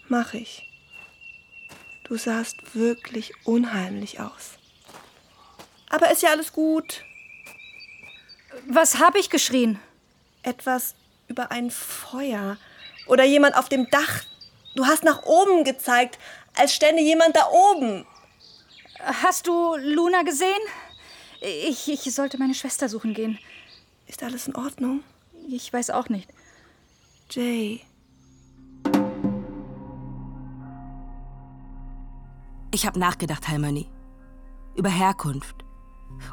Mach 0.07 0.34
ich. 0.34 0.68
Du 2.10 2.18
sahst 2.18 2.74
wirklich 2.74 3.34
unheimlich 3.45 4.20
aus. 4.20 4.57
Aber 5.89 6.12
ist 6.12 6.24
ja 6.24 6.32
alles 6.32 6.51
gut. 6.53 7.05
Was 8.68 8.97
habe 8.97 9.20
ich 9.20 9.30
geschrien? 9.30 9.80
Etwas 10.41 10.95
über 11.28 11.51
ein 11.51 11.70
Feuer. 11.70 12.57
Oder 13.05 13.26
jemand 13.26 13.55
auf 13.55 13.70
dem 13.70 13.88
Dach. 13.91 14.24
Du 14.76 14.88
hast 14.88 15.03
nach 15.03 15.22
oben 15.24 15.64
gezeigt, 15.64 16.18
als 16.55 16.74
stände 16.74 17.03
jemand 17.03 17.36
da 17.36 17.47
oben. 17.47 18.07
Hast 18.99 19.45
du 19.45 19.76
Luna 19.76 20.24
gesehen? 20.24 20.49
Ich, 21.41 21.88
ich 21.89 22.01
sollte 22.16 22.39
meine 22.39 22.55
Schwester 22.55 22.89
suchen 22.89 23.14
gehen. 23.14 23.38
Ist 24.07 24.24
alles 24.24 24.47
in 24.47 24.55
Ordnung? 24.55 25.03
Ich 25.47 25.72
weiß 25.72 25.91
auch 25.91 26.10
nicht. 26.10 26.28
Jay. 27.30 27.82
Ich 32.72 32.86
habe 32.86 32.99
nachgedacht, 32.99 33.47
Halmani. 33.47 33.88
Über 34.76 34.89
Herkunft. 34.89 35.65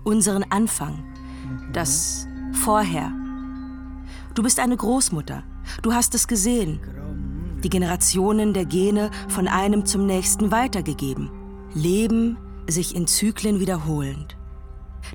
Unseren 0.05 0.45
Anfang. 0.51 1.03
Das 1.73 2.27
Vorher. 2.53 3.13
Du 4.35 4.43
bist 4.43 4.61
eine 4.61 4.77
Großmutter. 4.77 5.43
Du 5.83 5.95
hast 5.95 6.15
es 6.15 6.29
gesehen. 6.29 6.81
Die 7.65 7.71
Generationen 7.71 8.53
der 8.53 8.67
Gene 8.67 9.11
von 9.29 9.49
einem 9.49 9.87
zum 9.87 10.07
nächsten 10.07 10.51
weitergegeben. 10.51 11.31
Leben 11.73 12.37
sich 12.67 12.95
in 12.95 13.07
Zyklen 13.07 13.61
wiederholend. 13.61 14.37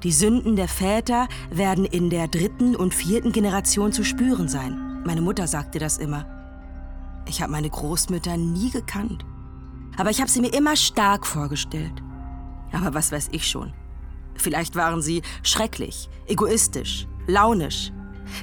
Die 0.03 0.11
Sünden 0.11 0.55
der 0.55 0.67
Väter 0.67 1.27
werden 1.51 1.85
in 1.85 2.09
der 2.09 2.27
dritten 2.27 2.75
und 2.75 2.93
vierten 2.93 3.31
Generation 3.31 3.91
zu 3.91 4.03
spüren 4.03 4.47
sein. 4.47 5.03
Meine 5.05 5.21
Mutter 5.21 5.47
sagte 5.47 5.77
das 5.77 5.97
immer. 5.97 6.25
Ich 7.27 7.41
habe 7.41 7.51
meine 7.51 7.69
Großmütter 7.69 8.37
nie 8.37 8.71
gekannt. 8.71 9.25
Aber 9.97 10.09
ich 10.09 10.19
habe 10.19 10.29
sie 10.29 10.41
mir 10.41 10.53
immer 10.53 10.75
stark 10.75 11.25
vorgestellt. 11.25 12.03
Aber 12.71 12.93
was 12.93 13.11
weiß 13.11 13.29
ich 13.31 13.47
schon. 13.47 13.73
Vielleicht 14.35 14.75
waren 14.75 15.01
sie 15.01 15.21
schrecklich, 15.43 16.09
egoistisch, 16.27 17.07
launisch. 17.27 17.91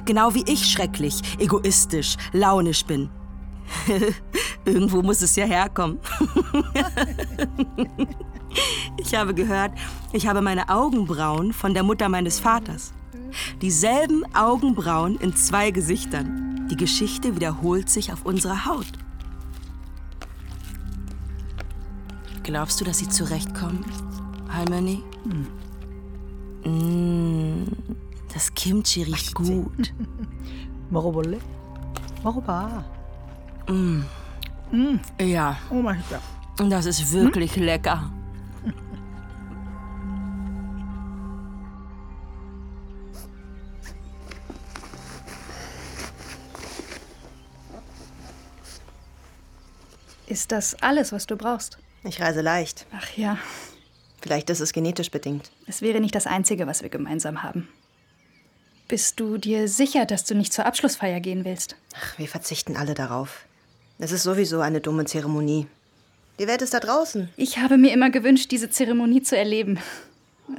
Genau 0.05 0.33
wie 0.33 0.43
ich 0.47 0.65
schrecklich, 0.65 1.21
egoistisch, 1.39 2.15
launisch 2.31 2.85
bin. 2.85 3.09
Irgendwo 4.65 5.01
muss 5.01 5.21
es 5.21 5.35
ja 5.35 5.45
herkommen. 5.45 5.99
ich 8.97 9.15
habe 9.15 9.33
gehört, 9.33 9.71
ich 10.13 10.27
habe 10.27 10.41
meine 10.41 10.69
Augenbrauen 10.69 11.53
von 11.53 11.73
der 11.73 11.83
Mutter 11.83 12.09
meines 12.09 12.39
Vaters. 12.39 12.93
Dieselben 13.61 14.23
Augenbrauen 14.35 15.17
in 15.17 15.35
zwei 15.35 15.71
Gesichtern. 15.71 16.67
Die 16.69 16.77
Geschichte 16.77 17.35
wiederholt 17.35 17.89
sich 17.89 18.11
auf 18.11 18.25
unserer 18.25 18.65
Haut. 18.65 18.91
Glaubst 22.49 22.81
du, 22.81 22.83
dass 22.85 22.97
sie 22.97 23.07
zurechtkommen, 23.07 23.85
Harmony? 24.49 25.03
Hm. 26.63 27.61
Mm, 27.61 27.67
das 28.33 28.51
Kimchi 28.55 29.03
riecht 29.03 29.35
gut. 29.35 29.93
Warum 30.89 31.13
wolle? 31.13 31.37
Mm. 33.67 34.01
Mm. 34.71 34.99
Ja. 35.21 35.57
Oh 35.69 35.75
mein 35.75 36.03
Gott. 36.09 36.21
Und 36.59 36.71
Das 36.71 36.87
ist 36.87 37.11
wirklich 37.11 37.55
hm? 37.55 37.61
lecker. 37.65 38.11
Ist 50.25 50.51
das 50.51 50.73
alles, 50.81 51.11
was 51.11 51.27
du 51.27 51.35
brauchst? 51.35 51.77
Ich 52.03 52.21
reise 52.21 52.41
leicht. 52.41 52.85
Ach 52.95 53.09
ja, 53.17 53.37
Vielleicht 54.21 54.49
ist 54.49 54.59
es 54.59 54.73
genetisch 54.73 55.11
bedingt. 55.11 55.49
es 55.65 55.81
wäre 55.81 56.01
nicht 56.01 56.13
das 56.13 56.27
Einzige, 56.27 56.67
was 56.67 56.81
wir 56.81 56.89
gemeinsam 56.89 57.41
haben. 57.41 57.69
Bist 58.89 59.17
du 59.19 59.37
dir 59.37 59.67
sicher, 59.69 60.05
dass 60.05 60.25
du 60.25 60.35
nicht 60.35 60.51
zur 60.51 60.65
Abschlussfeier 60.65 61.19
gehen 61.21 61.45
willst? 61.45 61.75
Ach, 61.95 62.17
wir 62.17 62.27
verzichten 62.27 62.75
alle 62.75 62.95
darauf. 62.95 63.45
Es 63.97 64.11
ist 64.11 64.23
sowieso 64.23 64.59
eine 64.59 64.81
dumme 64.81 65.05
Zeremonie. 65.05 65.67
Die 66.39 66.47
Welt 66.47 66.61
ist 66.61 66.73
da 66.73 66.79
draußen. 66.81 67.29
Ich 67.37 67.59
habe 67.59 67.77
mir 67.77 67.93
immer 67.93 68.09
gewünscht, 68.09 68.51
diese 68.51 68.69
Zeremonie 68.69 69.21
zu 69.21 69.37
erleben. 69.37 69.79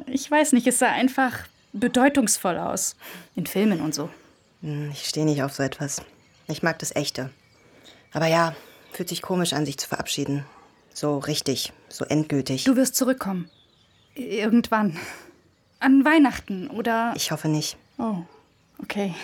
Ich 0.07 0.31
weiß 0.31 0.53
nicht, 0.53 0.67
es 0.67 0.79
sah 0.79 0.89
einfach 0.93 1.41
bedeutungsvoll 1.73 2.57
aus. 2.59 2.97
In 3.35 3.47
Filmen 3.47 3.81
und 3.83 3.95
so. 3.95 4.09
Hm, 4.63 4.91
Ich 4.93 5.07
stehe 5.07 5.27
nicht 5.27 5.43
auf 5.43 5.53
so 5.55 5.63
etwas. 5.63 6.01
Ich 6.49 6.63
mag 6.63 6.79
das 6.79 6.95
Echte. 6.97 7.31
Aber 8.13 8.27
ja, 8.27 8.55
fühlt 8.93 9.09
sich 9.09 9.21
komisch 9.23 9.53
an, 9.53 9.67
sich 9.67 9.77
zu 9.79 9.89
verabschieden. 9.89 10.45
So 11.01 11.17
richtig, 11.17 11.73
so 11.89 12.05
endgültig. 12.05 12.65
Du 12.65 12.77
wirst 12.77 12.95
zurückkommen. 12.95 13.49
Irgendwann. 14.15 14.99
An 15.79 16.05
Weihnachten 16.05 16.69
oder. 16.69 17.15
Ich 17.17 17.31
hoffe 17.33 17.49
nicht. 17.49 17.79
Oh, 17.97 18.17
okay. 18.83 19.15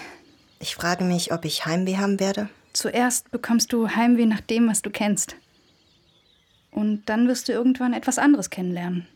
Ich 0.58 0.74
frage 0.74 1.04
mich, 1.04 1.34
ob 1.34 1.44
ich 1.44 1.66
Heimweh 1.66 1.98
haben 1.98 2.18
werde. 2.18 2.48
Zuerst 2.72 3.30
bekommst 3.30 3.74
du 3.74 3.90
Heimweh 3.90 4.24
nach 4.24 4.40
dem, 4.40 4.70
was 4.70 4.80
du 4.80 4.88
kennst. 4.88 5.36
Und 6.70 7.10
dann 7.10 7.28
wirst 7.28 7.46
du 7.46 7.52
irgendwann 7.52 7.92
etwas 7.92 8.16
anderes 8.16 8.48
kennenlernen. 8.48 9.06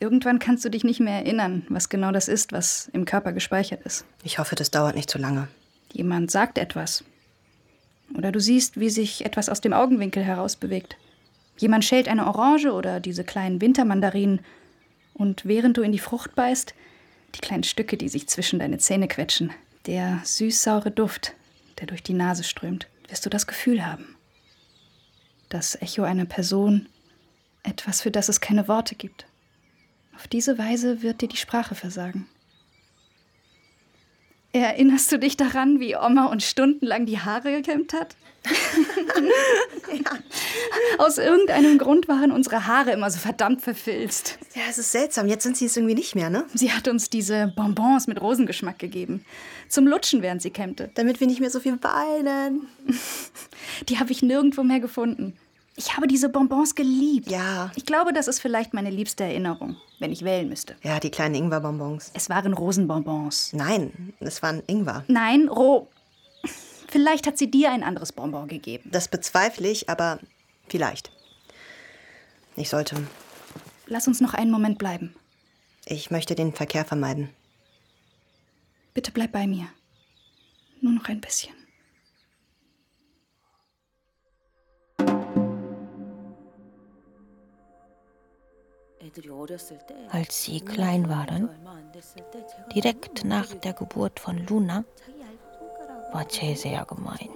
Irgendwann 0.00 0.40
kannst 0.40 0.64
du 0.64 0.70
dich 0.70 0.82
nicht 0.82 0.98
mehr 0.98 1.18
erinnern, 1.18 1.64
was 1.68 1.90
genau 1.90 2.10
das 2.10 2.26
ist, 2.26 2.50
was 2.50 2.90
im 2.92 3.04
Körper 3.04 3.32
gespeichert 3.32 3.82
ist. 3.82 4.04
Ich 4.24 4.40
hoffe, 4.40 4.56
das 4.56 4.72
dauert 4.72 4.96
nicht 4.96 5.10
zu 5.10 5.18
lange. 5.18 5.46
Jemand 5.92 6.32
sagt 6.32 6.58
etwas. 6.58 7.04
Oder 8.18 8.32
du 8.32 8.40
siehst, 8.40 8.80
wie 8.80 8.90
sich 8.90 9.24
etwas 9.24 9.48
aus 9.48 9.60
dem 9.60 9.72
Augenwinkel 9.72 10.24
herausbewegt. 10.24 10.96
Jemand 11.56 11.84
schält 11.84 12.08
eine 12.08 12.26
Orange 12.26 12.72
oder 12.72 13.00
diese 13.00 13.24
kleinen 13.24 13.60
Wintermandarinen. 13.60 14.40
Und 15.14 15.44
während 15.44 15.76
du 15.76 15.82
in 15.82 15.92
die 15.92 15.98
Frucht 15.98 16.34
beißt, 16.34 16.74
die 17.34 17.40
kleinen 17.40 17.64
Stücke, 17.64 17.96
die 17.96 18.08
sich 18.08 18.28
zwischen 18.28 18.58
deine 18.58 18.78
Zähne 18.78 19.08
quetschen, 19.08 19.52
der 19.86 20.20
süß-saure 20.24 20.90
Duft, 20.90 21.34
der 21.78 21.86
durch 21.86 22.02
die 22.02 22.14
Nase 22.14 22.44
strömt, 22.44 22.88
wirst 23.08 23.24
du 23.24 23.30
das 23.30 23.46
Gefühl 23.46 23.86
haben. 23.86 24.16
Das 25.48 25.80
Echo 25.80 26.02
einer 26.02 26.24
Person, 26.24 26.88
etwas, 27.62 28.00
für 28.00 28.10
das 28.10 28.28
es 28.28 28.40
keine 28.40 28.66
Worte 28.66 28.94
gibt. 28.94 29.26
Auf 30.16 30.26
diese 30.28 30.58
Weise 30.58 31.02
wird 31.02 31.20
dir 31.20 31.28
die 31.28 31.36
Sprache 31.36 31.74
versagen. 31.74 32.26
Erinnerst 34.54 35.10
du 35.10 35.18
dich 35.18 35.36
daran, 35.36 35.80
wie 35.80 35.96
Oma 35.96 36.26
uns 36.26 36.48
stundenlang 36.48 37.06
die 37.06 37.18
Haare 37.18 37.50
gekämmt 37.50 37.92
hat? 37.92 38.14
Aus 40.98 41.18
irgendeinem 41.18 41.76
Grund 41.76 42.06
waren 42.06 42.30
unsere 42.30 42.68
Haare 42.68 42.92
immer 42.92 43.10
so 43.10 43.18
verdammt 43.18 43.62
verfilzt. 43.62 44.38
Ja, 44.54 44.62
es 44.70 44.78
ist 44.78 44.92
seltsam. 44.92 45.26
Jetzt 45.26 45.42
sind 45.42 45.56
sie 45.56 45.64
es 45.64 45.76
irgendwie 45.76 45.96
nicht 45.96 46.14
mehr, 46.14 46.30
ne? 46.30 46.44
Sie 46.54 46.70
hat 46.70 46.86
uns 46.86 47.10
diese 47.10 47.52
Bonbons 47.56 48.06
mit 48.06 48.20
Rosengeschmack 48.20 48.78
gegeben. 48.78 49.24
Zum 49.68 49.88
Lutschen, 49.88 50.22
während 50.22 50.40
sie 50.40 50.50
kämmte. 50.50 50.88
Damit 50.94 51.18
wir 51.18 51.26
nicht 51.26 51.40
mehr 51.40 51.50
so 51.50 51.58
viel 51.58 51.76
weinen. 51.82 52.68
Die 53.88 53.98
habe 53.98 54.12
ich 54.12 54.22
nirgendwo 54.22 54.62
mehr 54.62 54.78
gefunden. 54.78 55.36
Ich 55.76 55.96
habe 55.96 56.06
diese 56.06 56.28
Bonbons 56.28 56.74
geliebt. 56.74 57.30
Ja. 57.30 57.72
Ich 57.74 57.84
glaube, 57.84 58.12
das 58.12 58.28
ist 58.28 58.40
vielleicht 58.40 58.74
meine 58.74 58.90
liebste 58.90 59.24
Erinnerung, 59.24 59.76
wenn 59.98 60.12
ich 60.12 60.22
wählen 60.22 60.48
müsste. 60.48 60.76
Ja, 60.82 61.00
die 61.00 61.10
kleinen 61.10 61.34
Ingwerbonbons. 61.34 62.12
Es 62.14 62.28
waren 62.30 62.52
Rosenbonbons. 62.52 63.52
Nein, 63.54 64.14
es 64.20 64.42
waren 64.42 64.62
Ingwer. 64.66 65.04
Nein, 65.08 65.48
Ro. 65.48 65.88
Vielleicht 66.88 67.26
hat 67.26 67.38
sie 67.38 67.50
dir 67.50 67.72
ein 67.72 67.82
anderes 67.82 68.12
Bonbon 68.12 68.46
gegeben. 68.46 68.88
Das 68.92 69.08
bezweifle 69.08 69.68
ich, 69.68 69.88
aber 69.88 70.20
vielleicht. 70.68 71.10
Ich 72.54 72.68
sollte. 72.68 72.96
Lass 73.86 74.06
uns 74.06 74.20
noch 74.20 74.34
einen 74.34 74.52
Moment 74.52 74.78
bleiben. 74.78 75.14
Ich 75.86 76.12
möchte 76.12 76.36
den 76.36 76.52
Verkehr 76.52 76.84
vermeiden. 76.84 77.30
Bitte 78.94 79.10
bleib 79.10 79.32
bei 79.32 79.48
mir. 79.48 79.66
Nur 80.80 80.92
noch 80.92 81.08
ein 81.08 81.20
bisschen. 81.20 81.54
Als 90.10 90.44
sie 90.44 90.60
klein 90.60 91.08
waren, 91.08 91.48
direkt 92.74 93.24
nach 93.24 93.46
der 93.54 93.72
Geburt 93.72 94.18
von 94.18 94.38
Luna, 94.46 94.84
war 96.12 96.24
Che 96.24 96.54
sehr 96.54 96.84
gemein. 96.84 97.30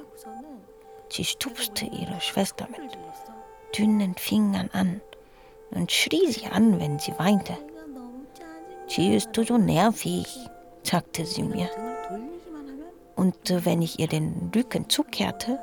Sie 1.11 1.25
stupste 1.25 1.87
ihre 1.87 2.21
Schwester 2.21 2.69
mit 2.71 2.97
dünnen 3.77 4.15
Fingern 4.15 4.71
an 4.73 5.01
und 5.71 5.93
schrie 5.93 6.31
sie 6.33 6.47
an, 6.47 6.81
wenn 6.81 6.99
sie 6.99 7.13
weinte. 7.19 7.57
Chi 8.89 9.15
ist 9.15 9.35
so 9.35 9.59
nervig, 9.59 10.27
sagte 10.83 11.27
sie 11.27 11.43
mir. 11.43 11.69
Und 13.17 13.37
wenn 13.65 13.83
ich 13.83 13.99
ihr 13.99 14.07
den 14.07 14.51
Rücken 14.55 14.89
zukehrte, 14.89 15.59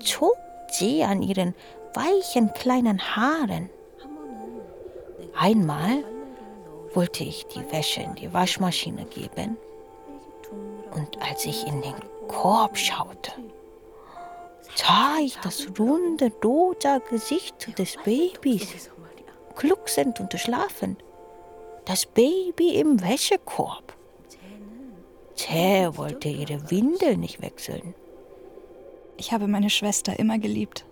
zog 0.00 0.36
sie 0.70 1.04
an 1.04 1.22
ihren 1.22 1.54
weichen 1.94 2.52
kleinen 2.54 3.00
Haaren. 3.16 3.70
Einmal 5.36 6.04
wollte 6.94 7.24
ich 7.24 7.46
die 7.46 7.72
Wäsche 7.72 8.02
in 8.02 8.14
die 8.14 8.32
Waschmaschine 8.32 9.04
geben 9.04 9.56
und 10.94 11.20
als 11.22 11.44
ich 11.44 11.66
in 11.66 11.80
den 11.82 11.94
Korb 12.28 12.76
schaute, 12.76 13.32
sah 14.74 15.16
ich 15.20 15.36
das 15.38 15.68
runde, 15.78 16.32
rosa 16.44 16.98
Gesicht 16.98 17.78
des 17.78 17.96
Babys, 18.04 18.90
glucksend 19.56 20.20
und 20.20 20.32
schlafend. 20.38 21.02
Das 21.84 22.04
Baby 22.04 22.76
im 22.76 23.00
Wäschekorb. 23.00 23.94
Zäh 25.34 25.88
wollte 25.92 26.28
ihre 26.28 26.70
Windel 26.70 27.16
nicht 27.16 27.40
wechseln. 27.40 27.94
Ich 29.16 29.32
habe 29.32 29.46
meine 29.46 29.70
Schwester 29.70 30.18
immer 30.18 30.38
geliebt. 30.38 30.84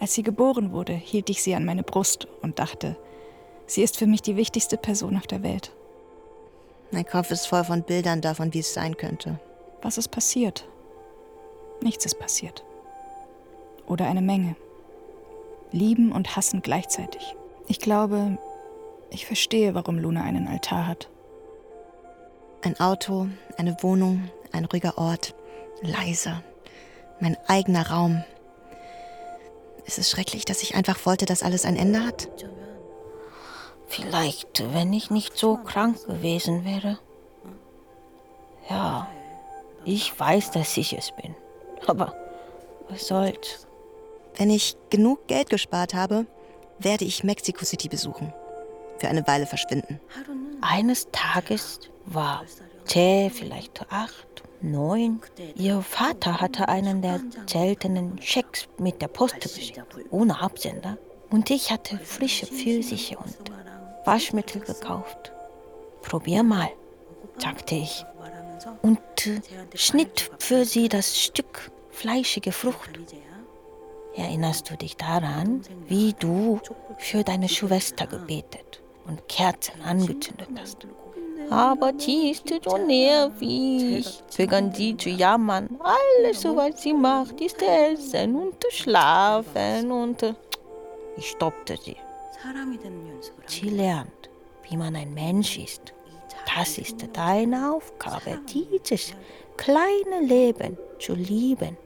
Als 0.00 0.14
sie 0.14 0.22
geboren 0.22 0.72
wurde, 0.72 0.92
hielt 0.92 1.30
ich 1.30 1.42
sie 1.42 1.54
an 1.54 1.64
meine 1.64 1.82
Brust 1.82 2.28
und 2.42 2.58
dachte, 2.58 2.96
sie 3.66 3.82
ist 3.82 3.96
für 3.96 4.06
mich 4.06 4.22
die 4.22 4.36
wichtigste 4.36 4.76
Person 4.76 5.16
auf 5.16 5.26
der 5.26 5.42
Welt. 5.42 5.72
Mein 6.90 7.06
Kopf 7.06 7.30
ist 7.30 7.46
voll 7.46 7.64
von 7.64 7.82
Bildern 7.82 8.20
davon, 8.20 8.54
wie 8.54 8.60
es 8.60 8.72
sein 8.72 8.96
könnte. 8.96 9.40
Was 9.82 9.98
ist 9.98 10.08
passiert? 10.10 10.66
Nichts 11.80 12.06
ist 12.06 12.18
passiert. 12.18 12.64
Oder 13.86 14.06
eine 14.06 14.22
Menge. 14.22 14.56
Lieben 15.72 16.12
und 16.12 16.36
hassen 16.36 16.62
gleichzeitig. 16.62 17.34
Ich 17.66 17.80
glaube, 17.80 18.38
ich 19.10 19.26
verstehe, 19.26 19.74
warum 19.74 19.98
Luna 19.98 20.22
einen 20.22 20.48
Altar 20.48 20.86
hat. 20.86 21.08
Ein 22.62 22.78
Auto, 22.80 23.28
eine 23.56 23.76
Wohnung, 23.82 24.30
ein 24.52 24.64
ruhiger 24.64 24.96
Ort, 24.98 25.34
leise, 25.82 26.42
mein 27.20 27.36
eigener 27.46 27.90
Raum. 27.90 28.24
Es 29.86 29.98
ist 29.98 30.10
schrecklich, 30.10 30.44
dass 30.44 30.62
ich 30.62 30.74
einfach 30.74 31.04
wollte, 31.04 31.26
dass 31.26 31.42
alles 31.42 31.64
ein 31.64 31.76
Ende 31.76 32.04
hat. 32.04 32.28
Vielleicht, 33.94 34.74
wenn 34.74 34.92
ich 34.92 35.10
nicht 35.10 35.38
so 35.38 35.56
krank 35.56 36.04
gewesen 36.06 36.64
wäre. 36.64 36.98
Ja, 38.68 39.08
ich 39.84 40.18
weiß, 40.18 40.50
dass 40.50 40.76
ich 40.76 40.98
es 40.98 41.12
bin. 41.12 41.34
Aber 41.86 42.12
was 42.88 43.06
soll's? 43.06 43.68
Wenn 44.36 44.50
ich 44.50 44.76
genug 44.90 45.28
Geld 45.28 45.48
gespart 45.48 45.94
habe, 45.94 46.26
werde 46.80 47.04
ich 47.04 47.22
Mexico 47.22 47.64
City 47.64 47.88
besuchen. 47.88 48.32
Für 48.98 49.06
eine 49.06 49.24
Weile 49.28 49.46
verschwinden. 49.46 50.00
Eines 50.60 51.06
Tages 51.12 51.78
war 52.04 52.42
Che 52.86 53.30
vielleicht 53.32 53.86
acht, 53.90 54.42
neun. 54.60 55.20
Ihr 55.54 55.82
Vater 55.82 56.40
hatte 56.40 56.68
einen 56.68 57.00
der 57.00 57.20
seltenen 57.46 58.20
Schecks 58.20 58.66
mit 58.76 59.00
der 59.00 59.08
Post 59.08 59.40
geschickt, 59.40 59.80
ohne 60.10 60.40
Absender. 60.40 60.98
Und 61.30 61.48
ich 61.50 61.70
hatte 61.70 61.96
frische 61.98 62.46
Pfirsiche 62.46 63.16
und 63.16 63.34
Waschmittel 64.04 64.60
gekauft. 64.60 65.32
Probier 66.02 66.42
mal, 66.42 66.68
sagte 67.38 67.74
ich. 67.74 68.04
Und 68.82 68.98
äh, 69.26 69.40
schnitt 69.74 70.30
für 70.38 70.64
sie 70.64 70.88
das 70.88 71.18
Stück 71.18 71.70
fleischige 71.90 72.52
Frucht. 72.52 72.90
Erinnerst 74.14 74.70
du 74.70 74.76
dich 74.76 74.96
daran, 74.96 75.62
wie 75.88 76.12
du 76.18 76.60
für 76.98 77.24
deine 77.24 77.48
Schwester 77.48 78.06
gebetet 78.06 78.82
und 79.06 79.26
Kerzen 79.28 79.80
angezündet 79.82 80.48
hast? 80.58 80.86
Aber 81.50 81.92
die 81.92 82.30
ist 82.30 82.44
so 82.64 82.78
nervig, 82.78 84.22
begann 84.36 84.72
sie 84.72 84.96
zu 84.96 85.10
jammern. 85.10 85.78
Alles, 85.80 86.44
was 86.44 86.82
sie 86.82 86.94
macht, 86.94 87.40
ist 87.40 87.60
essen 87.60 88.36
und 88.36 88.64
schlafen 88.70 89.90
und... 89.90 90.22
äh, 90.22 90.34
Ich 91.16 91.30
stoppte 91.30 91.76
sie. 91.76 91.96
Sie 93.46 93.70
lernt, 93.70 94.28
wie 94.68 94.76
man 94.76 94.94
ein 94.96 95.14
Mensch 95.14 95.58
ist. 95.58 95.94
Das 96.54 96.78
ist 96.78 96.96
deine 97.14 97.72
Aufgabe, 97.72 98.38
dieses 98.52 99.14
kleine 99.56 100.26
Leben 100.26 100.76
zu 100.98 101.14
lieben. 101.14 101.76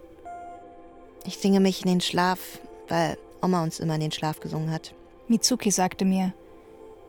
Ich 1.25 1.39
singe 1.39 1.61
mich 1.61 1.83
in 1.83 1.89
den 1.89 2.01
Schlaf, 2.01 2.61
weil 2.89 3.17
Oma 3.41 3.63
uns 3.63 3.79
immer 3.79 3.95
in 3.95 4.01
den 4.01 4.13
Schlaf 4.13 4.41
gesungen 4.41 4.71
hat. 4.71 4.95
Mitsuki 5.29 5.71
sagte 5.71 6.05
mir, 6.05 6.33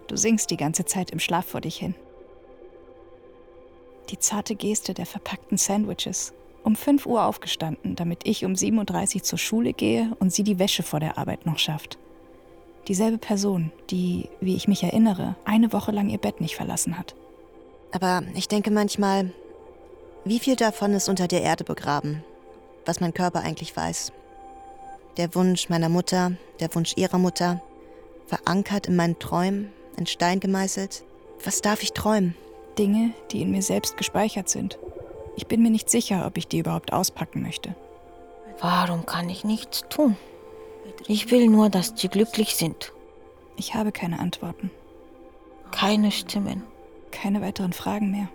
du 0.07 0.15
singst 0.15 0.51
die 0.51 0.57
ganze 0.57 0.85
Zeit 0.85 1.11
im 1.11 1.19
Schlaf 1.19 1.45
vor 1.45 1.61
dich 1.61 1.77
hin. 1.77 1.95
Die 4.09 4.19
zarte 4.19 4.55
Geste 4.55 4.93
der 4.93 5.05
verpackten 5.05 5.57
Sandwiches. 5.57 6.33
Um 6.63 6.75
5 6.75 7.05
Uhr 7.05 7.23
aufgestanden, 7.23 7.95
damit 7.95 8.27
ich 8.27 8.45
um 8.45 8.53
7.30 8.53 9.15
Uhr 9.15 9.23
zur 9.23 9.39
Schule 9.39 9.73
gehe 9.73 10.15
und 10.19 10.33
sie 10.33 10.43
die 10.43 10.59
Wäsche 10.59 10.83
vor 10.83 10.99
der 10.99 11.17
Arbeit 11.17 11.45
noch 11.45 11.57
schafft. 11.57 11.97
Dieselbe 12.89 13.19
Person, 13.19 13.71
die, 13.91 14.29
wie 14.41 14.55
ich 14.55 14.67
mich 14.67 14.81
erinnere, 14.81 15.35
eine 15.45 15.71
Woche 15.71 15.91
lang 15.91 16.09
ihr 16.09 16.17
Bett 16.17 16.41
nicht 16.41 16.55
verlassen 16.55 16.97
hat. 16.97 17.13
Aber 17.91 18.23
ich 18.33 18.47
denke 18.47 18.71
manchmal, 18.71 19.31
wie 20.25 20.39
viel 20.39 20.55
davon 20.55 20.93
ist 20.93 21.07
unter 21.07 21.27
der 21.27 21.43
Erde 21.43 21.63
begraben, 21.63 22.23
was 22.85 22.99
mein 22.99 23.13
Körper 23.13 23.41
eigentlich 23.41 23.77
weiß. 23.77 24.11
Der 25.17 25.35
Wunsch 25.35 25.69
meiner 25.69 25.89
Mutter, 25.89 26.31
der 26.59 26.73
Wunsch 26.73 26.97
ihrer 26.97 27.19
Mutter, 27.19 27.61
verankert 28.25 28.87
in 28.87 28.95
meinen 28.95 29.19
Träumen, 29.19 29.71
in 29.95 30.07
Stein 30.07 30.39
gemeißelt. 30.39 31.03
Was 31.45 31.61
darf 31.61 31.83
ich 31.83 31.93
träumen? 31.93 32.33
Dinge, 32.79 33.13
die 33.31 33.43
in 33.43 33.51
mir 33.51 33.61
selbst 33.61 33.97
gespeichert 33.97 34.49
sind. 34.49 34.79
Ich 35.35 35.45
bin 35.45 35.61
mir 35.61 35.69
nicht 35.69 35.91
sicher, 35.91 36.25
ob 36.25 36.37
ich 36.37 36.47
die 36.47 36.57
überhaupt 36.57 36.91
auspacken 36.91 37.43
möchte. 37.43 37.75
Warum 38.59 39.05
kann 39.05 39.29
ich 39.29 39.43
nichts 39.43 39.83
tun? 39.89 40.17
Ich 41.07 41.31
will 41.31 41.47
nur, 41.47 41.69
dass 41.69 41.93
sie 41.95 42.07
glücklich 42.07 42.55
sind. 42.55 42.93
Ich 43.57 43.73
habe 43.75 43.91
keine 43.91 44.19
Antworten. 44.19 44.71
Keine 45.71 46.11
Stimmen. 46.11 46.63
Keine 47.11 47.41
weiteren 47.41 47.73
Fragen 47.73 48.11
mehr. 48.11 48.29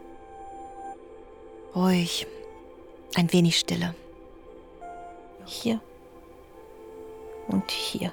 Ruhig. 1.75 2.27
Ein 3.15 3.33
wenig 3.33 3.59
Stille. 3.59 3.95
Hier. 5.45 5.81
Und 7.49 7.71
hier. 7.71 8.13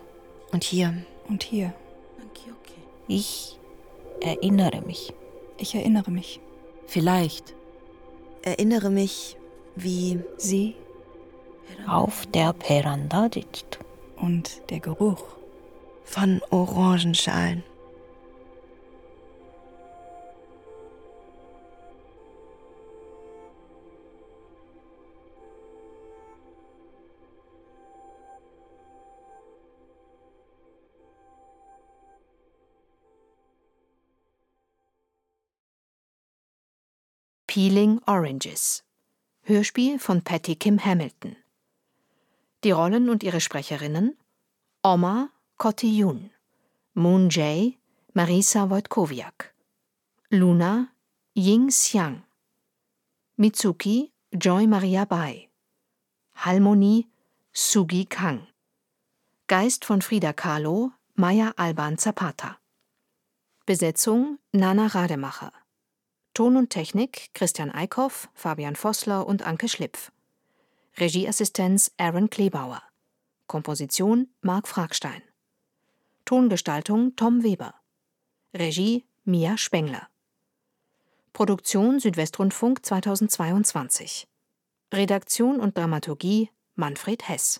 Und 0.52 0.64
hier. 0.64 1.04
Und 1.28 1.44
hier. 1.44 1.74
Ich 3.08 3.60
erinnere 4.22 4.82
mich. 4.82 5.14
Ich 5.58 5.76
erinnere 5.76 6.12
mich. 6.12 6.40
Vielleicht. 6.88 7.54
Erinnere 8.42 8.90
mich, 8.90 9.36
wie 9.76 10.20
Sie 10.38 10.76
Auf 11.88 12.26
der 12.28 12.54
Veranda 12.54 13.30
sitzt. 13.34 13.80
Und 14.22 14.62
der 14.70 14.80
Geruch. 14.80 15.42
von 16.12 16.42
Orangenschalen. 16.50 17.64
Peeling 37.48 38.00
Oranges. 38.06 38.84
Hörspiel 39.44 40.00
von 40.00 40.22
Patty 40.22 40.56
Kim 40.56 40.84
Hamilton. 40.84 41.41
Die 42.64 42.72
Rollen 42.72 43.10
und 43.10 43.24
ihre 43.24 43.42
Sprecherinnen: 43.42 44.18
Oma 44.84 45.30
Kotti 45.58 45.98
Yoon, 45.98 46.32
Moon 46.94 47.30
Jae 47.30 47.78
Marisa 48.14 48.70
Wojtkowiak, 48.70 49.54
Luna 50.30 50.90
Ying 51.34 51.70
Xiang, 51.70 52.24
Mitsuki 53.38 54.12
Joy 54.32 54.68
Maria 54.68 55.06
Bai, 55.06 55.50
Halmonie 56.36 57.08
Sugi 57.54 58.06
Kang, 58.06 58.48
Geist 59.48 59.86
von 59.86 60.02
Frida 60.02 60.34
Kahlo 60.34 60.92
Maya 61.16 61.54
Alban 61.58 61.98
Zapata. 61.98 62.58
Besetzung 63.66 64.40
Nana 64.52 64.88
Rademacher. 64.88 65.52
Ton 66.34 66.58
und 66.58 66.70
Technik 66.70 67.30
Christian 67.34 67.70
Eickhoff, 67.72 68.30
Fabian 68.34 68.76
Vossler 68.76 69.28
und 69.28 69.44
Anke 69.44 69.68
Schlipf. 69.68 70.12
Regieassistenz 70.98 71.92
Aaron 71.98 72.30
Klebauer. 72.30 72.82
Komposition 73.48 74.28
Marc 74.42 74.68
Fragstein. 74.68 75.22
Tongestaltung 76.26 77.16
Tom 77.16 77.44
Weber. 77.44 77.74
Regie 78.54 79.06
Mia 79.24 79.58
Spengler. 79.58 80.08
Produktion 81.34 82.00
Südwestrundfunk 82.00 82.86
2022. 82.86 84.28
Redaktion 84.94 85.60
und 85.60 85.78
Dramaturgie 85.78 86.50
Manfred 86.76 87.28
Hess. 87.28 87.60